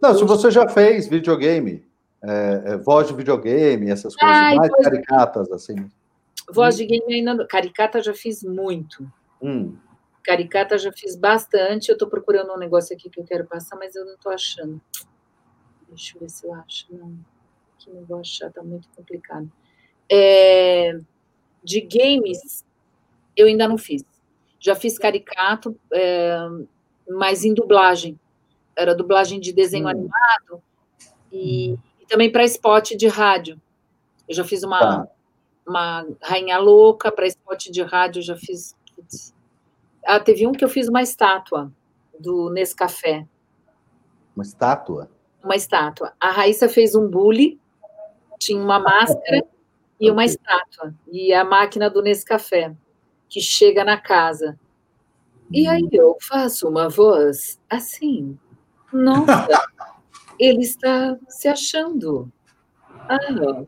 [0.00, 1.82] Não, se você já fez videogame,
[2.22, 5.90] é, é, voz de videogame, essas coisas Ai, mais caricatas, assim.
[6.52, 7.46] Voz de game ainda.
[7.46, 9.10] Caricata já fiz muito.
[9.40, 9.74] Hum.
[10.26, 11.88] Caricata já fiz bastante.
[11.88, 14.80] Eu estou procurando um negócio aqui que eu quero passar, mas eu não estou achando.
[15.88, 16.86] Deixa eu ver se eu acho.
[16.90, 17.16] Não,
[17.74, 19.50] aqui não vou achar, está muito complicado.
[20.10, 20.98] É,
[21.62, 22.64] de games,
[23.36, 24.04] eu ainda não fiz.
[24.58, 26.36] Já fiz caricato, é,
[27.08, 28.18] mas em dublagem.
[28.74, 29.90] Era dublagem de desenho hum.
[29.90, 30.62] animado
[31.30, 31.78] e, hum.
[32.00, 33.60] e também para spot de rádio.
[34.28, 35.08] Eu já fiz uma, tá.
[35.64, 38.74] uma Rainha Louca, para spot de rádio, já fiz.
[38.96, 39.35] Putz,
[40.06, 41.72] ah, teve um que eu fiz uma estátua
[42.18, 43.26] do Nescafé.
[44.34, 45.10] Uma estátua?
[45.42, 46.12] Uma estátua.
[46.20, 47.60] A Raíssa fez um bule,
[48.38, 49.44] tinha uma máscara
[50.00, 50.94] e uma estátua.
[51.10, 52.74] E a máquina do Nescafé,
[53.28, 54.58] que chega na casa.
[55.50, 55.88] E aí hum.
[55.92, 58.38] eu faço uma voz assim.
[58.92, 59.48] Nossa,
[60.38, 62.30] ele está se achando.
[63.08, 63.64] Ah,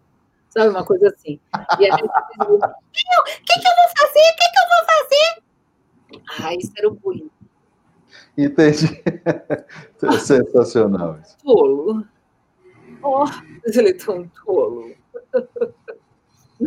[0.50, 1.40] sabe, uma coisa assim.
[1.78, 2.58] E a gente o
[3.24, 4.20] que, que eu vou fazer?
[4.20, 5.47] O que, que eu vou fazer?
[6.40, 7.30] Ah, isso era o bullying.
[8.36, 9.02] Entendi.
[10.20, 11.36] Sensacional isso.
[11.44, 12.04] Tolo.
[13.02, 13.24] Oh,
[13.64, 14.94] mas ele é tão tolo.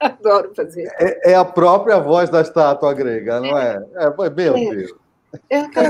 [0.00, 0.88] Adoro fazer.
[0.98, 3.84] É, é, a própria voz da estátua grega, não é?
[3.94, 4.70] É, é meu é.
[4.70, 4.94] Deus.
[5.48, 5.88] É aquela...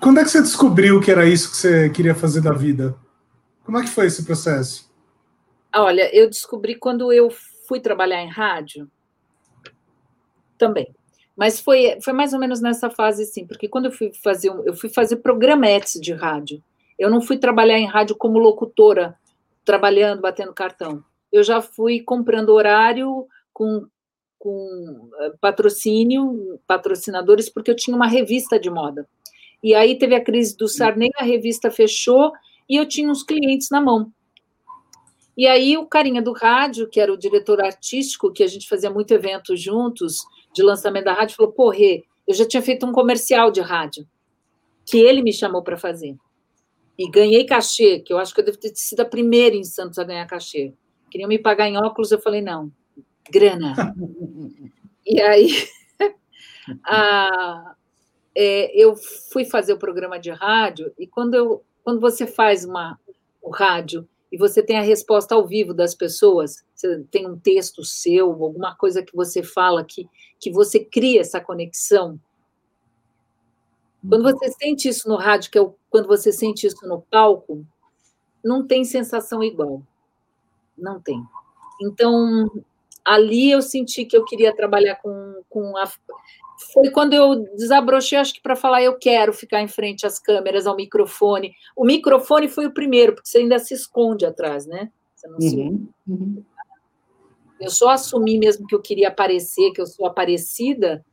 [0.00, 2.94] Quando é que você descobriu que era isso que você queria fazer da vida?
[3.64, 4.88] Como é que foi esse processo?
[5.74, 7.28] Olha, eu descobri quando eu
[7.66, 8.90] fui trabalhar em rádio
[10.56, 10.94] também.
[11.38, 14.74] Mas foi, foi mais ou menos nessa fase, sim, porque quando eu fui fazer, eu
[14.74, 16.60] fui fazer programetes de rádio.
[16.98, 19.16] Eu não fui trabalhar em rádio como locutora,
[19.64, 21.04] trabalhando, batendo cartão.
[21.30, 23.86] Eu já fui comprando horário com,
[24.36, 29.08] com eh, patrocínio, patrocinadores, porque eu tinha uma revista de moda.
[29.62, 32.32] E aí teve a crise do Sarney, a revista fechou
[32.68, 34.12] e eu tinha uns clientes na mão.
[35.36, 38.90] E aí o carinha do rádio, que era o diretor artístico, que a gente fazia
[38.90, 40.16] muito evento juntos,
[40.58, 44.06] de lançamento da rádio, falou: Rê, eu já tinha feito um comercial de rádio,
[44.84, 46.16] que ele me chamou para fazer.
[46.98, 49.98] E ganhei cachê, que eu acho que eu devo ter sido a primeira em Santos
[49.98, 50.74] a ganhar cachê.
[51.10, 52.72] Queriam me pagar em óculos, eu falei: não,
[53.30, 53.94] grana.
[55.06, 55.48] e aí
[56.84, 57.76] a,
[58.34, 58.96] é, eu
[59.32, 62.98] fui fazer o programa de rádio, e quando, eu, quando você faz uma,
[63.40, 67.84] o rádio e você tem a resposta ao vivo das pessoas, você tem um texto
[67.84, 72.20] seu, alguma coisa que você fala que, que você cria essa conexão.
[74.06, 77.66] Quando você sente isso no rádio, que é o, quando você sente isso no palco,
[78.44, 79.82] não tem sensação igual.
[80.76, 81.22] Não tem.
[81.80, 82.48] Então,
[83.04, 85.90] ali eu senti que eu queria trabalhar com, com a.
[86.72, 90.66] Foi quando eu desabrochei, acho que para falar, eu quero ficar em frente às câmeras,
[90.66, 91.54] ao microfone.
[91.76, 94.90] O microfone foi o primeiro, porque você ainda se esconde atrás, né?
[95.14, 95.56] Você não uhum, se...
[96.06, 96.44] Uhum.
[97.60, 101.04] Eu só assumi mesmo que eu queria aparecer, que eu sou aparecida,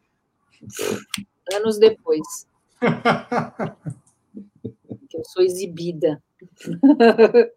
[1.53, 2.47] anos depois.
[5.09, 6.21] que eu sou exibida.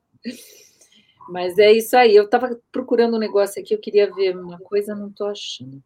[1.28, 2.16] Mas é isso aí.
[2.16, 5.82] Eu estava procurando um negócio aqui, eu queria ver uma coisa, não estou achando.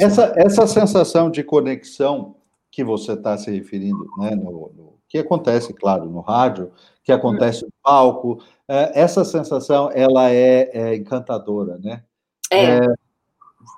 [0.00, 2.36] Essa, essa sensação de conexão
[2.70, 6.72] que você está se referindo, né, no, no, que acontece, claro, no rádio,
[7.04, 12.02] que acontece no palco, é, essa sensação ela é, é encantadora, né?
[12.50, 12.78] É.
[12.78, 12.80] é.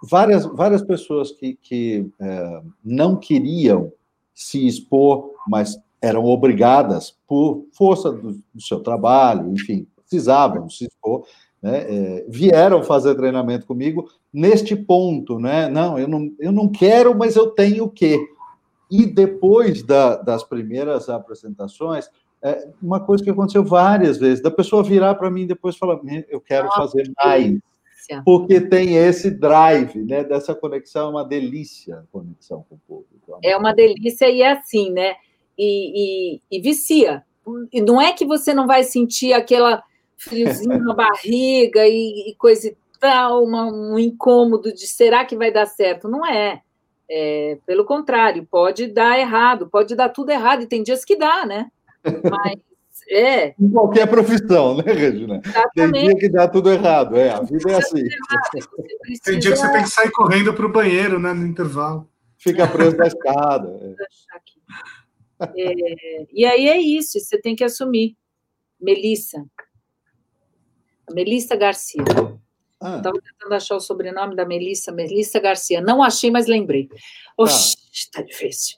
[0.03, 3.93] várias, várias pessoas que, que é, não queriam
[4.35, 11.27] se expor, mas eram obrigadas por força do, do seu trabalho, enfim, precisavam se expor,
[11.62, 15.68] né, é, vieram fazer treinamento comigo neste ponto, né?
[15.68, 18.18] Não, eu não, eu não quero, mas eu tenho que.
[18.90, 22.08] E depois da, das primeiras apresentações,
[22.42, 25.98] é uma coisa que aconteceu várias vezes, da pessoa virar para mim e depois falar,
[26.28, 27.58] eu quero Nossa, fazer mais.
[28.24, 30.22] Porque tem esse drive, né?
[30.22, 33.38] Dessa conexão, é uma delícia a conexão com o público.
[33.42, 35.16] É uma delícia e é assim, né?
[35.58, 37.24] E, e, e vicia.
[37.72, 39.82] E não é que você não vai sentir aquela
[40.16, 45.52] friozinho na barriga e, e, coisa e tal, uma, um incômodo de será que vai
[45.52, 46.09] dar certo?
[46.09, 46.62] Não é.
[47.09, 47.59] é.
[47.66, 51.70] Pelo contrário, pode dar errado, pode dar tudo errado, e tem dias que dá, né?
[52.05, 52.59] Mas
[53.10, 53.55] é.
[53.60, 55.40] Em qualquer profissão, né, Regina?
[55.44, 55.93] Exatamente.
[55.93, 58.02] Tem dia que dá tudo errado, é, a vida é assim.
[59.01, 59.24] Precisa...
[59.24, 62.09] Tem dia que você tem que sair correndo para o banheiro, né, no intervalo.
[62.38, 63.97] Fica preso na escada.
[63.98, 64.26] É.
[65.40, 68.16] É, e aí é isso, você tem que assumir.
[68.80, 69.44] Melissa,
[71.10, 72.02] Melissa Garcia.
[72.80, 72.98] Ah.
[72.98, 75.80] Estava tentando achar o sobrenome da Melissa, Melissa Garcia.
[75.80, 76.88] Não achei, mas lembrei.
[77.36, 78.76] Oxi, está tá difícil.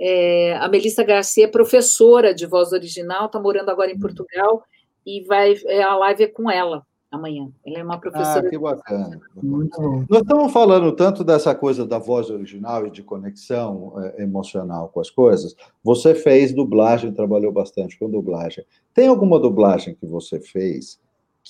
[0.00, 4.00] É, a Melissa Garcia é professora de voz original, está morando agora em hum.
[4.00, 4.62] Portugal
[5.04, 7.50] e vai é, a live é com ela amanhã.
[7.66, 8.46] Ela é uma professora.
[8.46, 9.20] Ah, que bacana.
[9.34, 10.04] Muito bom.
[10.08, 15.00] Nós estamos falando tanto dessa coisa da voz original e de conexão é, emocional com
[15.00, 15.56] as coisas.
[15.82, 18.64] Você fez dublagem, trabalhou bastante com dublagem.
[18.92, 21.00] Tem alguma dublagem que você fez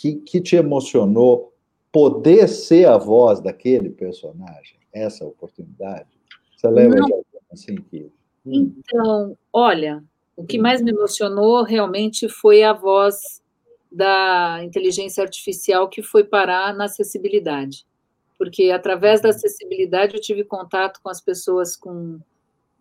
[0.01, 1.53] que, que te emocionou
[1.91, 4.79] poder ser a voz daquele personagem?
[4.93, 6.09] Essa oportunidade?
[6.57, 7.13] Você lembra de
[7.53, 8.11] assim que.
[8.47, 8.73] Hum.
[8.79, 10.03] Então, olha,
[10.37, 13.43] o que mais me emocionou realmente foi a voz
[13.91, 17.85] da inteligência artificial que foi parar na acessibilidade.
[18.39, 22.21] Porque através da acessibilidade eu tive contato com as pessoas com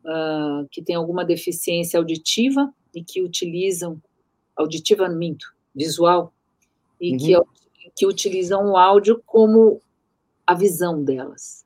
[0.06, 4.00] uh, que têm alguma deficiência auditiva e que utilizam
[4.56, 6.32] auditiva minto, visual,
[7.00, 7.18] e uhum.
[7.18, 9.82] que, que utilizam o áudio como
[10.46, 11.66] a visão delas.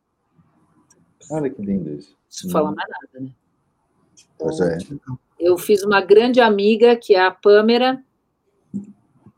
[1.30, 2.16] Olha que lindo isso.
[2.44, 3.32] Não fala mais nada, né?
[4.38, 4.78] Pois é.
[5.40, 8.04] Eu fiz uma grande amiga, que é a Pâmera,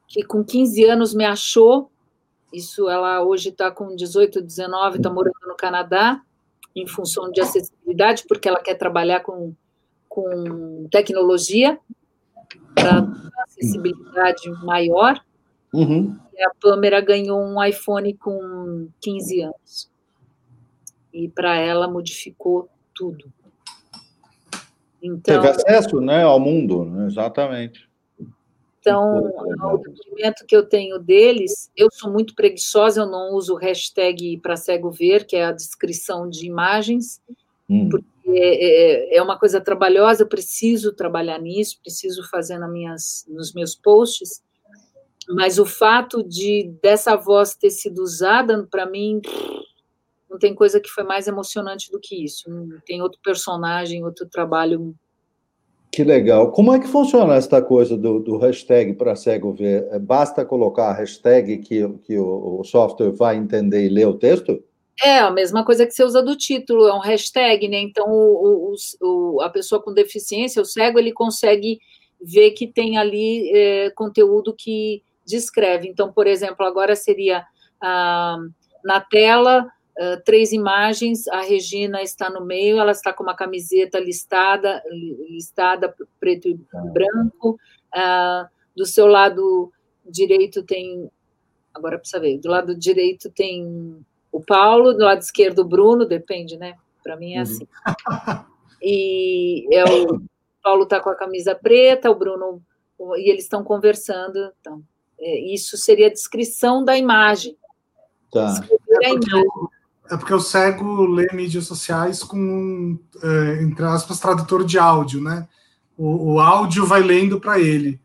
[0.07, 1.91] que com 15 anos me achou.
[2.52, 6.22] Isso, ela hoje está com 18, 19, está morando no Canadá,
[6.76, 9.53] em função de acessibilidade, porque ela quer trabalhar com,
[10.07, 11.80] com tecnologia
[12.76, 13.07] para
[13.44, 15.24] acessibilidade maior.
[15.74, 16.18] Uhum.
[16.34, 19.90] E a Pâmera ganhou um iPhone com 15 anos.
[21.12, 23.32] E para ela modificou tudo.
[25.02, 27.08] Então, Teve acesso né, ao mundo, né?
[27.08, 27.90] exatamente.
[28.80, 34.38] Então, o depoimento que eu tenho deles, eu sou muito preguiçosa, eu não uso hashtag
[34.40, 37.22] para cego ver, que é a descrição de imagens,
[37.70, 37.88] hum.
[37.88, 43.26] porque é, é, é, uma coisa trabalhosa, eu preciso trabalhar nisso, preciso fazer nas minhas,
[43.30, 44.41] nos meus posts,
[45.34, 49.22] mas o fato de dessa voz ter sido usada, para mim,
[50.30, 52.49] não tem coisa que foi mais emocionante do que isso.
[52.49, 54.95] Não tem outro personagem, outro trabalho.
[55.91, 56.51] Que legal.
[56.51, 59.88] Como é que funciona essa coisa do, do hashtag para cego ver?
[59.91, 64.18] É, basta colocar a hashtag que, que o, o software vai entender e ler o
[64.18, 64.64] texto?
[65.03, 67.80] É, a mesma coisa que você usa do título, é um hashtag, né?
[67.80, 71.80] Então, o, o, a pessoa com deficiência, o cego, ele consegue
[72.22, 75.88] ver que tem ali é, conteúdo que descreve.
[75.88, 77.45] Então, por exemplo, agora seria
[77.82, 78.38] ah,
[78.84, 84.00] na tela Uh, três imagens, a Regina está no meio, ela está com uma camiseta
[84.00, 84.82] listada,
[85.30, 86.60] listada preto e
[86.91, 87.60] branco,
[87.95, 89.72] uh, do seu lado
[90.04, 91.12] direito tem,
[91.72, 96.58] agora precisa ver, do lado direito tem o Paulo, do lado esquerdo o Bruno, depende,
[96.58, 96.76] né?
[97.04, 97.41] Para mim é uhum.
[97.44, 97.68] assim.
[98.82, 100.22] E é o
[100.62, 102.62] Paulo está com a camisa preta, o Bruno,
[103.16, 104.84] e eles estão conversando, então,
[105.54, 107.58] isso seria a descrição da imagem.
[108.32, 108.64] Tá.
[109.02, 109.70] É porque, o,
[110.12, 115.48] é porque o cego lê mídias sociais com, é, entre aspas, tradutor de áudio, né?
[115.98, 118.00] O, o áudio vai lendo para ele.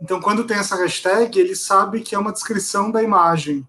[0.00, 3.66] Então, quando tem essa hashtag, ele sabe que é uma descrição da imagem,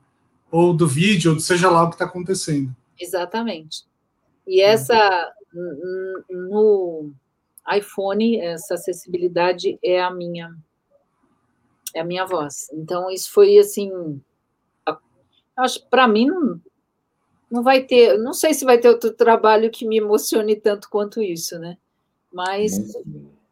[0.52, 2.76] ou do vídeo, ou seja lá o que está acontecendo.
[3.00, 3.86] Exatamente.
[4.48, 5.34] E essa,
[6.30, 7.12] no
[7.74, 10.56] iPhone, essa acessibilidade é a minha
[11.96, 12.68] é a minha voz.
[12.74, 14.22] Então, isso foi assim.
[15.58, 16.62] Acho para mim não,
[17.50, 18.18] não vai ter.
[18.18, 21.78] Não sei se vai ter outro trabalho que me emocione tanto quanto isso, né?
[22.32, 22.78] Mas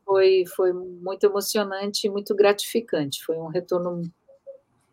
[0.06, 3.24] foi, foi muito emocionante e muito gratificante.
[3.24, 4.02] Foi um retorno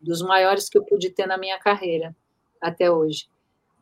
[0.01, 2.15] dos maiores que eu pude ter na minha carreira
[2.61, 3.29] até hoje.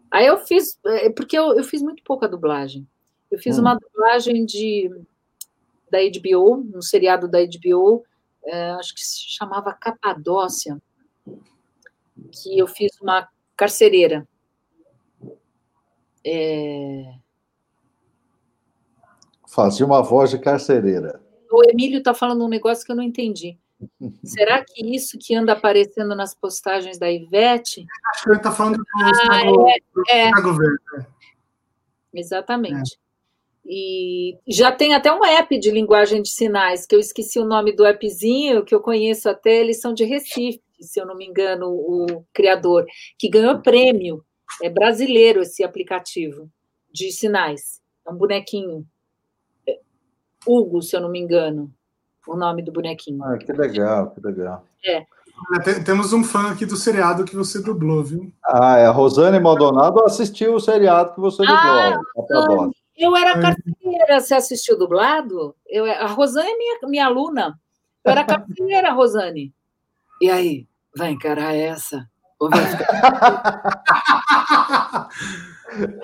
[0.09, 2.87] Aí eu fiz, é, porque eu, eu fiz muito pouca dublagem.
[3.29, 3.61] Eu fiz hum.
[3.61, 4.89] uma dublagem de
[5.91, 8.03] da HBO, um seriado da HBO,
[8.45, 10.81] é, acho que se chamava Capadócia,
[12.31, 14.27] que eu fiz uma carcereira.
[16.25, 17.13] É...
[19.47, 21.21] Fazia uma voz de carcereira.
[21.51, 23.57] O Emílio está falando um negócio que eu não entendi.
[24.23, 27.85] Será que isso que anda aparecendo nas postagens da Ivete?
[28.11, 29.41] Acho que ele está falando do, ah,
[30.09, 30.31] é, é.
[30.41, 30.79] governo.
[32.13, 32.95] Exatamente.
[32.95, 33.08] É.
[33.65, 37.71] E já tem até um app de linguagem de sinais, que eu esqueci o nome
[37.71, 41.67] do appzinho, que eu conheço até, eles são de Recife, se eu não me engano,
[41.67, 42.85] o criador,
[43.17, 44.23] que ganhou prêmio.
[44.63, 46.49] É brasileiro esse aplicativo
[46.91, 47.81] de sinais.
[48.07, 48.85] É um bonequinho.
[49.67, 49.79] É,
[50.47, 51.71] Hugo, se eu não me engano,
[52.27, 53.23] o nome do bonequinho.
[53.23, 54.65] Ah, que legal, que legal.
[54.85, 55.05] É.
[55.85, 58.31] Temos um fã aqui do seriado que você dublou, viu?
[58.43, 61.57] Ah, é a Rosane Maldonado assistiu o seriado que você dublou.
[61.57, 62.69] Ah,
[62.99, 65.55] eu era carcereira, você assistiu dublado?
[65.65, 67.57] Eu, a Rosane é minha, minha aluna.
[68.03, 69.53] Eu era carcereira, Rosane.
[70.21, 72.07] E aí, vai encarar essa?
[72.39, 72.59] Ou vai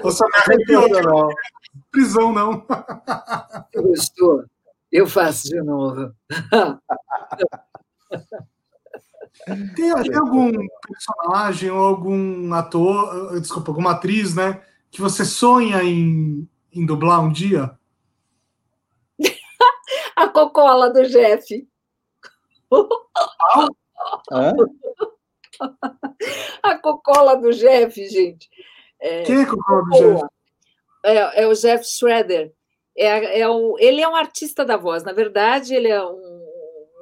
[0.02, 1.34] Você não é
[1.92, 2.66] prisão, não.
[3.76, 4.46] Gostou?
[4.92, 6.14] Eu faço de novo.
[9.46, 10.50] Tem, tem, algum
[10.88, 17.32] personagem ou algum ator, desculpa, alguma atriz, né, que você sonha em, em dublar um
[17.32, 17.78] dia?
[20.16, 21.68] a cocola do Jeff.
[24.32, 24.52] Ah?
[26.62, 28.50] a cocola do Jeff, gente.
[29.00, 30.26] É, Quem é a cocola do Jeff?
[31.04, 32.54] É, é, o Jeff Schroeder.
[32.98, 35.04] É, é o, ele é um artista da voz.
[35.04, 36.46] Na verdade, ele é um,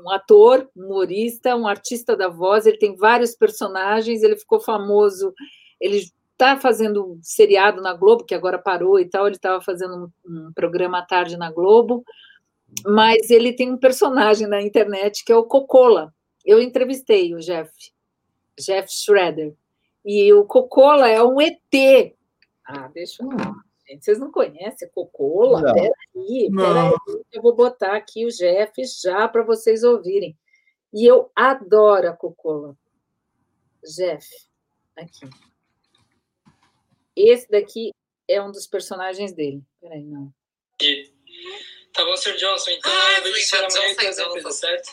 [0.03, 2.65] um ator, humorista, um artista da voz.
[2.65, 4.21] Ele tem vários personagens.
[4.21, 5.33] Ele ficou famoso.
[5.79, 6.05] Ele
[6.43, 10.53] está fazendo seriado na Globo, que agora parou e tal, ele estava fazendo um, um,
[10.53, 12.03] programa à tarde na Globo,
[12.85, 16.13] mas ele tem um personagem na internet que é o Cocola.
[16.45, 17.71] Eu entrevistei o Jeff,
[18.59, 19.55] Jeff Schroeder,
[20.05, 22.13] e o Cocola é um ET.
[22.65, 23.29] Ah, deixa eu.
[23.87, 24.03] gente.
[24.03, 25.61] Vocês não conhecem Cocola?
[25.61, 25.73] Não.
[25.73, 27.23] Peraí, peraí.
[27.31, 30.37] Eu vou botar aqui o Jeff já para vocês ouvirem.
[30.93, 32.75] E eu adoro a Cocola.
[33.83, 34.27] Jeff,
[34.97, 35.29] aqui.
[37.15, 37.91] Esse daqui
[38.27, 39.61] é um dos personagens dele.
[39.79, 40.33] Peraí, não.
[41.93, 42.35] Tá bom, Sr.
[42.37, 42.71] Johnson.
[42.71, 44.91] Então ah, eu o senhor amanhã que as certo?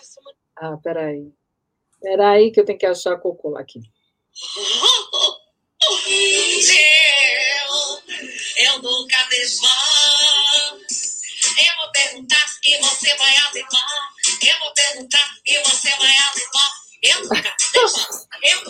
[0.57, 1.33] Ah, peraí.
[2.01, 3.81] Peraí que eu tenho que achar a Cocola aqui.
[7.59, 7.75] Eu,
[8.57, 9.69] eu nunca desvão.
[10.79, 14.13] Eu vou perguntar e você vai averiguar.
[14.43, 16.71] Eu vou perguntar e você vai averiguar.
[17.03, 18.29] Eu nunca desvão.
[18.43, 18.61] Eu...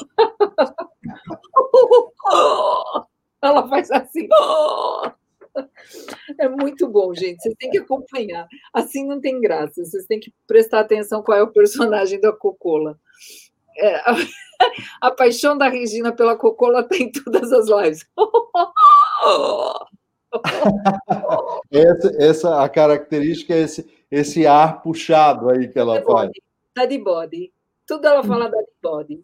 [3.43, 4.29] Ela faz assim.
[6.39, 7.43] É muito bom, gente.
[7.43, 8.47] Vocês têm que acompanhar.
[8.73, 9.85] Assim não tem graça.
[9.85, 12.99] Vocês têm que prestar atenção qual é o personagem da Cocola.
[13.77, 14.15] É, a,
[15.09, 18.07] a, paixão da Regina pela Cocola tem em todas as lives.
[21.71, 26.31] essa, essa a característica é esse, esse ar puxado aí que ela faz.
[26.77, 27.53] Daddy body.
[27.87, 29.21] Tudo ela fala daddy body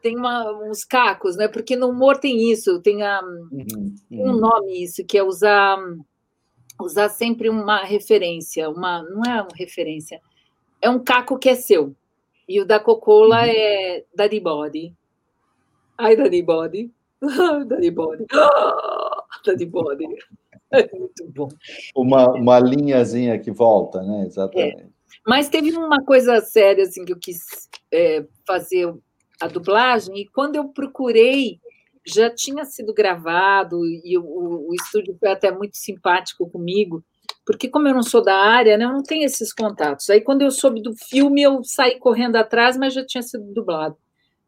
[0.00, 1.48] tem uma, uns cacos, né?
[1.48, 4.30] Porque no humor tem isso, tem, a, uhum, uhum.
[4.30, 5.78] um nome isso, que é usar
[6.80, 10.20] usar sempre uma referência, uma não é uma referência,
[10.80, 11.94] é um caco que é seu.
[12.48, 13.52] E o da Cocola uhum.
[13.54, 14.94] é Daddy Body.
[15.96, 16.90] Ai, Daddy Body.
[17.66, 18.26] Daddy Body.
[19.46, 20.06] Daddy Body.
[20.72, 21.48] É muito bom.
[21.96, 24.24] Uma, uma linhazinha que volta, né?
[24.24, 24.82] Exatamente.
[24.82, 24.86] É.
[25.26, 28.94] Mas teve uma coisa séria assim, que eu quis é, fazer
[29.40, 31.58] a dublagem, e quando eu procurei,
[32.06, 37.04] já tinha sido gravado, e o, o, estúdio foi até muito simpático comigo,
[37.44, 40.08] porque como eu não sou da área, né, eu não tenho esses contatos.
[40.10, 43.96] Aí quando eu soube do filme, eu saí correndo atrás, mas já tinha sido dublado.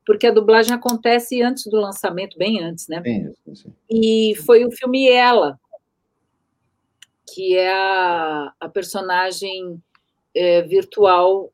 [0.04, 3.02] Porque a dublagem acontece antes do lançamento, bem antes, né?
[3.04, 3.72] Sim.
[3.88, 5.58] E foi o filme Ela,
[7.32, 9.80] que é a, a personagem
[10.34, 11.52] é, virtual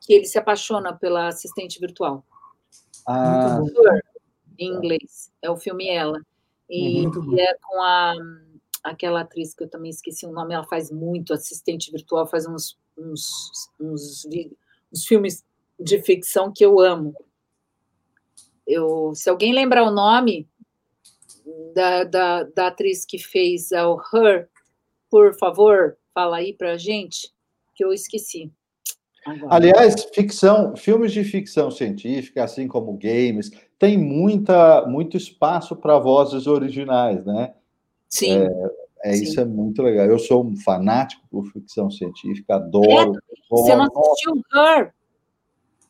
[0.00, 2.24] que ele se apaixona pela assistente virtual.
[3.06, 3.60] Ah,
[4.58, 5.32] em inglês.
[5.42, 6.20] É o filme Ela.
[6.68, 8.14] E, e, é com a
[8.84, 12.78] aquela atriz que eu também esqueci o nome, ela faz muito assistente virtual, faz uns,
[12.98, 14.26] uns, uns,
[14.92, 15.42] uns filmes
[15.80, 17.14] de ficção que eu amo.
[18.66, 20.46] Eu, se alguém lembrar o nome
[21.74, 24.50] da, da, da atriz que fez o Her,
[25.10, 27.32] por favor, fala aí pra gente,
[27.74, 28.52] que eu esqueci.
[29.24, 29.54] Agora.
[29.54, 36.46] Aliás, ficção, filmes de ficção científica, assim como games, tem muita, muito espaço para vozes
[36.46, 37.54] originais, né?
[38.08, 38.38] Sim.
[38.38, 39.24] É, é Sim.
[39.24, 40.06] isso é muito legal.
[40.06, 43.14] Eu sou um fanático por ficção científica, adoro.
[43.16, 44.92] É, você não assistiu Her?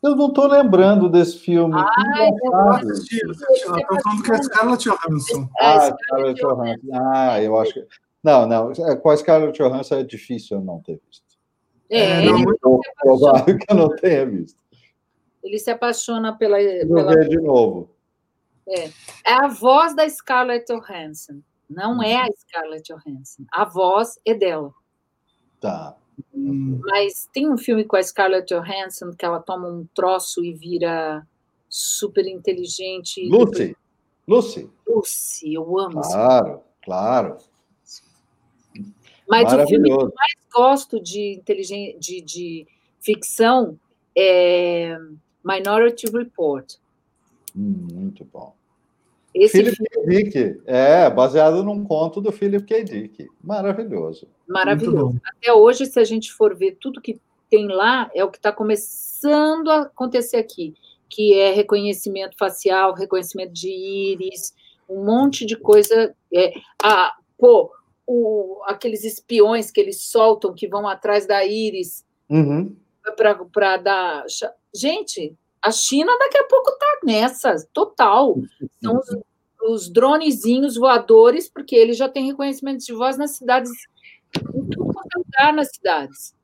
[0.03, 1.75] Eu não estou lembrando desse filme.
[1.75, 3.17] Ah, eu assisti.
[3.17, 5.49] Estou falando que é Scarlett Johansson.
[5.59, 6.89] É, ah, Scarlett Johansson.
[6.93, 7.87] Ah, eu acho que.
[8.23, 8.73] Não, não.
[9.01, 11.24] Com a Scarlett Johansson é difícil eu não ter visto.
[11.95, 14.61] É, é muito provável que eu não tenha visto.
[15.43, 16.59] Ele se apaixona pela.
[16.87, 17.13] Vou pela...
[17.13, 17.89] ver de novo.
[18.67, 18.89] É.
[19.27, 21.41] é a voz da Scarlett Johansson.
[21.71, 23.45] Não é a Scarlett Johansson.
[23.53, 24.73] A voz é dela.
[25.61, 25.97] Tá.
[26.33, 31.27] Mas tem um filme com a Scarlett Johansson que ela toma um troço e vira
[31.69, 33.25] super inteligente.
[33.29, 33.77] Lucy.
[34.27, 34.71] Lucy.
[34.87, 36.01] Lucy, eu amo.
[36.01, 37.37] Claro, claro.
[39.29, 41.43] Mas o filme que eu mais gosto de,
[41.99, 42.67] de, de
[43.01, 43.79] ficção
[44.17, 44.97] é
[45.45, 46.75] Minority Report.
[47.57, 48.55] Hum, muito bom.
[49.35, 49.91] Esse Philip filme...
[49.91, 50.31] K.
[50.33, 52.85] Dick, é, baseado num conto do Philip K.
[52.85, 53.27] Dick.
[53.43, 54.29] Maravilhoso.
[54.47, 55.21] Maravilhoso.
[55.25, 57.21] Até hoje, se a gente for ver tudo que
[57.51, 60.75] tem lá, é o que está começando a acontecer aqui,
[61.09, 64.55] que é reconhecimento facial, reconhecimento de íris,
[64.89, 66.15] um monte de coisa.
[66.33, 66.53] É,
[66.83, 67.73] a, pô,
[68.07, 72.75] o, aqueles espiões que eles soltam, que vão atrás da íris uhum.
[73.53, 74.25] para dar.
[74.75, 78.37] Gente, a China daqui a pouco está nessa, total.
[78.83, 79.17] São os,
[79.63, 83.71] os dronezinhos voadores, porque eles já têm reconhecimento de voz nas cidades,
[84.37, 86.35] em tudo quanto é lugar nas cidades.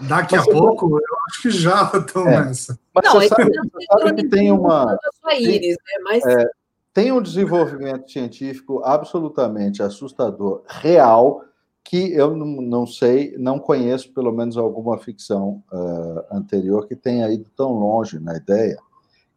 [0.00, 2.44] Daqui mas a pouco, eu acho que já estão é.
[2.44, 2.78] nessa.
[2.94, 4.98] Mas não, você sabe, você sabe que tem uma.
[5.38, 6.02] Íris, né?
[6.02, 6.26] Mas...
[6.26, 6.50] É,
[6.96, 11.44] tem um desenvolvimento científico absolutamente assustador, real,
[11.84, 17.50] que eu não, sei, não conheço pelo menos alguma ficção uh, anterior que tenha ido
[17.54, 18.78] tão longe na ideia,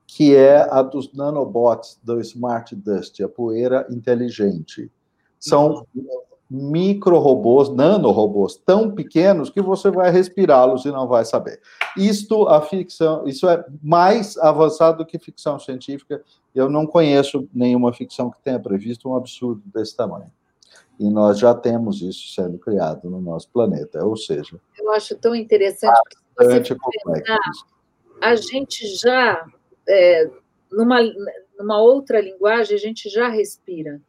[0.08, 4.90] que é a dos nanobots do Smart Dust, a poeira inteligente.
[5.38, 5.86] São
[6.50, 11.62] micro-robôs, nanorobôs tão pequenos que você vai respirá-los e não vai saber.
[11.96, 16.24] Isto a ficção, isso é mais avançado do que ficção científica.
[16.56, 20.32] Eu não conheço nenhuma ficção que tenha previsto um absurdo desse tamanho.
[21.00, 25.34] E nós já temos isso sendo criado no nosso planeta, ou seja, eu acho tão
[25.34, 26.02] interessante
[26.36, 27.66] bastante complexo.
[28.22, 29.46] A gente já
[29.88, 30.30] é,
[30.72, 31.00] numa
[31.60, 34.02] numa outra linguagem a gente já respira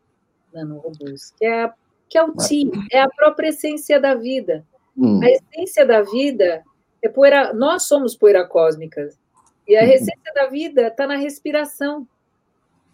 [0.52, 1.74] nanorobôs, que é a
[2.10, 4.66] que é o ti, é a própria essência da vida.
[4.98, 5.20] Hum.
[5.22, 6.64] A essência da vida
[7.00, 9.08] é poeira, nós somos poeira cósmica.
[9.66, 9.88] E a uhum.
[9.90, 12.06] essência da vida está na respiração.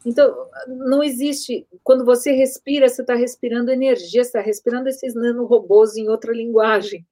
[0.04, 1.66] Então, não existe.
[1.82, 7.04] Quando você respira, você está respirando energia, você está respirando esses nanorobôs em outra linguagem,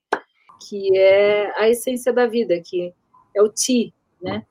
[0.69, 2.93] que é a essência da vida, que
[3.35, 4.45] é o ti, né?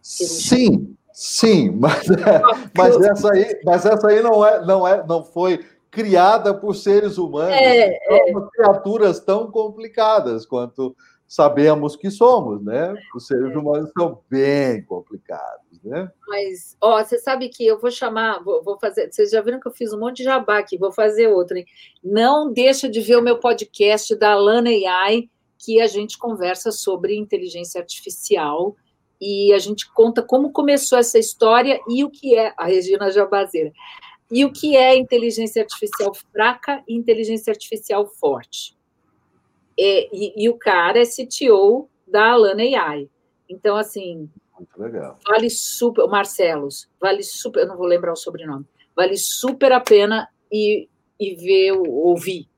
[0.00, 2.40] Sim, sim, mas, é,
[2.74, 7.18] mas, essa aí, mas essa aí não, é, não, é, não foi criada por seres
[7.18, 8.34] humanos, é, é.
[8.52, 10.94] criaturas tão complicadas quanto
[11.26, 12.94] sabemos que somos, né?
[13.14, 13.58] Os seres é.
[13.58, 16.10] humanos são bem complicados, né?
[16.26, 19.12] Mas, ó, você sabe que eu vou chamar, vou, vou, fazer.
[19.12, 21.58] Vocês já viram que eu fiz um monte de jabá aqui, vou fazer outro.
[21.58, 21.66] Hein?
[22.02, 25.28] Não deixa de ver o meu podcast da Lana AI,
[25.58, 28.74] que a gente conversa sobre inteligência artificial
[29.20, 33.72] e a gente conta como começou essa história e o que é a Regina Jabazeira.
[34.30, 38.76] E o que é inteligência artificial fraca e inteligência artificial forte?
[39.78, 43.08] É, e, e, o cara é CTO da Alana AI.
[43.48, 44.28] Então, assim.
[44.58, 45.18] Muito legal.
[45.26, 46.04] Vale super.
[46.04, 47.60] O Marcelos, vale super.
[47.60, 48.66] Eu não vou lembrar o sobrenome.
[48.94, 50.88] Vale super a pena e,
[51.18, 52.48] e ver, ouvir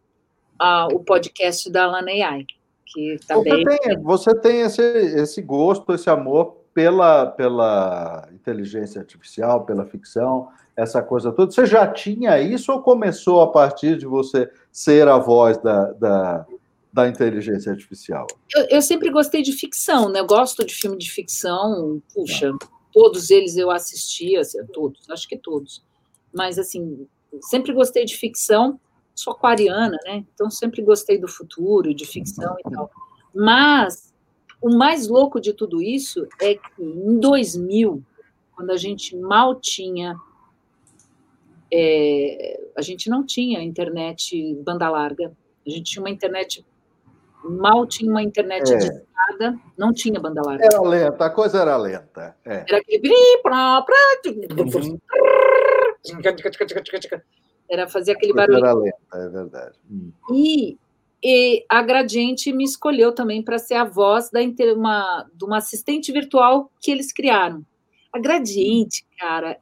[0.61, 2.47] uh, o podcast da Alana AI.
[2.87, 3.65] Que tá você, bem...
[3.65, 11.03] tem, você tem esse, esse gosto, esse amor pela, pela inteligência artificial, pela ficção essa
[11.03, 11.51] coisa toda.
[11.51, 16.47] Você já tinha isso ou começou a partir de você ser a voz da, da,
[16.93, 18.27] da inteligência artificial?
[18.55, 20.21] Eu, eu, sempre gostei de ficção, né?
[20.21, 22.67] Eu gosto de filme de ficção, puxa, ah.
[22.93, 25.85] todos eles eu assistia, assim, todos, acho que todos.
[26.33, 27.07] Mas, assim,
[27.43, 28.81] sempre gostei de ficção,
[29.15, 30.25] sou aquariana, né?
[30.35, 32.91] Então, sempre gostei do futuro, de ficção e tal.
[33.35, 34.10] Mas,
[34.61, 38.03] o mais louco de tudo isso é que em 2000,
[38.55, 40.17] quando a gente mal tinha
[41.73, 45.33] é, a gente não tinha internet banda larga.
[45.67, 46.65] A gente tinha uma internet,
[47.45, 48.77] mal tinha uma internet é.
[48.77, 50.65] de escada, não tinha banda larga.
[50.65, 52.37] Era lenta, a coisa era lenta.
[52.45, 52.65] É.
[52.69, 53.09] Era aquele.
[54.51, 54.99] Uhum.
[57.69, 58.59] Era fazer aquele barulho.
[58.59, 59.79] Era lenta, é verdade.
[59.89, 60.11] Hum.
[60.33, 60.77] E,
[61.23, 64.41] e, a Gradiente me escolheu também para ser a voz da
[64.75, 67.65] uma, de uma assistente virtual que eles criaram.
[68.13, 69.59] A Gradiente, cara,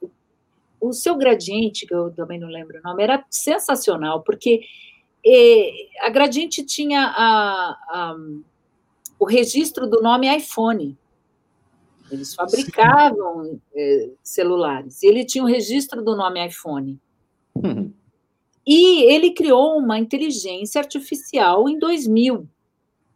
[0.81, 4.61] o seu gradiente, que eu também não lembro o nome, era sensacional, porque
[5.27, 8.17] eh, a Gradiente tinha a, a,
[9.19, 10.97] o registro do nome iPhone.
[12.11, 15.03] Eles fabricavam eh, celulares.
[15.03, 16.99] E ele tinha o registro do nome iPhone.
[17.55, 17.93] Uhum.
[18.71, 22.47] E ele criou uma inteligência artificial em 2000,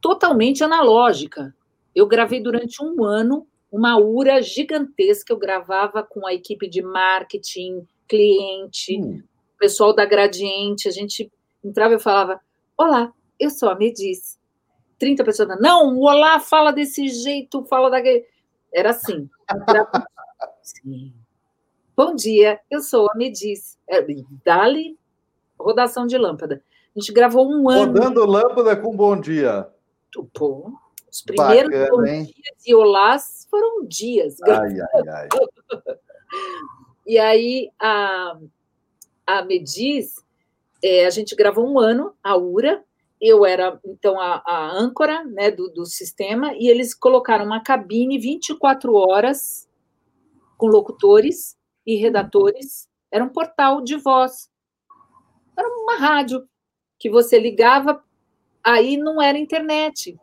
[0.01, 1.55] totalmente analógica.
[1.95, 5.31] Eu gravei durante um ano uma URA gigantesca.
[5.31, 9.23] Eu gravava com a equipe de marketing, cliente, hum.
[9.59, 10.89] pessoal da Gradiente.
[10.89, 11.31] A gente
[11.63, 12.41] entrava e falava:
[12.75, 14.39] Olá, eu sou a Mediz.
[14.99, 18.25] 30 pessoas, não, Olá fala desse jeito, fala daquele.
[18.73, 19.29] Era assim.
[20.63, 21.13] Sim.
[21.95, 23.79] Bom dia, eu sou a Mediz.
[23.87, 24.03] É,
[24.43, 24.97] Dali,
[25.63, 26.63] rodação de lâmpada.
[26.95, 27.93] A gente gravou um ano.
[27.93, 29.69] Rodando lâmpada com bom dia.
[30.39, 30.73] Bom,
[31.11, 34.37] os primeiros Bacana, dias e olás foram dias.
[34.43, 35.29] Ai, ai, ai.
[37.07, 38.39] e aí a,
[39.27, 40.17] a Mediz,
[40.83, 42.83] é, a gente gravou um ano, a URA,
[43.21, 48.19] eu era, então, a, a âncora né, do, do sistema, e eles colocaram uma cabine
[48.19, 49.69] 24 horas
[50.57, 51.57] com locutores
[51.87, 52.89] e redatores.
[53.13, 54.51] Era um portal de voz.
[55.57, 56.47] Era uma rádio
[56.99, 58.03] que você ligava,
[58.63, 60.19] aí não era internet.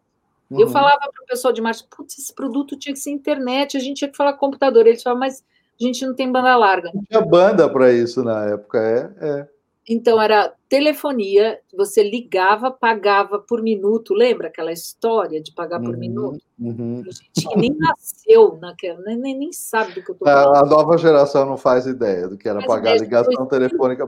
[0.49, 0.61] Uhum.
[0.61, 3.79] Eu falava para o pessoal de marketing, putz, esse produto tinha que ser internet, a
[3.79, 4.87] gente tinha que falar computador.
[4.87, 5.43] Eles falavam, mas
[5.79, 6.91] a gente não tem banda larga.
[6.93, 9.47] Não tinha banda para isso na época, é, é.
[9.91, 15.99] Então, era telefonia, você ligava, pagava por minuto, lembra aquela história de pagar por uhum,
[15.99, 16.39] minuto?
[16.59, 17.03] Uhum.
[17.07, 20.57] A gente nem nasceu naquela, nem, nem sabe do que eu estou falando.
[20.57, 24.07] A nova geração não faz ideia do que era faz pagar ligação telefônica.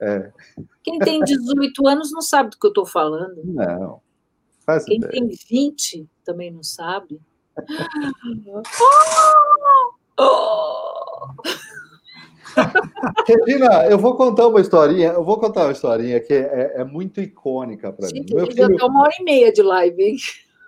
[0.00, 0.32] É.
[0.82, 3.42] Quem tem 18 anos não sabe do que eu estou falando.
[3.44, 4.00] Não.
[4.64, 5.12] Faz Quem ideia.
[5.12, 7.20] tem 20 também não sabe.
[13.26, 17.20] Regina, eu vou contar uma historinha, eu vou contar uma historinha que é, é muito
[17.20, 18.24] icônica para mim.
[18.32, 20.16] Meu filho, até uma hora e meia de live, hein?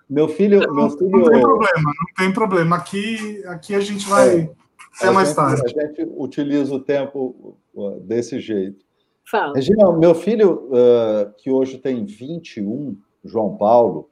[0.08, 1.10] Meu filho, não, meu filho.
[1.10, 2.76] Não tem problema, não tem problema.
[2.76, 4.50] Aqui, aqui a gente vai é,
[4.96, 5.62] até mais gente, tarde.
[5.64, 7.56] A gente utiliza o tempo
[8.02, 8.84] desse jeito.
[9.30, 9.54] Fala.
[9.54, 14.10] Regina, meu filho, uh, que hoje tem 21, João Paulo,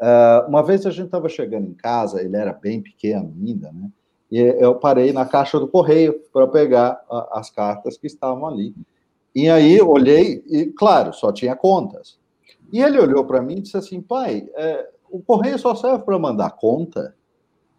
[0.00, 3.90] uh, uma vez a gente estava chegando em casa, ele era bem pequeno ainda, né?
[4.32, 8.74] E eu parei na caixa do correio para pegar a, as cartas que estavam ali.
[9.34, 12.18] E aí olhei, e claro, só tinha contas.
[12.72, 16.18] E ele olhou para mim e disse assim: pai, é, o correio só serve para
[16.18, 17.14] mandar conta?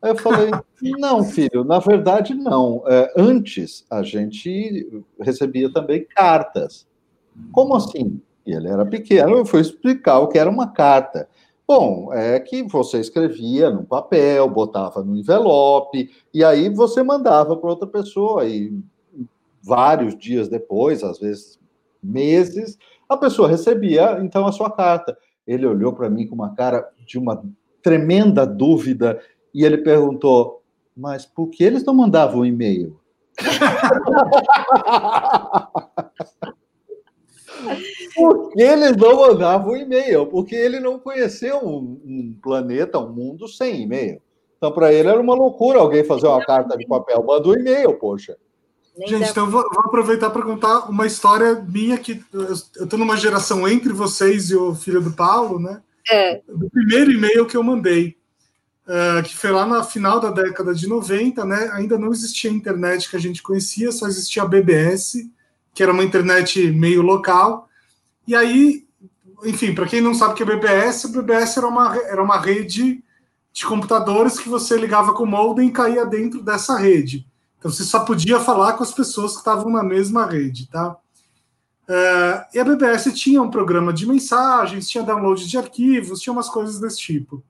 [0.02, 0.52] Aí eu falei:
[1.00, 2.84] não, filho, na verdade não.
[2.86, 6.88] É, antes a gente recebia também cartas.
[7.52, 8.22] Como assim?
[8.46, 11.28] E ele era pequeno, eu fui explicar o que era uma carta.
[11.68, 17.70] Bom, é que você escrevia no papel, botava no envelope, e aí você mandava para
[17.70, 18.72] outra pessoa, e
[19.64, 21.60] vários dias depois, às vezes
[22.02, 22.78] meses,
[23.10, 25.18] a pessoa recebia então a sua carta.
[25.48, 27.44] Ele olhou para mim com uma cara de uma
[27.82, 29.20] tremenda dúvida
[29.56, 30.62] e ele perguntou:
[30.96, 33.00] Mas por que eles não mandavam um e-mail?
[38.14, 43.48] Porque eles não mandavam um e-mail, porque ele não conheceu um, um planeta, um mundo
[43.48, 44.22] sem e-mail.
[44.58, 47.98] Então, para ele era uma loucura alguém fazer uma carta de papel, manda um e-mail,
[47.98, 48.38] poxa.
[49.08, 53.68] Gente, então vou, vou aproveitar para contar uma história minha que eu estou numa geração
[53.68, 55.82] entre vocês e o filho do Paulo, né?
[56.10, 56.42] É.
[56.48, 58.15] Do primeiro e-mail que eu mandei,
[58.88, 61.70] uh, que foi lá na final da década de 90, né?
[61.74, 65.30] Ainda não existia a internet que a gente conhecia, só existia a BBS,
[65.74, 67.68] que era uma internet meio local.
[68.28, 68.86] E aí,
[69.44, 72.40] enfim, para quem não sabe o que é BBS, a BBS era uma, era uma
[72.40, 73.04] rede
[73.52, 77.26] de computadores que você ligava com o modem e caía dentro dessa rede.
[77.58, 80.98] Então você só podia falar com as pessoas que estavam na mesma rede, tá?
[81.88, 86.50] Uh, e a BBS tinha um programa de mensagens, tinha download de arquivos, tinha umas
[86.50, 87.44] coisas desse tipo.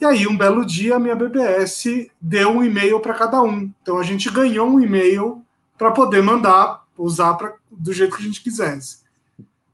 [0.00, 3.70] E aí, um belo dia, a minha BBS deu um e-mail para cada um.
[3.82, 5.42] Então a gente ganhou um e-mail
[5.76, 8.98] para poder mandar, usar pra, do jeito que a gente quisesse.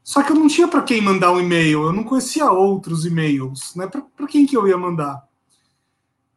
[0.03, 3.75] Só que eu não tinha para quem mandar um e-mail, eu não conhecia outros e-mails,
[3.75, 3.87] né?
[3.87, 5.27] Para quem que eu ia mandar?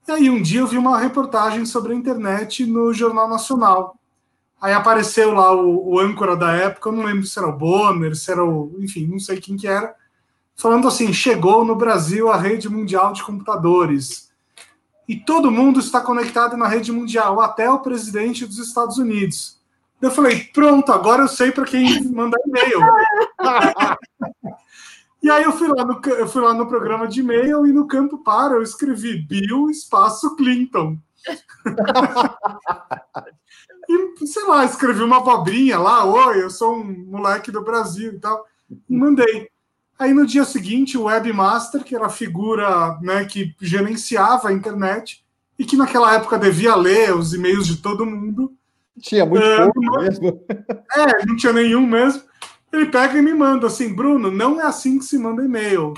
[0.08, 3.98] E aí um dia eu vi uma reportagem sobre a internet no Jornal Nacional.
[4.62, 8.16] Aí apareceu lá o, o âncora da época, eu não lembro se era o Bonner,
[8.16, 8.76] se era o.
[8.80, 9.94] Enfim, não sei quem que era,
[10.58, 14.28] falando assim: chegou no Brasil a rede mundial de computadores.
[15.08, 19.58] E todo mundo está conectado na rede mundial, até o presidente dos Estados Unidos.
[20.02, 22.80] Eu falei, pronto, agora eu sei para quem mandar e-mail.
[25.24, 27.88] e aí eu fui, lá no, eu fui lá no programa de e-mail e no
[27.88, 30.98] campo para eu escrevi Bill espaço Clinton.
[33.90, 38.20] e, sei lá, escrevi uma abobrinha lá, oi, eu sou um moleque do Brasil e
[38.20, 39.50] tal, e mandei.
[40.00, 45.24] Aí no dia seguinte, o webmaster, que era a figura né, que gerenciava a internet
[45.58, 48.54] e que naquela época devia ler os e-mails de todo mundo,
[49.02, 50.42] tinha muito é, pouco mesmo.
[50.96, 52.24] É, não tinha nenhum mesmo.
[52.72, 55.94] Ele pega e me manda assim, Bruno, não é assim que se manda e-mail.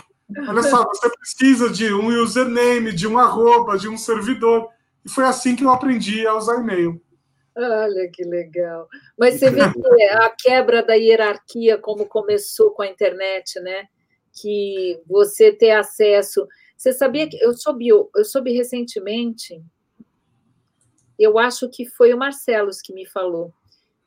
[0.48, 4.68] Olha só, você precisa de um username, de um arroba, de um servidor.
[5.04, 7.02] E foi assim que eu aprendi a usar e-mail.
[7.62, 8.88] Olha que legal.
[9.18, 13.86] Mas você vê que a quebra da hierarquia, como começou com a internet, né?
[14.42, 16.48] Que você ter acesso.
[16.78, 19.62] Você sabia que eu soube, eu soube recentemente
[21.20, 23.54] eu acho que foi o Marcelos que me falou.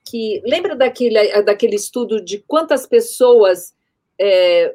[0.04, 3.74] Que lembra daquele, daquele estudo de quantas pessoas
[4.18, 4.74] é,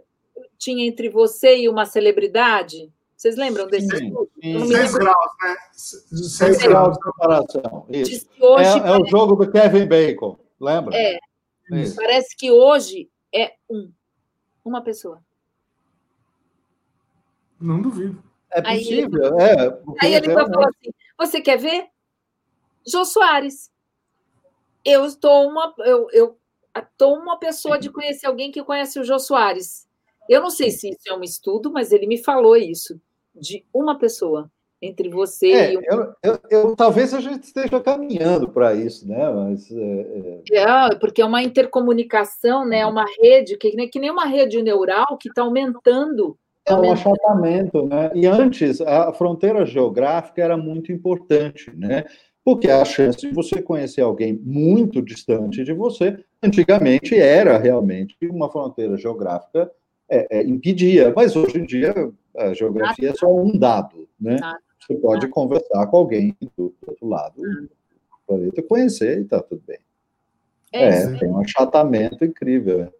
[0.58, 2.94] tinha entre você e uma celebridade?
[3.18, 4.14] Vocês lembram desse sim?
[4.44, 4.68] Sim.
[4.68, 5.58] Seis graus, né?
[5.74, 7.86] Seis, graus de comparação.
[7.90, 8.30] Isso.
[8.40, 10.96] Hoje é, é, o jogo do Kevin Bacon, lembra?
[10.96, 11.18] É.
[11.72, 11.96] Isso.
[11.96, 13.92] Parece que hoje é um.
[14.64, 15.24] Uma pessoa.
[17.60, 18.24] Não duvido.
[18.52, 19.82] É possível, aí, é.
[20.00, 21.88] Aí ele falou assim: você quer ver?
[22.86, 23.72] Jô Soares.
[24.86, 26.38] Eu estou uma, eu, eu
[26.78, 29.88] estou uma pessoa de conhecer alguém que conhece o Jô Soares.
[30.30, 33.02] Eu não sei se isso é um estudo, mas ele me falou isso,
[33.40, 34.50] de uma pessoa
[34.82, 35.82] entre você é, e um...
[35.82, 39.30] eu, eu, eu, talvez a gente esteja caminhando para isso, né?
[39.32, 40.60] Mas é, é...
[40.60, 42.86] é, porque é uma intercomunicação, né?
[42.86, 46.38] Uma rede que, que nem uma rede neural que está aumentando.
[46.66, 48.12] É um achatamento, né?
[48.14, 52.04] E antes a fronteira geográfica era muito importante, né?
[52.48, 58.50] porque a chance de você conhecer alguém muito distante de você, antigamente era realmente uma
[58.50, 59.70] fronteira geográfica
[60.10, 61.94] é, é, impedia, mas hoje em dia
[62.38, 64.38] a geografia é só um dado, né?
[64.80, 67.70] Você pode conversar com alguém do outro lado do
[68.26, 69.80] planeta, conhecer e está tudo bem.
[70.72, 72.82] É, é tem um achatamento incrível.
[72.82, 72.98] É.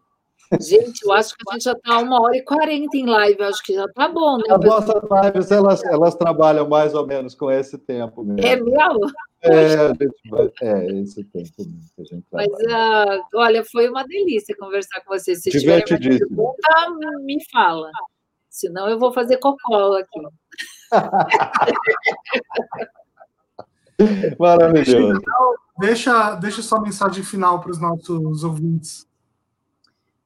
[0.62, 3.62] Gente, eu acho que a gente já está uma hora e quarenta em live, acho
[3.64, 4.44] que já está bom, né?
[4.50, 8.48] As nossas lives, elas, elas trabalham mais ou menos com esse tempo mesmo.
[8.48, 9.12] É mesmo?
[9.42, 13.90] É, a gente vai, é esse tempo mesmo que a gente Mas, uh, olha, foi
[13.90, 15.36] uma delícia conversar com você.
[15.36, 16.56] Se tiver pergunta,
[17.24, 17.92] me fala.
[18.58, 20.20] Senão eu vou fazer cocô aqui.
[24.40, 25.22] Maravilhoso.
[25.80, 29.08] Deixa, deixa sua mensagem final para os nossos ouvintes.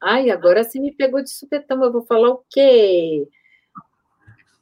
[0.01, 1.83] Ai, agora você me pegou de supetão.
[1.83, 3.27] Eu vou falar o quê?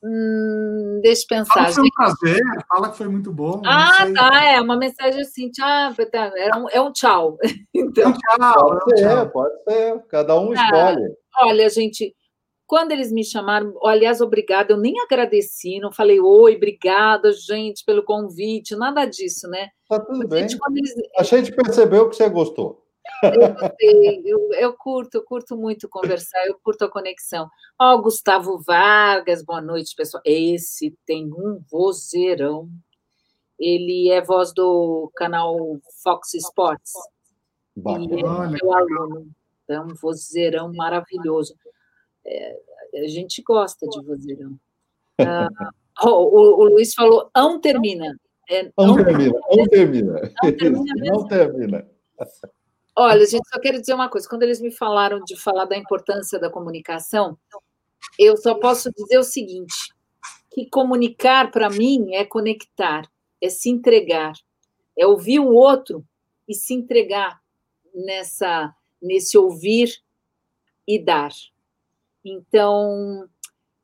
[0.04, 1.54] Hum, deixa eu pensar.
[1.54, 3.62] Fala que foi um prazer, fala que foi muito bom.
[3.64, 7.38] Ah, tá, é uma mensagem assim, tchau, tá, é, um, é um tchau.
[7.76, 11.16] Então, é um tchau, pode ser, pode ser, cada um ah, escolhe.
[11.42, 12.16] Olha, gente,
[12.70, 18.04] quando eles me chamaram, aliás, obrigada, eu nem agradeci, não falei oi, obrigada, gente, pelo
[18.04, 19.70] convite, nada disso, né?
[19.90, 20.44] Tá tudo bem.
[20.44, 20.94] Eles...
[21.18, 22.86] A gente percebeu que você gostou.
[23.24, 27.50] Eu gostei, eu, eu, curto, eu curto muito conversar, eu curto a conexão.
[27.82, 30.22] Ó, oh, Gustavo Vargas, boa noite, pessoal.
[30.24, 32.70] Esse tem um vozeirão.
[33.58, 35.58] Ele é voz do canal
[36.04, 36.94] Fox Sports.
[37.76, 38.06] Bacana.
[38.06, 39.28] E é meu aluno.
[39.68, 41.56] É um vozeirão maravilhoso.
[42.26, 42.60] É,
[42.96, 44.60] a gente gosta de vozeirão.
[45.20, 45.50] Ah,
[46.04, 48.16] oh, o, o, Luiz falou, não termina.
[48.50, 50.34] É, não, termina, não termina.
[50.44, 51.12] Não termina.
[51.14, 51.88] Não termina.
[52.96, 54.28] Olha, gente, só quero dizer uma coisa.
[54.28, 57.38] Quando eles me falaram de falar da importância da comunicação,
[58.18, 59.94] eu só posso dizer o seguinte:
[60.52, 63.04] que comunicar para mim é conectar,
[63.42, 64.34] é se entregar,
[64.98, 66.04] é ouvir o outro
[66.48, 67.40] e se entregar
[67.94, 69.94] nessa nesse ouvir
[70.88, 71.32] e dar.
[72.24, 73.28] Então,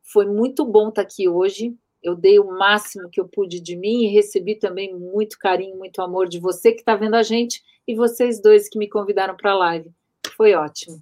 [0.04, 1.76] foi muito bom estar aqui hoje.
[2.02, 6.02] Eu dei o máximo que eu pude de mim e recebi também muito carinho, muito
[6.02, 9.52] amor de você que está vendo a gente e vocês dois que me convidaram para
[9.52, 9.92] a live.
[10.36, 11.02] Foi ótimo.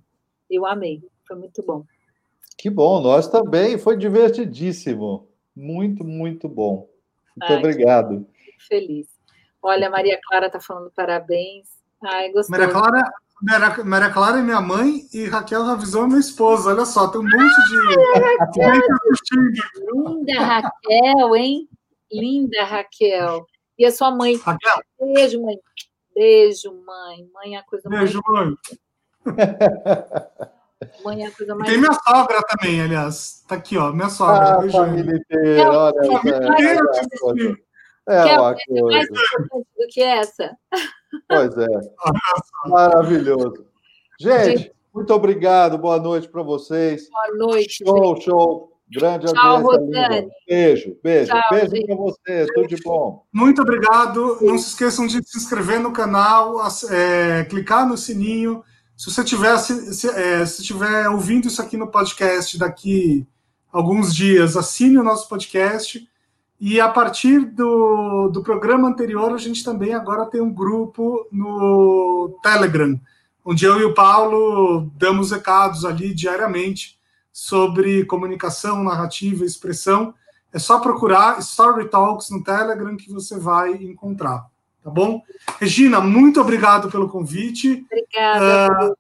[0.50, 1.04] Eu amei.
[1.28, 1.84] Foi muito bom.
[2.58, 3.78] Que bom, nós também.
[3.78, 5.28] Foi divertidíssimo.
[5.56, 6.88] Muito, muito bom.
[7.36, 8.26] Muito Ai, obrigado.
[8.68, 9.08] Feliz.
[9.62, 11.68] Olha, Maria Clara está falando parabéns.
[12.02, 12.58] Ai, gostei.
[12.58, 13.12] Maria Clara,
[13.42, 16.70] Maria, Maria Clara é minha mãe e Raquel Ravizão é minha esposa.
[16.70, 18.62] Olha só, tem um monte de.
[18.64, 18.80] Ai,
[19.94, 21.70] Linda Raquel, hein?
[22.12, 23.46] Linda Raquel.
[23.78, 24.38] E a sua mãe?
[24.38, 24.82] Raquel.
[25.00, 25.58] Beijo, mãe.
[26.16, 27.28] Beijo, mãe.
[27.34, 28.56] Mãe é a coisa Beijo, mais.
[29.26, 29.64] Beijo, mãe.
[31.04, 31.70] Mãe é a coisa mais.
[31.70, 33.44] Tem minha sogra também, aliás.
[33.48, 33.92] Tá aqui, ó.
[33.92, 34.54] Minha sogra.
[34.54, 34.78] Ah, Beijo.
[34.78, 35.72] família inteira.
[35.72, 35.94] Olha,
[38.08, 38.84] é, é, uma coisa.
[38.84, 40.58] mais importante do que essa.
[41.28, 41.68] Pois é.
[42.68, 43.66] Maravilhoso.
[44.20, 45.78] Gente, Gente, muito obrigado.
[45.78, 47.10] Boa noite para vocês.
[47.10, 47.84] Boa noite.
[47.84, 48.26] Show, gente.
[48.26, 48.74] show.
[48.92, 50.30] Grande Tchau, Rosane.
[50.48, 51.32] Beijo, beijo.
[51.32, 52.48] Tchau, beijo para você.
[52.54, 53.26] Tudo de bom.
[53.34, 54.38] Muito obrigado.
[54.42, 56.58] Não se esqueçam de se inscrever no canal,
[56.92, 58.64] é, clicar no sininho.
[58.96, 63.26] Se você tiver, se, se, é, se tiver ouvindo isso aqui no podcast daqui
[63.72, 66.08] alguns dias, assine o nosso podcast.
[66.66, 72.40] E a partir do, do programa anterior, a gente também agora tem um grupo no
[72.42, 72.98] Telegram,
[73.44, 76.98] onde eu e o Paulo damos recados ali diariamente
[77.34, 80.14] sobre comunicação, narrativa, expressão,
[80.54, 84.46] é só procurar Story Talks no Telegram que você vai encontrar,
[84.82, 85.22] tá bom?
[85.60, 87.86] Regina, muito obrigado pelo convite.
[87.92, 88.88] Obrigada.
[88.88, 88.96] Uh,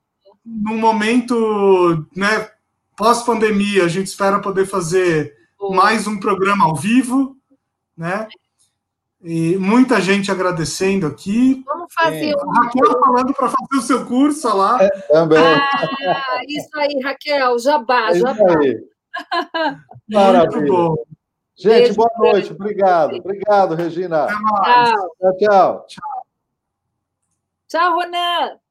[0.45, 2.49] num momento, né,
[2.98, 5.34] pós-pandemia, a gente espera poder fazer
[5.72, 7.38] mais um programa ao vivo,
[7.98, 8.28] né?
[9.22, 11.64] E muita gente agradecendo aqui.
[11.65, 12.36] Vamos fazer é.
[12.36, 12.49] um...
[12.49, 14.84] Raquel falando para fazer o seu curso lá.
[14.84, 15.40] É, também.
[15.40, 18.56] Ah, isso aí, Raquel, jabá, é jabá.
[20.10, 20.60] Maravilha.
[20.60, 20.95] Muito bom.
[21.56, 22.52] Gente, Beijo, boa noite.
[22.52, 23.15] Obrigado.
[23.15, 24.28] Obrigado, Regina.
[24.28, 25.38] Tchau.
[25.38, 25.88] Tchau, tchau.
[27.68, 28.62] Tchau, Ronan.